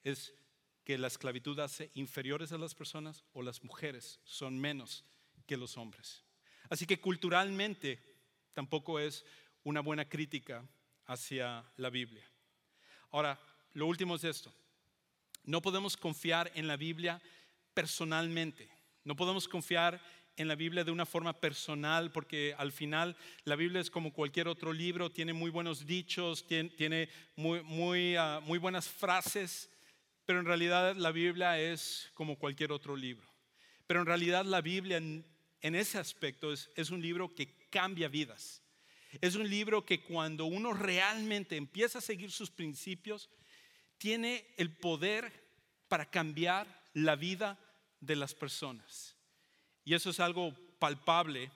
es 0.03 0.35
que 0.83 0.97
la 0.97 1.09
esclavitud 1.09 1.59
hace 1.61 1.91
inferiores 1.93 2.53
a 2.53 2.59
las 2.59 2.75
personas 2.75 3.23
o 3.35 3.43
las 3.43 3.63
mujeres 3.63 4.19
son 4.25 4.59
menos 4.59 5.05
que 5.47 5.59
los 5.59 5.77
hombres. 5.77 6.25
Así 6.71 6.87
que 6.87 7.03
culturalmente 7.03 8.03
tampoco 8.55 8.99
es 8.99 9.27
una 9.63 9.81
buena 9.81 10.09
crítica 10.09 10.67
hacia 11.05 11.71
la 11.77 11.91
Biblia. 11.91 12.25
Ahora, 13.11 13.39
lo 13.75 13.87
último 13.87 14.17
es 14.17 14.25
esto. 14.25 14.53
No 15.45 15.63
podemos 15.63 15.97
confiar 15.97 16.51
en 16.55 16.67
la 16.67 16.77
Biblia 16.77 17.21
personalmente. 17.75 18.69
No 19.05 19.17
podemos 19.17 19.49
confiar 19.49 20.01
en 20.37 20.49
la 20.49 20.55
Biblia 20.55 20.85
de 20.85 20.91
una 20.91 21.07
forma 21.07 21.39
personal, 21.39 22.11
porque 22.11 22.55
al 22.57 22.73
final 22.73 23.17
la 23.45 23.57
Biblia 23.57 23.81
es 23.81 23.91
como 23.91 24.13
cualquier 24.13 24.49
otro 24.49 24.73
libro, 24.73 25.11
tiene 25.11 25.33
muy 25.33 25.51
buenos 25.51 25.87
dichos, 25.87 26.47
tiene, 26.47 27.09
muy, 27.37 27.63
muy, 27.63 28.17
ah, 28.17 28.41
muy 28.43 28.59
buenas 28.59 28.89
frases, 28.89 29.71
pero 30.25 30.41
en 30.41 30.47
realidad 30.47 30.97
la 30.97 31.13
Biblia 31.13 31.61
es 31.61 32.11
como 32.15 32.39
cualquier 32.39 32.73
otro 32.73 32.97
libro. 32.97 33.29
Pero 33.87 34.01
en 34.01 34.07
realidad 34.07 34.45
la 34.45 34.61
Biblia 34.61 34.97
en, 34.97 35.25
ese 35.61 35.99
aspecto 35.99 36.53
es, 36.53 36.71
es 36.75 36.91
un 36.91 37.03
libro 37.03 37.35
que 37.35 37.69
cambia 37.69 38.09
vidas. 38.09 38.63
Es 39.21 39.35
un 39.35 39.49
libro 39.49 39.85
que 39.85 40.01
cuando 40.01 40.45
uno 40.45 40.73
realmente 40.73 41.57
empieza 41.57 41.99
a 41.99 42.03
seguir 42.03 42.31
sus 42.31 42.51
principios, 42.51 43.29
tiene 44.01 44.47
el 44.57 44.75
poder 44.75 45.31
para 45.87 46.11
cambiar 46.11 46.67
la 46.95 47.17
vida 47.17 47.59
de 48.01 48.17
las 48.17 48.35
personas. 48.35 49.15
Y 49.85 49.93
eso 49.93 50.09
es 50.09 50.21
algo 50.21 50.55
palpable 50.79 51.53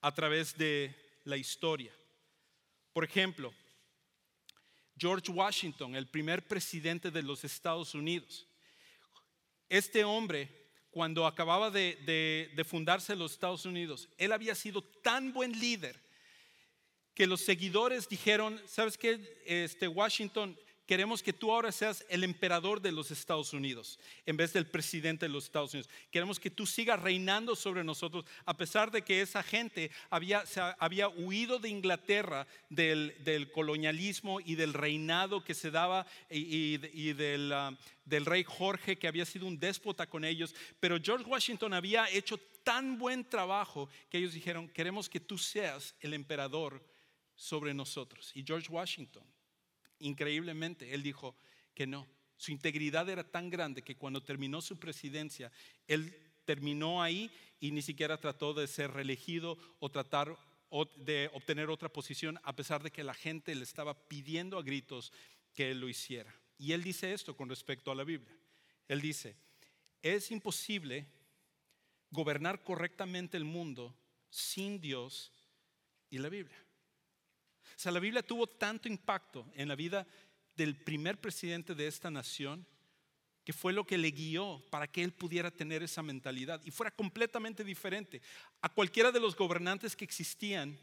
a 0.00 0.14
través 0.14 0.56
de 0.56 1.20
la 1.24 1.36
historia. 1.36 1.92
Por 2.94 3.04
ejemplo, 3.04 3.52
George 4.96 5.30
Washington, 5.30 5.94
el 5.94 6.06
primer 6.06 6.48
presidente 6.48 7.10
de 7.10 7.22
los 7.22 7.44
Estados 7.44 7.94
Unidos. 7.94 8.46
Este 9.68 10.04
hombre, 10.04 10.70
cuando 10.90 11.26
acababa 11.26 11.70
de, 11.70 12.64
fundarse 12.66 13.14
los 13.14 13.32
Estados 13.32 13.66
Unidos, 13.66 14.08
él 14.16 14.32
había 14.32 14.54
sido 14.54 14.82
tan 14.82 15.34
buen 15.34 15.52
líder 15.60 16.02
que 17.12 17.26
los 17.26 17.42
seguidores 17.42 18.08
dijeron, 18.08 18.58
¿sabes 18.66 18.96
qué? 18.96 19.42
Este 19.44 19.86
Washington, 19.86 20.58
queremos 20.86 21.22
que 21.22 21.32
tú 21.32 21.52
ahora 21.52 21.72
seas 21.72 22.04
el 22.08 22.24
emperador 22.24 22.80
de 22.80 22.92
los 22.92 23.10
Estados 23.10 23.52
Unidos 23.52 23.98
en 24.26 24.36
vez 24.36 24.52
del 24.52 24.66
presidente 24.66 25.26
de 25.26 25.32
los 25.32 25.44
Estados 25.44 25.72
Unidos. 25.74 25.90
Queremos 26.10 26.38
que 26.38 26.50
tú 26.50 26.66
sigas 26.66 27.00
reinando 27.00 27.56
sobre 27.56 27.84
nosotros, 27.84 28.24
a 28.44 28.56
pesar 28.56 28.90
de 28.90 29.02
que 29.02 29.20
esa 29.20 29.42
gente 29.42 29.90
había, 30.10 30.44
había 30.78 31.08
huido 31.08 31.58
de 31.58 31.68
Inglaterra 31.68 32.46
del, 32.68 33.50
colonialismo 33.52 34.40
y 34.40 34.54
del 34.54 34.74
reinado 34.74 35.44
que 35.44 35.54
se 35.54 35.70
daba 35.70 36.06
y, 36.30 36.78
ah, 37.52 37.72
del 38.04 38.26
rey 38.26 38.44
Jorge, 38.44 38.96
que 38.96 39.08
había 39.08 39.24
sido 39.24 39.46
un 39.46 39.58
déspota 39.58 40.06
con 40.06 40.24
ellos. 40.24 40.54
Pero 40.80 40.98
George 41.02 41.24
Washington 41.24 41.74
había 41.74 42.08
hecho 42.10 42.38
tan 42.62 42.98
buen 42.98 43.24
trabajo 43.28 43.88
que 44.10 44.18
ellos 44.18 44.32
dijeron, 44.32 44.68
queremos 44.68 45.08
que 45.08 45.20
tú 45.20 45.38
seas 45.38 45.94
el 46.00 46.14
emperador 46.14 46.82
sobre 47.34 47.74
nosotros. 47.74 48.30
Y 48.34 48.44
George 48.44 48.68
Washington 48.70 49.24
increíblemente, 49.98 50.94
él 50.94 51.02
dijo 51.02 51.36
que 51.74 51.86
no. 51.86 52.06
Su 52.36 52.52
integridad 52.52 53.08
era 53.08 53.24
tan 53.24 53.50
grande 53.50 53.82
que 53.82 53.96
cuando 53.96 54.22
terminó 54.22 54.60
su 54.60 54.78
presidencia, 54.78 55.50
él 55.86 56.14
terminó 56.44 57.02
ahí 57.02 57.30
y 57.60 57.70
ni 57.70 57.82
siquiera 57.82 58.18
trató 58.18 58.54
de 58.54 58.66
ser 58.66 58.90
reelegido 58.90 59.56
o 59.78 59.90
tratar 59.90 60.36
de 60.96 61.30
obtener 61.32 61.70
otra 61.70 61.88
posición, 61.88 62.38
a 62.42 62.54
pesar 62.54 62.82
de 62.82 62.90
que 62.90 63.04
la 63.04 63.14
gente 63.14 63.54
le 63.54 63.62
estaba 63.62 63.94
pidiendo 64.08 64.58
a 64.58 64.62
gritos 64.62 65.12
que 65.54 65.70
él 65.70 65.80
lo 65.80 65.88
hiciera. 65.88 66.34
Y 66.58 66.72
él 66.72 66.82
dice 66.82 67.12
esto 67.12 67.36
con 67.36 67.48
respecto 67.48 67.90
a 67.90 67.94
la 67.94 68.04
Biblia. 68.04 68.36
Él 68.88 69.00
dice, 69.00 69.36
es 70.02 70.30
imposible 70.30 71.06
gobernar 72.10 72.62
correctamente 72.62 73.36
el 73.36 73.44
mundo 73.44 73.94
sin 74.30 74.80
Dios 74.80 75.32
y 76.10 76.18
la 76.18 76.28
Biblia. 76.28 76.56
O 77.76 77.78
sea, 77.78 77.92
la 77.92 78.00
Biblia 78.00 78.22
tuvo 78.22 78.46
tanto 78.46 78.88
impacto 78.88 79.46
en 79.54 79.68
la 79.68 79.74
vida 79.74 80.06
del 80.56 80.76
primer 80.76 81.20
presidente 81.20 81.74
de 81.74 81.86
esta 81.86 82.10
nación 82.10 82.66
que 83.44 83.52
fue 83.52 83.72
lo 83.72 83.84
que 83.84 83.98
le 83.98 84.10
guió 84.10 84.62
para 84.70 84.86
que 84.86 85.02
él 85.02 85.12
pudiera 85.12 85.50
tener 85.50 85.82
esa 85.82 86.02
mentalidad 86.02 86.62
y 86.64 86.70
fuera 86.70 86.90
completamente 86.90 87.62
diferente 87.62 88.22
a 88.62 88.70
cualquiera 88.70 89.12
de 89.12 89.20
los 89.20 89.36
gobernantes 89.36 89.94
que 89.94 90.04
existían 90.04 90.78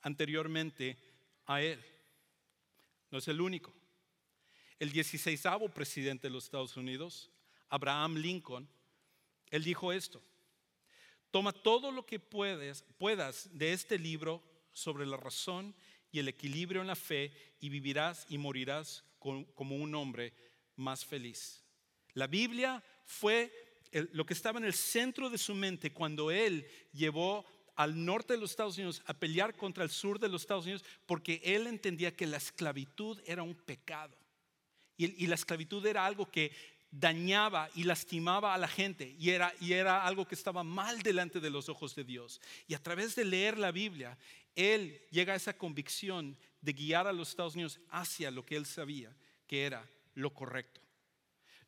anteriormente 0.00 0.96
a 1.44 1.60
él. 1.60 1.84
No 3.10 3.18
es 3.18 3.28
el 3.28 3.40
único. 3.40 3.74
El 4.78 4.90
16 4.90 5.42
presidente 5.74 6.28
de 6.28 6.32
los 6.32 6.44
Estados 6.44 6.76
Unidos, 6.76 7.30
Abraham 7.68 8.16
Lincoln, 8.16 8.68
él 9.50 9.62
dijo 9.62 9.92
esto, 9.92 10.22
toma 11.30 11.52
todo 11.52 11.90
lo 11.90 12.06
que 12.06 12.18
puedes, 12.18 12.84
puedas 12.98 13.48
de 13.52 13.72
este 13.72 13.98
libro 13.98 14.42
sobre 14.72 15.06
la 15.06 15.16
razón 15.16 15.74
y 16.12 16.18
el 16.18 16.28
equilibrio 16.28 16.80
en 16.80 16.86
la 16.86 16.96
fe 16.96 17.32
y 17.60 17.68
vivirás 17.68 18.26
y 18.28 18.38
morirás 18.38 19.04
como 19.18 19.76
un 19.76 19.94
hombre 19.94 20.32
más 20.76 21.04
feliz. 21.04 21.64
La 22.14 22.26
Biblia 22.26 22.82
fue 23.04 23.52
lo 24.12 24.24
que 24.24 24.34
estaba 24.34 24.58
en 24.58 24.64
el 24.64 24.74
centro 24.74 25.30
de 25.30 25.38
su 25.38 25.54
mente 25.54 25.92
cuando 25.92 26.30
él 26.30 26.66
llevó 26.92 27.44
al 27.76 28.04
norte 28.04 28.34
de 28.34 28.40
los 28.40 28.50
Estados 28.50 28.76
Unidos 28.78 29.02
a 29.06 29.14
pelear 29.14 29.56
contra 29.56 29.84
el 29.84 29.90
sur 29.90 30.18
de 30.18 30.28
los 30.28 30.42
Estados 30.42 30.64
Unidos 30.64 30.84
porque 31.06 31.40
él 31.44 31.66
entendía 31.66 32.16
que 32.16 32.26
la 32.26 32.38
esclavitud 32.38 33.20
era 33.26 33.42
un 33.42 33.54
pecado. 33.54 34.16
y 34.98 35.26
la 35.26 35.34
esclavitud 35.34 35.84
era 35.84 36.06
algo 36.06 36.30
que 36.30 36.52
dañaba 36.90 37.68
y 37.74 37.84
lastimaba 37.84 38.54
a 38.54 38.58
la 38.58 38.68
gente 38.68 39.14
y 39.18 39.30
era, 39.30 40.04
algo 40.04 40.26
que 40.26 40.34
estaba 40.34 40.62
mal 40.62 41.02
delante 41.02 41.40
de 41.40 41.50
los 41.50 41.68
ojos 41.68 41.94
de 41.94 42.04
Dios. 42.04 42.40
Y 42.66 42.74
a 42.74 42.82
través 42.82 43.14
de 43.14 43.24
leer 43.24 43.58
la 43.58 43.72
Biblia, 43.72 44.16
él 44.56 45.00
llega 45.10 45.34
a 45.34 45.36
esa 45.36 45.56
convicción 45.56 46.36
de 46.60 46.72
guiar 46.72 47.06
a 47.06 47.12
los 47.12 47.28
Estados 47.28 47.54
Unidos 47.54 47.78
hacia 47.90 48.30
lo 48.30 48.44
que 48.44 48.56
él 48.56 48.66
sabía 48.66 49.14
que 49.46 49.64
era 49.64 49.88
lo 50.14 50.32
correcto. 50.34 50.80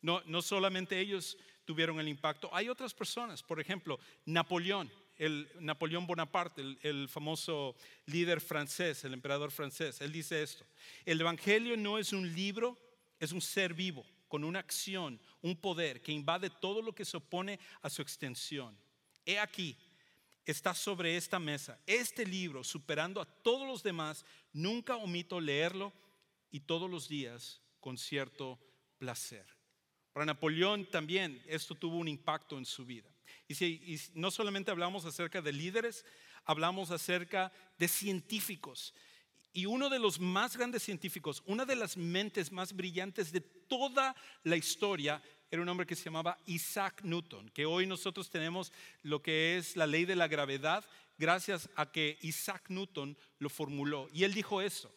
No, 0.01 0.21
no 0.25 0.41
solamente 0.41 0.99
ellos 0.99 1.37
tuvieron 1.65 1.99
el 1.99 2.07
impacto, 2.07 2.49
hay 2.53 2.67
otras 2.67 2.93
personas, 2.93 3.43
por 3.43 3.59
ejemplo, 3.59 3.99
Napoleón, 4.25 4.91
el 5.17 5.47
Napoleón 5.59 6.07
Bonaparte, 6.07 6.61
el, 6.61 6.79
el, 6.81 7.09
famoso 7.09 7.75
líder 8.05 8.41
francés, 8.41 9.03
el 9.03 9.13
emperador 9.13 9.51
francés, 9.51 10.01
él 10.01 10.11
dice 10.11 10.41
esto, 10.41 10.65
el 11.05 11.21
Evangelio 11.21 11.77
no 11.77 11.97
es 11.97 12.11
un 12.11 12.33
libro, 12.33 12.77
es 13.19 13.31
un 13.31 13.41
ser 13.41 13.73
vivo 13.73 14.05
con 14.27 14.43
una 14.43 14.59
acción, 14.59 15.19
un 15.41 15.57
poder 15.57 16.01
que 16.01 16.11
invade 16.11 16.49
todo 16.49 16.81
lo 16.81 16.93
que 16.93 17.03
se 17.03 17.17
opone 17.17 17.59
a 17.81 17.89
su 17.89 18.01
extensión. 18.01 18.77
He 19.25 19.37
aquí, 19.37 19.77
está 20.49 20.73
sobre 20.73 21.15
esta 21.15 21.39
mesa. 21.39 21.79
Este 21.85 22.25
libro, 22.25 22.63
superando 22.63 23.21
a 23.21 23.25
todos 23.25 23.67
los 23.67 23.83
demás, 23.83 24.25
nunca 24.53 24.95
omito 24.95 25.39
leerlo 25.39 25.93
y 26.51 26.61
todos 26.61 26.89
los 26.89 27.07
días 27.07 27.61
con 27.79 27.97
cierto 27.97 28.59
placer. 28.97 29.45
Para 30.13 30.25
Napoleón 30.25 30.85
también 30.85 31.41
esto 31.47 31.75
tuvo 31.75 31.97
un 31.97 32.07
impacto 32.07 32.57
en 32.57 32.65
su 32.65 32.85
vida. 32.85 33.09
Y, 33.47 33.55
si, 33.55 33.99
no 34.13 34.31
solamente 34.31 34.71
hablamos 34.71 35.05
acerca 35.05 35.41
de 35.41 35.53
líderes, 35.53 36.05
hablamos 36.45 36.91
acerca 36.91 37.51
de 37.77 37.87
científicos. 37.87 38.93
Y 39.53 39.65
uno 39.65 39.89
de 39.89 39.99
los 39.99 40.19
más 40.19 40.57
grandes 40.57 40.83
científicos, 40.83 41.43
una 41.45 41.65
de 41.65 41.75
las 41.75 41.97
mentes 41.97 42.51
más 42.51 42.73
brillantes 42.73 43.31
de 43.31 43.41
toda 43.41 44.15
la 44.43 44.55
historia, 44.55 45.21
era 45.51 45.61
un 45.61 45.69
hombre 45.69 45.85
que 45.85 45.95
se 45.95 46.05
llamaba 46.05 46.37
Isaac 46.45 47.01
Newton, 47.03 47.49
que 47.49 47.65
hoy 47.65 47.87
nosotros 47.87 48.29
tenemos 48.29 48.71
lo 49.01 49.21
que 49.21 49.57
es 49.57 49.75
la 49.75 49.87
ley 49.87 50.05
de 50.05 50.15
la 50.15 50.27
gravedad 50.27 50.85
gracias 51.17 51.69
a 51.75 51.91
que 51.91 52.17
Isaac 52.21 52.65
Newton 52.69 53.17
lo 53.39 53.49
formuló. 53.49 54.07
Y 54.13 54.23
él 54.23 54.33
dijo 54.33 54.61
eso. 54.61 54.91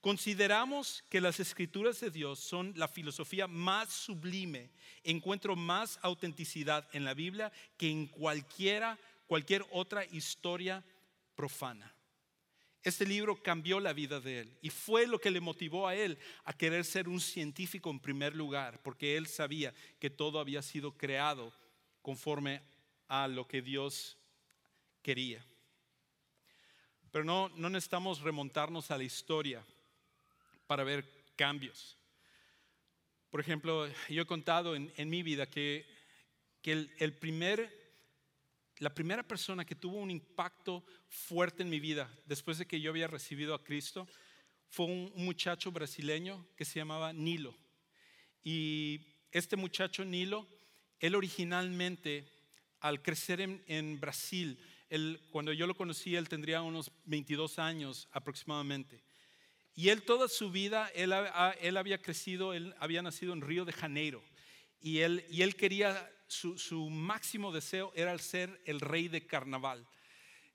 Consideramos 0.00 1.02
que 1.08 1.20
las 1.20 1.40
escrituras 1.40 1.98
de 2.00 2.10
Dios 2.10 2.38
son 2.38 2.72
la 2.76 2.86
filosofía 2.86 3.48
más 3.48 3.88
sublime, 3.88 4.70
encuentro 5.02 5.56
más 5.56 5.98
autenticidad 6.02 6.88
en 6.92 7.04
la 7.04 7.14
Biblia 7.14 7.50
que 7.76 7.90
en 7.90 8.06
cualquiera, 8.06 8.96
cualquier 9.26 9.66
otra 9.72 10.04
historia 10.04 10.84
profana. 11.34 11.92
Este 12.82 13.04
libro 13.04 13.42
cambió 13.42 13.80
la 13.80 13.92
vida 13.92 14.20
de 14.20 14.40
él 14.40 14.58
y 14.62 14.70
fue 14.70 15.06
lo 15.06 15.20
que 15.20 15.30
le 15.30 15.40
motivó 15.40 15.88
a 15.88 15.96
él 15.96 16.18
a 16.44 16.52
querer 16.52 16.84
ser 16.84 17.08
un 17.08 17.20
científico 17.20 17.90
en 17.90 17.98
primer 17.98 18.36
lugar, 18.36 18.80
porque 18.82 19.16
él 19.16 19.26
sabía 19.26 19.74
que 19.98 20.10
todo 20.10 20.38
había 20.38 20.62
sido 20.62 20.96
creado 20.96 21.52
conforme 22.02 22.62
a 23.08 23.26
lo 23.26 23.48
que 23.48 23.62
Dios 23.62 24.16
quería. 25.02 25.44
Pero 27.10 27.24
no, 27.24 27.48
no 27.50 27.68
necesitamos 27.68 28.20
remontarnos 28.20 28.90
a 28.90 28.98
la 28.98 29.04
historia 29.04 29.64
para 30.66 30.84
ver 30.84 31.04
cambios. 31.34 31.96
Por 33.30 33.40
ejemplo, 33.40 33.88
yo 34.08 34.22
he 34.22 34.26
contado 34.26 34.76
en, 34.76 35.10
mi 35.10 35.22
vida 35.22 35.46
que, 35.46 35.86
que 36.62 36.88
el 36.98 37.14
primer 37.18 37.87
la 38.78 38.94
primera 38.94 39.22
persona 39.22 39.64
que 39.64 39.74
tuvo 39.74 39.98
un 39.98 40.10
impacto 40.10 40.84
fuerte 41.08 41.62
en 41.62 41.70
mi 41.70 41.80
vida 41.80 42.10
después 42.26 42.58
de 42.58 42.66
que 42.66 42.80
yo 42.80 42.90
había 42.90 43.08
recibido 43.08 43.54
a 43.54 43.62
Cristo 43.62 44.06
fue 44.68 44.86
un, 44.86 45.12
muchacho 45.16 45.72
brasileño 45.72 46.46
que 46.56 46.64
se 46.64 46.78
llamaba 46.78 47.12
Nilo. 47.12 47.56
Y 48.44 49.00
este 49.32 49.56
muchacho 49.56 50.04
Nilo, 50.04 50.46
él 51.00 51.14
originalmente, 51.14 52.30
al 52.80 53.02
crecer 53.02 53.40
en, 53.40 54.00
Brasil, 54.00 54.58
cuando 55.30 55.52
yo 55.52 55.66
lo 55.66 55.76
conocí, 55.76 56.14
él 56.14 56.28
tendría 56.28 56.62
unos 56.62 56.92
22 57.04 57.58
años 57.58 58.08
aproximadamente. 58.12 59.02
Y 59.74 59.88
él 59.88 60.02
toda 60.02 60.28
su 60.28 60.50
vida, 60.50 60.90
él, 60.94 61.12
él 61.60 61.76
había 61.76 61.98
crecido, 61.98 62.52
él 62.52 62.74
había 62.78 63.02
nacido 63.02 63.32
en 63.32 63.40
Río 63.40 63.64
de 63.64 63.72
Janeiro. 63.72 64.22
Y 64.80 64.98
él, 64.98 65.24
y 65.30 65.42
él 65.42 65.56
quería 65.56 66.10
su, 66.28 66.90
máximo 66.90 67.52
deseo 67.52 67.92
era 67.94 68.12
el 68.12 68.20
ser 68.20 68.60
el 68.64 68.80
rey 68.80 69.08
de 69.08 69.26
carnaval. 69.26 69.86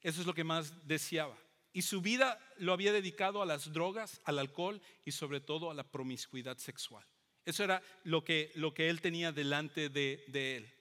Eso 0.02 0.22
es 0.22 0.28
lo 0.28 0.34
que 0.34 0.44
más 0.44 0.88
deseaba. 0.88 1.38
Y 1.74 1.82
su 1.82 2.02
vida 2.02 2.40
lo 2.58 2.72
había 2.72 2.94
dedicado 2.94 3.42
a 3.42 3.46
las 3.46 3.74
drogas, 3.74 4.22
al 4.26 4.40
alcohol 4.40 4.82
y 5.04 5.12
sobre 5.12 5.42
todo 5.42 5.72
a 5.72 5.74
la 5.74 5.84
promiscuidad 5.84 6.58
sexual. 6.58 7.06
Eso 7.46 7.64
era 7.64 7.82
lo 8.04 8.24
que, 8.24 8.52
lo 8.56 8.74
que 8.74 8.90
él 8.90 9.02
tenía 9.02 9.32
delante 9.32 9.90
de, 9.90 10.24
de 10.28 10.58
él. 10.58 10.74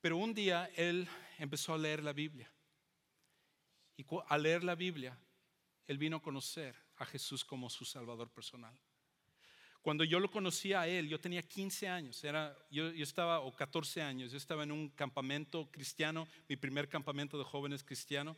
Pero 0.00 0.16
un 0.16 0.34
día 0.34 0.70
él 0.76 1.06
empezó 1.38 1.74
a 1.74 1.78
leer 1.78 2.02
la 2.02 2.14
Biblia. 2.14 2.50
Y 3.96 4.06
al 4.28 4.42
leer 4.42 4.64
la 4.64 4.74
Biblia, 4.74 5.18
él 5.86 5.98
vino 5.98 6.16
a 6.16 6.22
conocer 6.22 6.74
a 6.96 7.04
Jesús 7.04 7.44
como 7.44 7.68
su 7.68 7.84
Salvador 7.84 8.30
personal. 8.30 8.76
Cuando 9.82 10.04
yo 10.04 10.20
lo 10.20 10.30
conocí 10.30 10.72
a 10.72 10.86
él, 10.86 11.08
yo 11.08 11.18
tenía 11.18 11.42
15 11.42 11.88
años, 11.88 12.22
era, 12.22 12.56
yo, 12.70 12.88
estaba, 12.88 13.40
o 13.40 13.52
14 13.52 14.02
años, 14.02 14.30
yo 14.30 14.36
estaba 14.36 14.62
en 14.62 14.72
un 14.72 14.90
campamento 14.90 15.70
cristiano, 15.70 16.28
mi 16.48 16.56
primer 16.56 16.88
campamento 16.88 17.38
de 17.38 17.44
jóvenes 17.44 17.82
cristiano, 17.82 18.36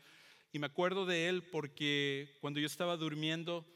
y 0.53 0.59
me 0.59 0.67
acuerdo 0.67 1.05
de 1.05 1.29
él 1.29 1.43
porque 1.43 2.37
cuando 2.41 2.61
yo 2.61 2.67
estaba 2.67 2.97
durmiendo, 2.97 3.67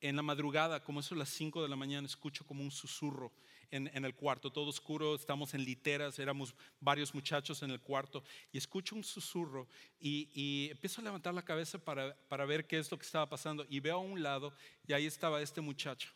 en 0.00 0.16
la 0.16 0.22
madrugada, 0.22 0.82
como 0.82 1.00
eso 1.00 1.14
a 1.14 1.18
las 1.18 1.28
5 1.30 1.62
de 1.62 1.68
la 1.68 1.76
mañana, 1.76 2.06
escucho 2.06 2.46
como 2.46 2.62
un 2.62 2.70
susurro 2.70 3.32
en, 3.70 4.04
el 4.04 4.14
cuarto, 4.14 4.50
todo 4.50 4.68
oscuro, 4.68 5.14
estamos 5.14 5.52
en 5.52 5.64
literas, 5.64 6.18
éramos 6.18 6.54
varios 6.80 7.14
muchachos 7.14 7.62
en 7.62 7.70
el 7.70 7.80
cuarto, 7.80 8.22
y 8.50 8.58
escucho 8.58 8.94
un 8.94 9.04
susurro 9.04 9.68
y, 10.00 10.68
empiezo 10.70 11.00
a 11.00 11.04
levantar 11.04 11.34
la 11.34 11.44
cabeza 11.44 11.78
para, 11.78 12.16
para, 12.28 12.46
ver 12.46 12.66
qué 12.66 12.78
es 12.78 12.90
lo 12.90 12.98
que 12.98 13.04
estaba 13.04 13.28
pasando, 13.28 13.66
y 13.68 13.80
veo 13.80 13.96
a 13.96 13.98
un 13.98 14.22
lado, 14.22 14.54
y 14.86 14.92
ahí 14.92 15.04
estaba 15.04 15.42
este 15.42 15.60
muchacho, 15.60 16.10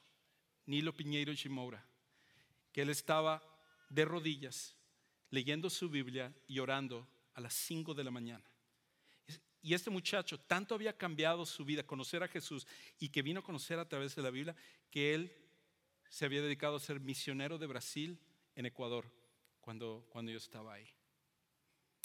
Nilo 0.66 0.92
Piñeiro 0.92 1.32
Shimoura, 1.32 1.84
que 2.72 2.82
él 2.82 2.90
estaba 2.90 3.42
de 3.88 4.04
rodillas, 4.04 4.76
leyendo 5.30 5.68
su 5.70 5.88
Biblia 5.88 6.32
y 6.46 6.58
orando 6.58 7.06
a 7.34 7.40
las 7.40 7.54
5 7.54 7.94
de 7.94 8.04
la 8.04 8.10
mañana. 8.10 8.44
Y 9.62 9.74
este 9.74 9.90
muchacho 9.90 10.40
tanto 10.40 10.74
había 10.74 10.96
cambiado 10.96 11.46
su 11.46 11.64
vida, 11.64 11.84
conocer 11.84 12.22
a 12.22 12.28
Jesús 12.28 12.66
y 12.98 13.08
que 13.08 13.22
vino 13.22 13.40
a 13.40 13.44
conocer 13.44 13.78
a 13.78 13.88
través 13.88 14.14
de 14.16 14.22
la 14.22 14.30
Biblia, 14.30 14.56
que 14.90 15.14
él 15.14 15.32
se 16.08 16.24
había 16.24 16.42
dedicado 16.42 16.76
a 16.76 16.80
ser 16.80 17.00
misionero 17.00 17.58
de 17.58 17.66
Brasil 17.66 18.18
en 18.56 18.66
Ecuador 18.66 19.10
cuando, 19.60 20.06
cuando 20.10 20.32
yo 20.32 20.38
estaba 20.38 20.74
ahí. 20.74 20.88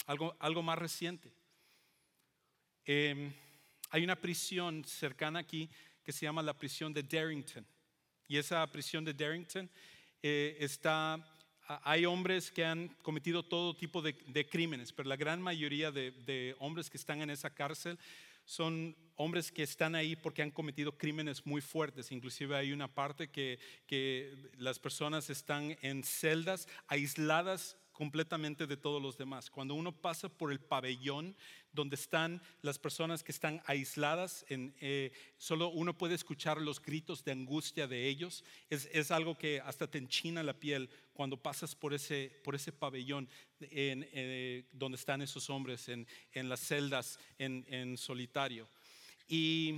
Algo, 0.06 0.36
algo 0.38 0.62
más 0.62 0.78
reciente. 0.78 1.32
Em, 2.84 3.32
hay 3.90 4.04
una 4.04 4.16
prisión 4.16 4.84
cercana 4.84 5.40
aquí 5.40 5.68
que 6.02 6.12
se 6.12 6.24
llama 6.24 6.42
la 6.42 6.56
prisión 6.56 6.94
de 6.94 7.02
Darrington. 7.02 7.66
Y 8.28 8.36
esa 8.36 8.66
prisión 8.70 9.04
de 9.04 9.14
Darrington 9.14 9.68
eh, 10.22 10.56
está 10.60 11.18
hay 11.84 12.06
hombres 12.06 12.50
que 12.50 12.64
han 12.64 12.88
cometido 13.02 13.42
todo 13.42 13.76
tipo 13.76 14.00
de, 14.00 14.14
crímenes, 14.48 14.90
pero 14.92 15.08
la 15.08 15.16
gran 15.16 15.40
mayoría 15.42 15.90
de, 15.92 16.56
hombres 16.60 16.88
que 16.88 16.96
están 16.96 17.20
en 17.20 17.30
esa 17.30 17.50
cárcel 17.50 17.98
son 18.46 18.96
hombres 19.16 19.52
que 19.52 19.62
están 19.62 19.94
ahí 19.94 20.16
porque 20.16 20.40
han 20.40 20.50
cometido 20.50 20.96
crímenes 20.96 21.44
muy 21.44 21.60
fuertes. 21.60 22.10
Inclusive 22.10 22.56
hay 22.56 22.72
una 22.72 22.88
parte 22.88 23.28
que, 23.28 23.58
que 23.86 24.34
las 24.56 24.78
personas 24.78 25.28
están 25.28 25.76
en 25.82 26.02
celdas 26.02 26.66
aisladas 26.86 27.76
completamente 27.98 28.68
de 28.68 28.76
todos 28.76 29.02
los 29.02 29.18
demás. 29.18 29.50
Cuando 29.50 29.74
uno 29.74 29.90
pasa 29.90 30.28
por 30.28 30.52
el 30.52 30.60
pabellón 30.60 31.34
donde 31.72 31.96
están 31.96 32.40
las 32.62 32.78
personas 32.78 33.24
que 33.24 33.32
están 33.32 33.60
aisladas, 33.66 34.46
en, 34.48 34.72
eh, 34.78 35.10
solo 35.36 35.70
uno 35.70 35.98
puede 35.98 36.14
escuchar 36.14 36.60
los 36.60 36.80
gritos 36.80 37.24
de 37.24 37.32
angustia 37.32 37.88
de 37.88 38.06
ellos. 38.06 38.44
Es, 38.70 39.10
algo 39.10 39.36
que 39.36 39.60
hasta 39.60 39.90
te 39.90 39.98
enchina 39.98 40.44
la 40.44 40.60
piel 40.60 40.88
cuando 41.12 41.42
pasas 41.42 41.74
por 41.74 41.92
ese, 41.92 42.40
por 42.44 42.54
ese 42.54 42.70
pabellón 42.70 43.28
eh, 43.62 44.64
donde 44.70 44.94
están 44.94 45.20
esos 45.20 45.50
hombres 45.50 45.88
en, 45.88 46.06
en 46.32 46.48
las 46.48 46.60
celdas 46.60 47.18
en, 47.36 47.98
solitario. 47.98 48.68
Y 49.26 49.74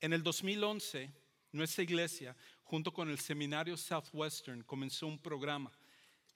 en 0.00 0.14
el 0.14 0.22
2011, 0.22 1.12
nuestra 1.52 1.84
iglesia, 1.84 2.34
junto 2.64 2.90
con 2.90 3.10
el 3.10 3.18
seminario 3.18 3.76
Southwestern, 3.76 4.62
comenzó 4.62 5.06
un 5.06 5.18
programa 5.18 5.70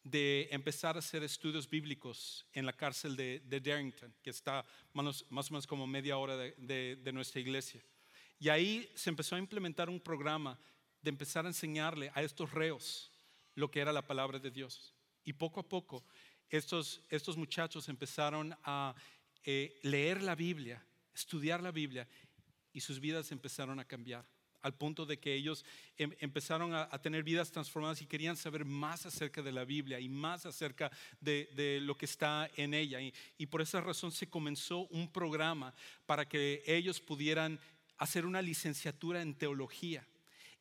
de 0.05 0.49
empezar 0.51 0.97
a 0.97 0.99
hacer 0.99 1.23
estudios 1.23 1.69
bíblicos 1.69 2.47
en 2.53 2.67
la 2.67 2.75
cárcel 2.75 3.17
de, 3.17 3.41
Darrington, 3.49 4.15
que 4.23 4.31
está 4.31 4.65
más, 4.93 5.23
o 5.31 5.35
menos 5.51 5.67
como 5.67 5.87
media 5.87 6.19
hora 6.19 6.37
de, 6.37 6.97
de, 6.97 7.13
nuestra 7.13 7.41
iglesia. 7.41 7.83
Y 8.39 8.51
ahí 8.51 8.91
se 8.95 9.09
empezó 9.09 9.35
a 9.35 9.39
implementar 9.39 9.89
un 9.89 9.99
programa 9.99 10.59
de 11.01 11.09
empezar 11.09 11.47
a 11.47 11.49
enseñarle 11.49 12.13
a 12.15 12.23
estos 12.23 12.53
reos 12.53 13.11
lo 13.55 13.71
que 13.71 13.81
era 13.81 13.93
la 13.93 14.07
palabra 14.07 14.39
de 14.39 14.51
Dios. 14.51 14.95
Y 15.25 15.33
poco 15.33 15.61
a 15.61 15.69
poco 15.69 16.05
estos, 16.51 17.01
estos 17.09 17.39
muchachos 17.39 17.89
empezaron 17.89 18.55
a 18.63 18.95
eh, 19.43 19.79
leer 19.83 20.23
la 20.23 20.35
Biblia, 20.35 20.85
estudiar 21.15 21.63
la 21.63 21.71
Biblia, 21.71 22.07
y 22.75 22.81
sus 22.81 23.01
vidas 23.01 23.33
empezaron 23.33 23.81
a 23.81 23.85
cambiar 23.87 24.27
al 24.65 24.75
punto 24.75 25.05
de 25.05 25.19
que 25.19 25.35
ellos 25.35 25.65
em, 25.99 26.13
empezaron 26.21 26.75
a, 26.75 26.89
tener 27.03 27.23
vidas 27.23 27.53
transformadas 27.53 28.01
y 28.01 28.07
querían 28.07 28.37
saber 28.37 28.65
más 28.65 29.05
acerca 29.05 29.43
de 29.43 29.53
la 29.53 29.65
Biblia 29.65 30.01
y 30.01 30.09
más 30.09 30.47
acerca 30.47 30.91
de, 31.21 31.81
lo 31.83 31.97
que 31.97 32.07
está 32.07 32.51
en 32.57 32.73
ella. 32.73 32.99
Y, 33.37 33.47
por 33.47 33.61
esa 33.61 33.83
razón 33.83 34.11
se 34.11 34.29
comenzó 34.29 34.87
un 34.89 35.13
programa 35.13 35.75
para 36.07 36.27
que 36.27 36.63
ellos 36.67 36.99
pudieran 36.99 37.61
hacer 37.99 38.25
una 38.25 38.41
licenciatura 38.41 39.21
en 39.21 39.35
teología 39.35 40.07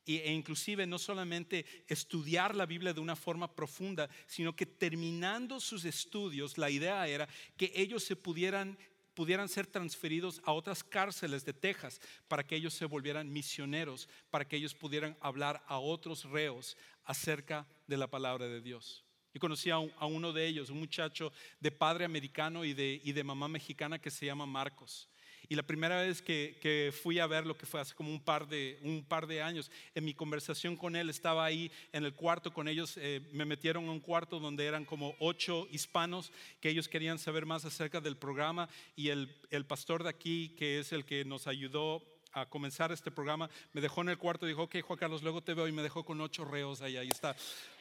e 0.06 0.30
inclusive 0.30 0.86
no 0.86 0.98
solamente 0.98 1.64
estudiar 1.88 2.54
la 2.54 2.66
Biblia 2.66 2.92
de 2.92 3.00
una 3.00 3.16
forma 3.16 3.54
profunda, 3.54 4.10
sino 4.26 4.54
que 4.54 4.66
terminando 4.66 5.58
sus 5.60 5.86
estudios, 5.86 6.58
la 6.58 6.68
idea 6.68 7.08
era 7.08 7.26
que 7.56 7.72
ellos 7.74 8.04
se 8.04 8.14
pudieran 8.14 8.76
pudieran 9.14 9.48
ser 9.48 9.66
transferidos 9.66 10.40
a 10.44 10.52
otras 10.52 10.82
cárceles 10.82 11.44
de 11.44 11.52
Texas 11.52 12.00
para 12.28 12.44
que 12.44 12.56
ellos 12.56 12.74
se 12.74 12.84
volvieran 12.84 13.32
misioneros, 13.32 14.08
para 14.30 14.46
que 14.46 14.56
ellos 14.56 14.74
pudieran 14.74 15.16
hablar 15.20 15.62
a 15.66 15.78
otros 15.78 16.24
reos 16.24 16.76
acerca 17.04 17.66
de 17.86 17.96
la 17.96 18.08
palabra 18.08 18.46
de 18.46 18.60
Dios. 18.60 19.04
Yo 19.32 19.40
conocí 19.40 19.70
a, 19.70 19.78
uno 19.78 20.32
de 20.32 20.46
ellos, 20.46 20.70
un 20.70 20.78
muchacho 20.78 21.32
de 21.58 21.72
padre 21.72 22.04
americano 22.04 22.64
y 22.64 22.72
de, 22.72 23.00
y 23.02 23.12
de 23.12 23.24
mamá 23.24 23.48
mexicana 23.48 23.98
que 23.98 24.10
se 24.10 24.26
llama 24.26 24.46
Marcos. 24.46 25.08
Y 25.48 25.54
la 25.54 25.62
primera 25.62 26.00
vez 26.00 26.22
que, 26.22 26.92
fui 27.02 27.18
a 27.18 27.26
ver 27.26 27.46
lo 27.46 27.56
que 27.56 27.66
fue 27.66 27.80
hace 27.80 27.94
como 27.94 28.10
un 28.10 28.20
par, 28.20 28.46
de, 28.46 28.78
un 28.82 29.04
par 29.04 29.26
de 29.26 29.42
años, 29.42 29.70
en 29.94 30.04
mi 30.04 30.14
conversación 30.14 30.76
con 30.76 30.96
él, 30.96 31.10
estaba 31.10 31.44
ahí 31.44 31.70
en 31.92 32.04
el 32.04 32.14
cuarto 32.14 32.52
con 32.52 32.68
ellos, 32.68 32.96
eh, 32.96 33.20
me 33.32 33.44
metieron 33.44 33.86
a 33.88 33.92
un 33.92 34.00
cuarto 34.00 34.40
donde 34.40 34.66
eran 34.66 34.84
como 34.84 35.14
ocho 35.18 35.66
hispanos 35.70 36.32
que 36.60 36.70
ellos 36.70 36.88
querían 36.88 37.18
saber 37.18 37.46
más 37.46 37.64
acerca 37.64 38.00
del 38.00 38.16
programa 38.16 38.68
y 38.96 39.08
el, 39.08 39.34
el 39.50 39.66
pastor 39.66 40.02
de 40.02 40.10
aquí, 40.10 40.54
que 40.56 40.78
es 40.78 40.92
el 40.92 41.04
que 41.04 41.24
nos 41.24 41.46
ayudó 41.46 42.02
a 42.32 42.46
comenzar 42.46 42.90
este 42.90 43.10
programa, 43.10 43.48
me 43.72 43.80
dejó 43.80 44.00
en 44.00 44.08
el 44.08 44.18
cuarto 44.18 44.46
y 44.46 44.48
dijo, 44.48 44.64
ok, 44.64 44.80
Juan 44.82 44.98
Carlos, 44.98 45.22
luego 45.22 45.42
te 45.42 45.54
veo 45.54 45.68
y 45.68 45.72
me 45.72 45.82
dejó 45.82 46.04
con 46.04 46.20
ocho 46.20 46.44
reos 46.44 46.80
ahí, 46.80 46.96
ahí 46.96 47.08
está. 47.08 47.36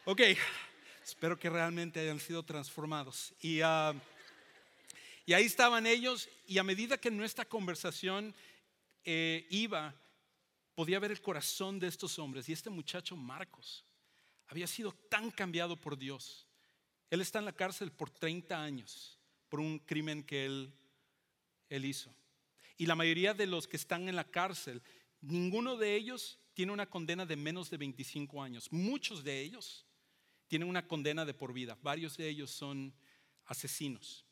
Ok, 0.05 0.21
espero 1.03 1.39
que 1.39 1.49
realmente 1.49 1.99
hayan 1.99 2.19
sido 2.19 2.43
transformados. 2.43 3.33
Y... 3.41 3.61
Uh, 3.61 3.99
y 5.25 5.33
ahí 5.33 5.45
estaban 5.45 5.85
ellos 5.85 6.29
y 6.47 6.57
a 6.57 6.63
medida 6.63 6.99
que 6.99 7.09
nuestra 7.09 7.45
conversación 7.45 8.35
eh, 9.05 9.47
iba, 9.49 9.95
podía 10.75 10.99
ver 10.99 11.11
el 11.11 11.21
corazón 11.21 11.79
de 11.79 11.87
estos 11.87 12.19
hombres. 12.19 12.49
Y 12.49 12.53
este 12.53 12.69
muchacho 12.69 13.15
Marcos 13.15 13.85
había 14.47 14.67
sido 14.67 14.91
tan 15.09 15.31
cambiado 15.31 15.79
por 15.79 15.97
Dios. 15.97 16.47
Él 17.09 17.21
está 17.21 17.39
en 17.39 17.45
la 17.45 17.53
cárcel 17.53 17.91
por 17.91 18.09
30 18.09 18.61
años 18.61 19.19
por 19.49 19.59
un 19.59 19.79
crimen 19.79 20.23
que 20.23 20.45
él, 20.45 20.73
él 21.69 21.85
hizo. 21.85 22.13
Y 22.77 22.85
la 22.85 22.95
mayoría 22.95 23.33
de 23.33 23.45
los 23.45 23.67
que 23.67 23.77
están 23.77 24.09
en 24.09 24.15
la 24.15 24.29
cárcel, 24.29 24.81
ninguno 25.21 25.77
de 25.77 25.95
ellos 25.95 26.39
tiene 26.53 26.71
una 26.71 26.89
condena 26.89 27.25
de 27.25 27.35
menos 27.35 27.69
de 27.69 27.77
25 27.77 28.41
años. 28.41 28.71
Muchos 28.71 29.23
de 29.23 29.41
ellos 29.41 29.85
tienen 30.47 30.67
una 30.67 30.87
condena 30.87 31.23
de 31.23 31.33
por 31.33 31.53
vida. 31.53 31.77
Varios 31.81 32.17
de 32.17 32.27
ellos 32.27 32.51
son 32.51 32.93
asesinos. 33.45 34.22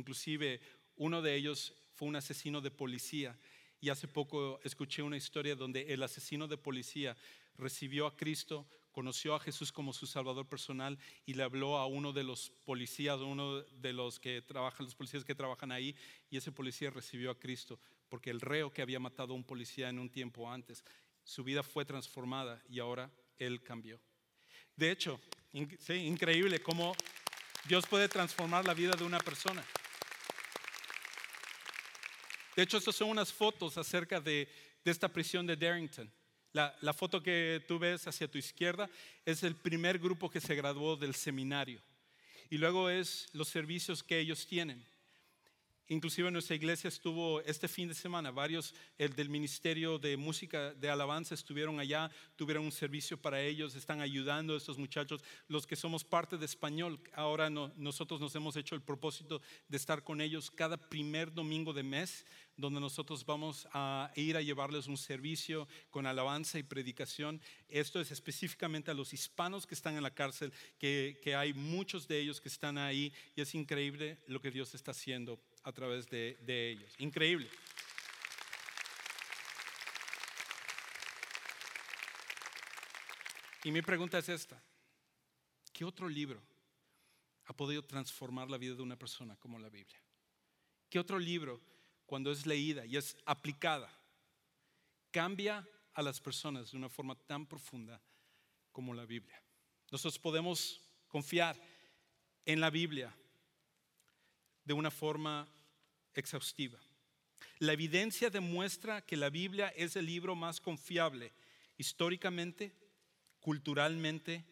Inclusive 0.00 0.62
uno 0.96 1.20
de 1.20 1.34
ellos 1.34 1.74
fue 1.94 2.08
un 2.08 2.16
asesino 2.16 2.62
de 2.62 2.70
policía 2.70 3.38
y 3.82 3.90
hace 3.90 4.08
poco 4.08 4.58
escuché 4.64 5.02
una 5.02 5.18
historia 5.18 5.54
donde 5.54 5.92
el 5.92 6.02
asesino 6.02 6.48
de 6.48 6.56
policía 6.56 7.18
recibió 7.58 8.06
a 8.06 8.16
Cristo, 8.16 8.66
conoció 8.92 9.34
a 9.34 9.40
Jesús 9.40 9.70
como 9.70 9.92
su 9.92 10.06
salvador 10.06 10.48
personal 10.48 10.98
y 11.26 11.34
le 11.34 11.42
habló 11.42 11.76
a 11.76 11.84
uno 11.86 12.14
de 12.14 12.24
los 12.24 12.48
policías, 12.64 13.20
uno 13.20 13.60
de 13.60 13.92
los 13.92 14.18
que 14.18 14.40
trabajan, 14.40 14.86
los 14.86 14.94
policías 14.94 15.22
que 15.22 15.34
trabajan 15.34 15.70
ahí, 15.70 15.94
y 16.30 16.38
ese 16.38 16.50
policía 16.50 16.88
recibió 16.88 17.30
a 17.30 17.38
Cristo 17.38 17.78
porque 18.08 18.30
el 18.30 18.40
reo 18.40 18.72
que 18.72 18.80
había 18.80 18.98
matado 18.98 19.34
a 19.34 19.36
un 19.36 19.44
policía 19.44 19.90
en 19.90 19.98
un 19.98 20.08
tiempo 20.08 20.50
antes, 20.50 20.82
su 21.24 21.44
vida 21.44 21.62
fue 21.62 21.84
transformada 21.84 22.62
y 22.70 22.80
ahora 22.80 23.10
él 23.38 23.62
cambió. 23.62 24.00
De 24.76 24.90
hecho, 24.90 25.20
increíble 25.52 26.62
cómo 26.62 26.96
Dios 27.68 27.86
puede 27.86 28.08
transformar 28.08 28.64
la 28.64 28.72
vida 28.72 28.96
de 28.96 29.04
una 29.04 29.18
persona. 29.18 29.62
De 32.56 32.62
hecho, 32.62 32.78
estas 32.78 32.96
son 32.96 33.10
unas 33.10 33.32
fotos 33.32 33.78
acerca 33.78 34.20
de, 34.20 34.48
esta 34.84 35.08
prisión 35.08 35.46
de 35.46 35.56
Darrington. 35.56 36.10
La, 36.52 36.76
la, 36.80 36.92
foto 36.92 37.22
que 37.22 37.64
tú 37.68 37.78
ves 37.78 38.06
hacia 38.08 38.28
tu 38.28 38.38
izquierda 38.38 38.90
es 39.24 39.42
el 39.44 39.54
primer 39.54 39.98
grupo 39.98 40.28
que 40.28 40.40
se 40.40 40.54
graduó 40.54 40.96
del 40.96 41.14
seminario. 41.14 41.80
Y 42.48 42.58
luego 42.58 42.90
es 42.90 43.28
los 43.32 43.48
servicios 43.48 44.02
que 44.02 44.18
ellos 44.18 44.46
tienen. 44.46 44.84
Inclusive 45.92 46.30
nuestra 46.30 46.54
iglesia 46.54 46.86
estuvo 46.86 47.40
este 47.40 47.66
fin 47.66 47.88
de 47.88 47.96
semana, 47.96 48.30
varios 48.30 48.76
el 48.96 49.12
del 49.12 49.28
Ministerio 49.28 49.98
de 49.98 50.16
Música 50.16 50.72
de 50.72 50.88
Alabanza 50.88 51.34
estuvieron 51.34 51.80
allá, 51.80 52.12
tuvieron 52.36 52.64
un 52.64 52.70
servicio 52.70 53.20
para 53.20 53.42
ellos, 53.42 53.74
están 53.74 54.00
ayudando 54.00 54.54
a 54.54 54.56
estos 54.56 54.78
muchachos, 54.78 55.20
los 55.48 55.66
que 55.66 55.74
somos 55.74 56.04
parte 56.04 56.38
de 56.38 56.44
español. 56.44 57.00
Ahora 57.12 57.50
nosotros 57.50 58.20
nos 58.20 58.32
hemos 58.36 58.54
hecho 58.54 58.76
el 58.76 58.82
propósito 58.82 59.42
de 59.66 59.76
estar 59.76 60.04
con 60.04 60.20
ellos 60.20 60.48
cada 60.52 60.76
primer 60.76 61.34
domingo 61.34 61.72
de 61.72 61.82
mes, 61.82 62.24
donde 62.56 62.78
nosotros 62.78 63.26
vamos 63.26 63.66
a 63.72 64.12
ir 64.14 64.36
a 64.36 64.42
llevarles 64.42 64.86
un 64.86 64.96
servicio 64.96 65.66
con 65.90 66.06
alabanza 66.06 66.60
y 66.60 66.62
predicación. 66.62 67.40
Esto 67.68 68.00
es 68.00 68.12
específicamente 68.12 68.92
a 68.92 68.94
los 68.94 69.12
hispanos 69.12 69.66
que 69.66 69.74
están 69.74 69.96
en 69.96 70.04
la 70.04 70.14
cárcel, 70.14 70.52
que, 70.78 71.18
que 71.20 71.34
hay 71.34 71.52
muchos 71.52 72.06
de 72.06 72.20
ellos 72.20 72.40
que 72.40 72.48
están 72.48 72.78
ahí 72.78 73.12
y 73.34 73.40
es 73.40 73.56
increíble 73.56 74.20
lo 74.28 74.40
que 74.40 74.52
Dios 74.52 74.72
está 74.76 74.92
haciendo 74.92 75.40
a 75.62 75.72
través 75.72 76.08
de, 76.08 76.36
ellos. 76.46 76.94
Increíble. 76.98 77.50
Y 83.64 83.70
mi 83.70 83.82
pregunta 83.82 84.18
es 84.18 84.28
esta. 84.28 84.62
¿Qué 85.72 85.84
otro 85.84 86.08
libro 86.08 86.42
ha 87.44 87.52
podido 87.52 87.84
transformar 87.84 88.50
la 88.50 88.58
vida 88.58 88.74
de 88.74 88.82
una 88.82 88.96
persona 88.96 89.36
como 89.36 89.58
la 89.58 89.68
Biblia? 89.68 90.00
¿Qué 90.88 90.98
otro 90.98 91.18
libro, 91.18 91.60
cuando 92.06 92.32
es 92.32 92.46
leída 92.46 92.84
y 92.86 92.96
es 92.96 93.16
aplicada, 93.26 93.90
cambia 95.10 95.66
a 95.92 96.02
las 96.02 96.20
personas 96.20 96.70
de 96.70 96.76
una 96.76 96.88
forma 96.88 97.14
tan 97.14 97.46
profunda 97.46 98.00
como 98.72 98.94
la 98.94 99.04
Biblia? 99.04 99.40
Nosotros 99.90 100.18
podemos 100.18 100.80
confiar 101.08 101.60
en 102.46 102.60
la 102.60 102.70
Biblia 102.70 103.14
de 104.70 104.74
una 104.74 104.92
forma 104.92 105.48
exhaustiva. 106.14 106.78
La 107.58 107.72
evidencia 107.72 108.30
demuestra 108.30 109.04
que 109.04 109.16
la 109.16 109.28
Biblia 109.28 109.66
es 109.70 109.96
el 109.96 110.06
libro 110.06 110.36
más 110.36 110.60
confiable 110.60 111.32
históricamente, 111.76 112.72
culturalmente 113.40 114.44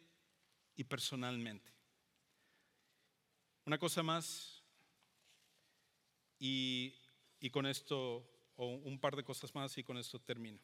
y 0.74 0.82
personalmente. 0.82 1.70
Una 3.64 3.78
cosa 3.78 4.02
más, 4.02 4.60
y, 6.40 6.96
y 7.38 7.50
con 7.50 7.64
esto, 7.64 8.28
o 8.56 8.66
un 8.74 8.98
par 8.98 9.14
de 9.14 9.22
cosas 9.22 9.54
más, 9.54 9.78
y 9.78 9.84
con 9.84 9.98
esto 9.98 10.18
termino. 10.18 10.58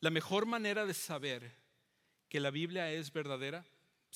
La 0.00 0.10
mejor 0.10 0.44
manera 0.44 0.86
de 0.86 0.94
saber 0.94 1.54
que 2.28 2.40
la 2.40 2.50
Biblia 2.50 2.90
es 2.90 3.12
verdadera 3.12 3.64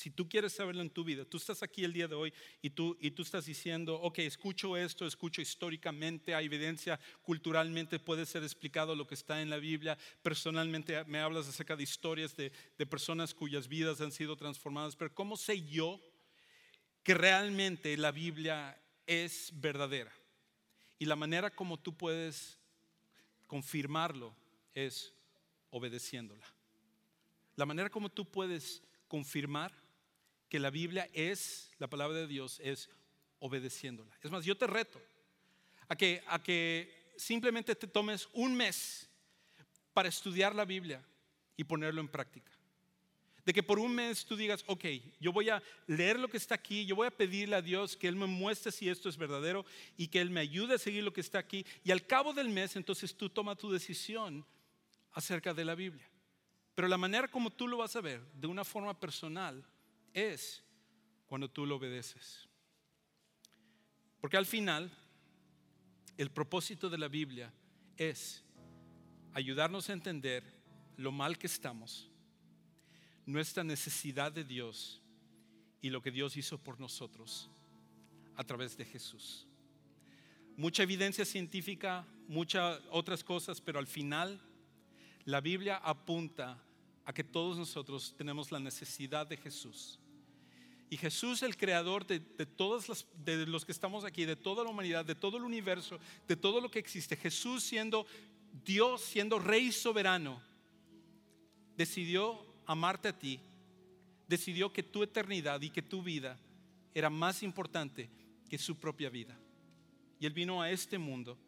si 0.01 0.11
tú 0.11 0.27
quieres 0.27 0.55
saberlo 0.55 0.81
en 0.81 0.89
tu 0.89 1.05
vida, 1.05 1.27
tú 1.27 1.37
estás 1.37 1.63
aquí 1.63 1.85
el 1.85 1.93
día 1.93 2.09
de 2.09 2.15
hoy 2.15 2.33
y 2.63 2.71
tú, 2.71 2.97
y 3.03 3.11
tú 3.11 3.21
estás 3.21 3.45
diciendo, 3.45 3.97
ok, 3.97 4.21
escucho 4.21 4.75
esto, 4.75 5.07
escucho 5.07 5.43
históricamente, 5.43 6.35
hay 6.35 6.47
evidencia, 6.47 6.99
culturalmente 7.21 7.99
puede 7.99 8.25
ser 8.25 8.43
explicado 8.43 8.97
lo 8.97 9.07
que 9.07 9.15
está 9.15 9.43
en 9.43 9.51
la 9.51 9.59
Biblia, 9.59 9.99
personalmente 10.23 11.05
me 11.05 11.21
hablas 11.21 11.49
acerca 11.49 11.77
de 11.77 11.83
historias 11.83 12.35
de, 12.35 12.51
de 12.79 12.87
personas 12.87 13.35
cuyas 13.35 13.69
vidas 13.69 14.01
han 14.01 14.11
sido 14.11 14.37
transformadas, 14.37 14.97
pero 14.97 15.13
¿cómo 15.13 15.37
sé 15.37 15.69
yo 15.69 16.01
que 17.03 17.13
realmente 17.13 17.95
la 17.99 18.11
Biblia 18.11 18.81
es 19.07 19.53
verdadera? 19.53 20.15
Y 20.99 21.05
la 21.05 21.17
manera 21.17 21.51
como 21.51 21.79
tú 21.79 21.95
puedes 21.95 22.59
confirmarlo 23.47 24.35
es 24.73 25.13
obedeciéndola. 25.69 26.47
La 27.55 27.67
manera 27.67 27.91
como 27.91 28.09
tú 28.09 28.25
puedes 28.25 28.83
confirmar 29.07 29.90
que 30.51 30.59
la 30.59 30.69
Biblia 30.69 31.09
es, 31.15 31.71
la 31.79 31.89
palabra 31.89 32.19
de 32.19 32.27
Dios, 32.27 32.61
es 32.63 32.91
obedeciéndola. 33.39 34.15
Es 34.21 34.31
más, 34.31 34.45
yo 34.45 34.57
te 34.57 34.67
reto 34.67 35.01
a 35.89 35.97
que, 35.97 36.23
a 36.27 36.43
que 36.43 37.13
simplemente 37.17 37.75
te 37.75 37.87
tomes 37.87 38.29
un 38.33 38.55
mes 38.55 39.09
para 39.95 40.09
estudiar 40.09 40.55
la 40.55 40.65
Biblia 40.65 41.03
y 41.57 41.65
ponerlo 41.65 42.01
en 42.01 42.09
práctica. 42.09 42.51
De 43.45 43.55
que 43.55 43.63
por 43.63 43.79
un 43.79 43.95
mes 43.95 44.27
tú 44.27 44.37
digas, 44.37 44.65
ok, 44.67 44.85
yo 45.21 45.33
voy 45.33 45.49
a 45.49 45.63
leer 45.87 46.19
lo 46.19 46.29
que 46.29 46.37
está 46.37 46.57
aquí, 46.57 46.85
yo 46.85 46.97
voy 46.97 47.07
a 47.07 47.17
pedirle 47.17 47.57
a 47.57 47.63
Dios 47.63 47.97
que 47.97 48.09
Él 48.09 48.17
me 48.17 48.27
muestre 48.27 48.73
si 48.73 48.89
esto 48.89 49.09
es 49.09 49.17
verdadero 49.17 49.65
y 49.97 50.09
que 50.09 50.21
Él 50.21 50.31
me 50.31 50.41
ayude 50.41 50.75
a 50.75 50.79
seguir 50.79 51.05
lo 51.05 51.13
que 51.13 51.21
está 51.21 51.39
aquí. 51.39 51.65
Y 51.85 51.93
al 51.93 52.07
cabo 52.07 52.33
del 52.33 52.49
mes, 52.49 52.75
entonces 52.77 53.17
tú 53.17 53.31
tomas 53.31 53.57
tu 53.57 53.71
decisión 53.71 54.45
acerca 55.13 55.55
de 55.55 55.65
la 55.65 55.75
Biblia. 55.75 56.09
Pero 56.75 56.89
la 56.89 56.99
manera 56.99 57.29
como 57.29 57.51
tú 57.51 57.69
lo 57.69 57.79
vas 57.79 57.95
a 57.95 58.01
ver, 58.01 58.21
de 58.33 58.47
una 58.47 58.65
forma 58.65 58.99
personal, 58.99 59.65
es 60.15 60.63
cuando 61.27 61.51
tú 61.51 61.67
lo 61.67 61.77
obedeces. 61.77 62.49
Porque 64.21 64.37
al 64.37 64.47
final, 64.47 64.91
el 66.17 66.31
propósito 66.31 66.91
de 66.91 66.99
la 66.99 67.09
Biblia 67.09 67.53
es 67.97 68.45
ayudarnos 69.33 69.89
a 69.89 69.93
entender 69.93 70.43
lo 70.97 71.13
mal 71.13 71.39
que 71.39 71.47
estamos, 71.47 72.11
nuestra 73.25 73.65
necesidad 73.65 74.33
de 74.33 74.45
Dios 74.45 75.01
y 75.81 75.91
lo 75.91 76.03
que 76.03 76.11
Dios 76.11 76.37
hizo 76.37 76.59
por 76.59 76.81
nosotros 76.81 77.49
a 78.37 78.45
través 78.45 78.77
de 78.77 78.85
Jesús. 78.85 79.47
Mucha 80.57 80.83
evidencia 80.83 81.25
científica, 81.25 82.07
muchas 82.27 82.81
otras 82.91 83.25
cosas, 83.25 83.61
pero 83.61 83.79
al 83.79 83.87
final 83.87 84.41
la 85.25 85.41
Biblia 85.41 85.77
apunta 85.77 86.63
a 87.05 87.13
que 87.13 87.25
todos 87.25 87.57
nosotros 87.57 88.15
tenemos 88.17 88.51
la 88.51 88.59
necesidad 88.59 89.27
de 89.27 89.37
Jesús. 89.37 90.00
Y 90.93 90.97
Jesús, 90.97 91.45
el 91.45 91.57
creador 91.57 92.05
de, 92.05 92.19
todos 92.19 93.07
de 93.25 93.47
los 93.47 93.65
que 93.65 93.71
estamos 93.71 94.05
aquí, 94.05 94.25
de 94.25 94.35
toda 94.35 94.65
la 94.65 94.71
humanidad, 94.71 95.05
de 95.05 95.15
todo 95.15 95.37
el 95.37 95.45
universo, 95.45 96.01
de 96.27 96.35
todo 96.37 96.61
lo 96.61 96.69
que 96.69 96.81
existe, 96.81 97.17
Jesús 97.17 97.63
siendo 97.63 98.07
Dios, 98.65 99.01
siendo 99.03 99.39
Rey 99.39 99.71
soberano, 99.71 100.43
decidió 101.77 102.45
amarte 102.67 103.07
a 103.07 103.17
ti, 103.17 103.39
decidió 104.27 104.73
que 104.73 104.83
tu 104.83 105.05
eternidad 105.05 105.63
y 105.63 105.71
que 105.71 105.81
tu 105.81 106.03
vida 106.03 106.37
era 106.93 107.09
más 107.09 107.45
importante 107.45 108.11
que 108.49 108.59
su 108.59 108.77
propia 108.77 109.11
vida. 109.11 109.39
Y 110.19 110.27
Él 110.27 110.33
vino 110.33 110.61
a 110.61 110.73
este 110.73 110.99
mundo 110.99 111.39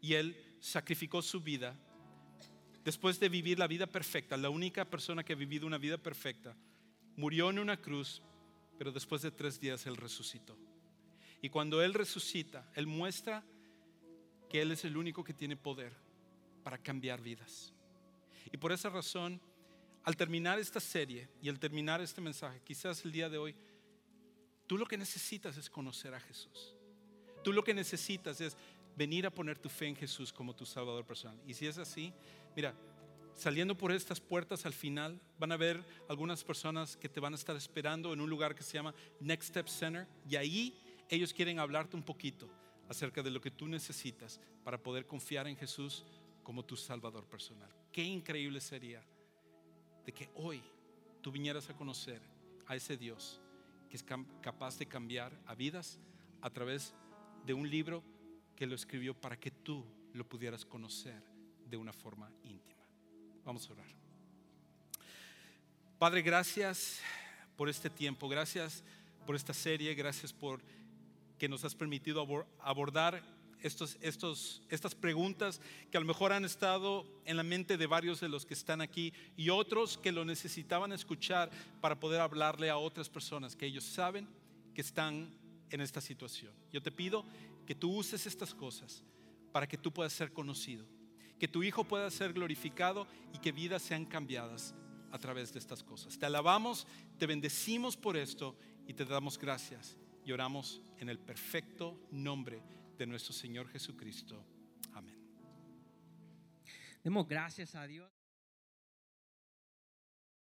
y 0.00 0.14
Él 0.14 0.34
sacrificó 0.60 1.20
su 1.20 1.42
vida 1.42 1.76
después 2.86 3.20
de 3.20 3.28
vivir 3.28 3.58
la 3.58 3.66
vida 3.66 3.86
perfecta, 3.86 4.36
la 4.38 4.48
única 4.48 4.86
persona 4.86 5.22
que 5.24 5.34
ha 5.34 5.36
vivido 5.36 5.66
una 5.66 5.76
vida 5.76 5.98
perfecta, 5.98 6.56
murió 7.16 7.50
en 7.50 7.58
una 7.58 7.76
cruz, 7.76 8.22
pero 8.78 8.92
después 8.92 9.22
de 9.22 9.30
tres 9.30 9.60
días 9.60 9.86
Él 9.86 9.96
resucitó. 9.96 10.56
Y 11.42 11.48
cuando 11.48 11.82
Él 11.82 11.94
resucita, 11.94 12.70
Él 12.74 12.86
muestra 12.86 13.44
que 14.48 14.62
Él 14.62 14.72
es 14.72 14.84
el 14.84 14.96
único 14.96 15.24
que 15.24 15.34
tiene 15.34 15.56
poder 15.56 15.92
para 16.62 16.78
cambiar 16.78 17.20
vidas. 17.20 17.72
Y 18.52 18.56
por 18.56 18.72
esa 18.72 18.88
razón, 18.88 19.40
al 20.04 20.16
terminar 20.16 20.58
esta 20.58 20.80
serie 20.80 21.28
y 21.42 21.48
al 21.48 21.58
terminar 21.58 22.00
este 22.00 22.20
mensaje, 22.20 22.60
quizás 22.64 23.04
el 23.04 23.12
día 23.12 23.28
de 23.28 23.38
hoy, 23.38 23.54
tú 24.66 24.78
lo 24.78 24.86
que 24.86 24.96
necesitas 24.96 25.56
es 25.56 25.68
conocer 25.68 26.14
a 26.14 26.20
Jesús. 26.20 26.74
Tú 27.42 27.52
lo 27.52 27.62
que 27.62 27.74
necesitas 27.74 28.40
es 28.40 28.56
venir 28.96 29.26
a 29.26 29.30
poner 29.30 29.58
tu 29.58 29.68
fe 29.68 29.86
en 29.86 29.96
Jesús 29.96 30.32
como 30.32 30.54
tu 30.54 30.64
Salvador 30.64 31.04
personal. 31.04 31.40
Y 31.46 31.54
si 31.54 31.66
es 31.66 31.78
así, 31.78 32.12
Mira, 32.56 32.74
saliendo 33.36 33.76
por 33.76 33.92
estas 33.92 34.20
puertas 34.20 34.66
al 34.66 34.72
final, 34.72 35.20
van 35.38 35.52
a 35.52 35.56
ver 35.56 35.84
algunas 36.08 36.42
personas 36.42 36.96
que 36.96 37.08
te 37.08 37.20
van 37.20 37.34
a 37.34 37.36
estar 37.36 37.54
esperando 37.54 38.12
en 38.12 38.20
un 38.20 38.28
lugar 38.28 38.54
que 38.54 38.62
se 38.62 38.74
llama 38.74 38.94
Next 39.20 39.50
Step 39.50 39.68
Center. 39.68 40.08
Y 40.28 40.36
ahí 40.36 40.74
ellos 41.08 41.32
quieren 41.32 41.58
hablarte 41.58 41.96
un 41.96 42.02
poquito 42.02 42.48
acerca 42.88 43.22
de 43.22 43.30
lo 43.30 43.40
que 43.40 43.50
tú 43.50 43.68
necesitas 43.68 44.40
para 44.64 44.82
poder 44.82 45.06
confiar 45.06 45.46
en 45.46 45.56
Jesús 45.56 46.04
como 46.42 46.64
tu 46.64 46.76
Salvador 46.76 47.26
personal. 47.26 47.70
Qué 47.92 48.02
increíble 48.02 48.60
sería 48.60 49.04
de 50.04 50.12
que 50.12 50.30
hoy 50.34 50.62
tú 51.20 51.30
vinieras 51.30 51.68
a 51.68 51.76
conocer 51.76 52.22
a 52.66 52.76
ese 52.76 52.96
Dios 52.96 53.40
que 53.88 53.96
es 53.96 54.04
capaz 54.40 54.78
de 54.78 54.86
cambiar 54.86 55.32
a 55.46 55.54
vidas 55.54 56.00
a 56.40 56.50
través 56.50 56.94
de 57.44 57.54
un 57.54 57.68
libro 57.68 58.02
que 58.56 58.66
lo 58.66 58.74
escribió 58.74 59.14
para 59.14 59.38
que 59.38 59.50
tú 59.50 59.84
lo 60.12 60.28
pudieras 60.28 60.64
conocer 60.64 61.22
de 61.68 61.76
una 61.76 61.92
forma 61.92 62.30
íntima. 62.42 62.75
Vamos 63.46 63.70
a 63.70 63.74
orar. 63.74 63.86
Padre, 66.00 66.20
gracias 66.20 66.98
por 67.56 67.68
este 67.68 67.88
tiempo, 67.88 68.28
gracias 68.28 68.82
por 69.24 69.36
esta 69.36 69.54
serie, 69.54 69.94
gracias 69.94 70.32
por 70.32 70.60
que 71.38 71.48
nos 71.48 71.64
has 71.64 71.72
permitido 71.72 72.26
abordar 72.58 73.22
estos, 73.62 73.98
estos, 74.00 74.62
estas 74.68 74.96
preguntas 74.96 75.60
que 75.92 75.96
a 75.96 76.00
lo 76.00 76.06
mejor 76.06 76.32
han 76.32 76.44
estado 76.44 77.06
en 77.24 77.36
la 77.36 77.44
mente 77.44 77.76
de 77.76 77.86
varios 77.86 78.18
de 78.18 78.28
los 78.28 78.44
que 78.44 78.54
están 78.54 78.80
aquí 78.80 79.12
y 79.36 79.48
otros 79.50 79.96
que 79.96 80.10
lo 80.10 80.24
necesitaban 80.24 80.90
escuchar 80.90 81.48
para 81.80 82.00
poder 82.00 82.22
hablarle 82.22 82.68
a 82.68 82.78
otras 82.78 83.08
personas 83.08 83.54
que 83.54 83.66
ellos 83.66 83.84
saben 83.84 84.26
que 84.74 84.80
están 84.80 85.32
en 85.70 85.80
esta 85.80 86.00
situación. 86.00 86.52
Yo 86.72 86.82
te 86.82 86.90
pido 86.90 87.24
que 87.64 87.76
tú 87.76 87.94
uses 87.94 88.26
estas 88.26 88.52
cosas 88.52 89.04
para 89.52 89.68
que 89.68 89.78
tú 89.78 89.92
puedas 89.92 90.12
ser 90.12 90.32
conocido 90.32 90.95
que 91.38 91.48
tu 91.48 91.62
Hijo 91.62 91.84
pueda 91.84 92.10
ser 92.10 92.32
glorificado 92.32 93.06
y 93.32 93.38
que 93.38 93.52
vidas 93.52 93.82
sean 93.82 94.04
cambiadas 94.04 94.74
a 95.10 95.18
través 95.18 95.52
de 95.52 95.58
estas 95.58 95.82
cosas. 95.82 96.18
Te 96.18 96.26
alabamos, 96.26 96.86
te 97.18 97.26
bendecimos 97.26 97.96
por 97.96 98.16
esto 98.16 98.56
y 98.86 98.94
te 98.94 99.04
damos 99.04 99.38
gracias 99.38 99.96
y 100.24 100.32
oramos 100.32 100.82
en 100.98 101.08
el 101.08 101.18
perfecto 101.18 102.00
nombre 102.10 102.62
de 102.98 103.06
nuestro 103.06 103.32
Señor 103.32 103.68
Jesucristo. 103.68 104.42
Amén. 104.92 105.18
Demos 107.02 107.28
gracias 107.28 107.74
a 107.74 107.86
Dios. 107.86 108.15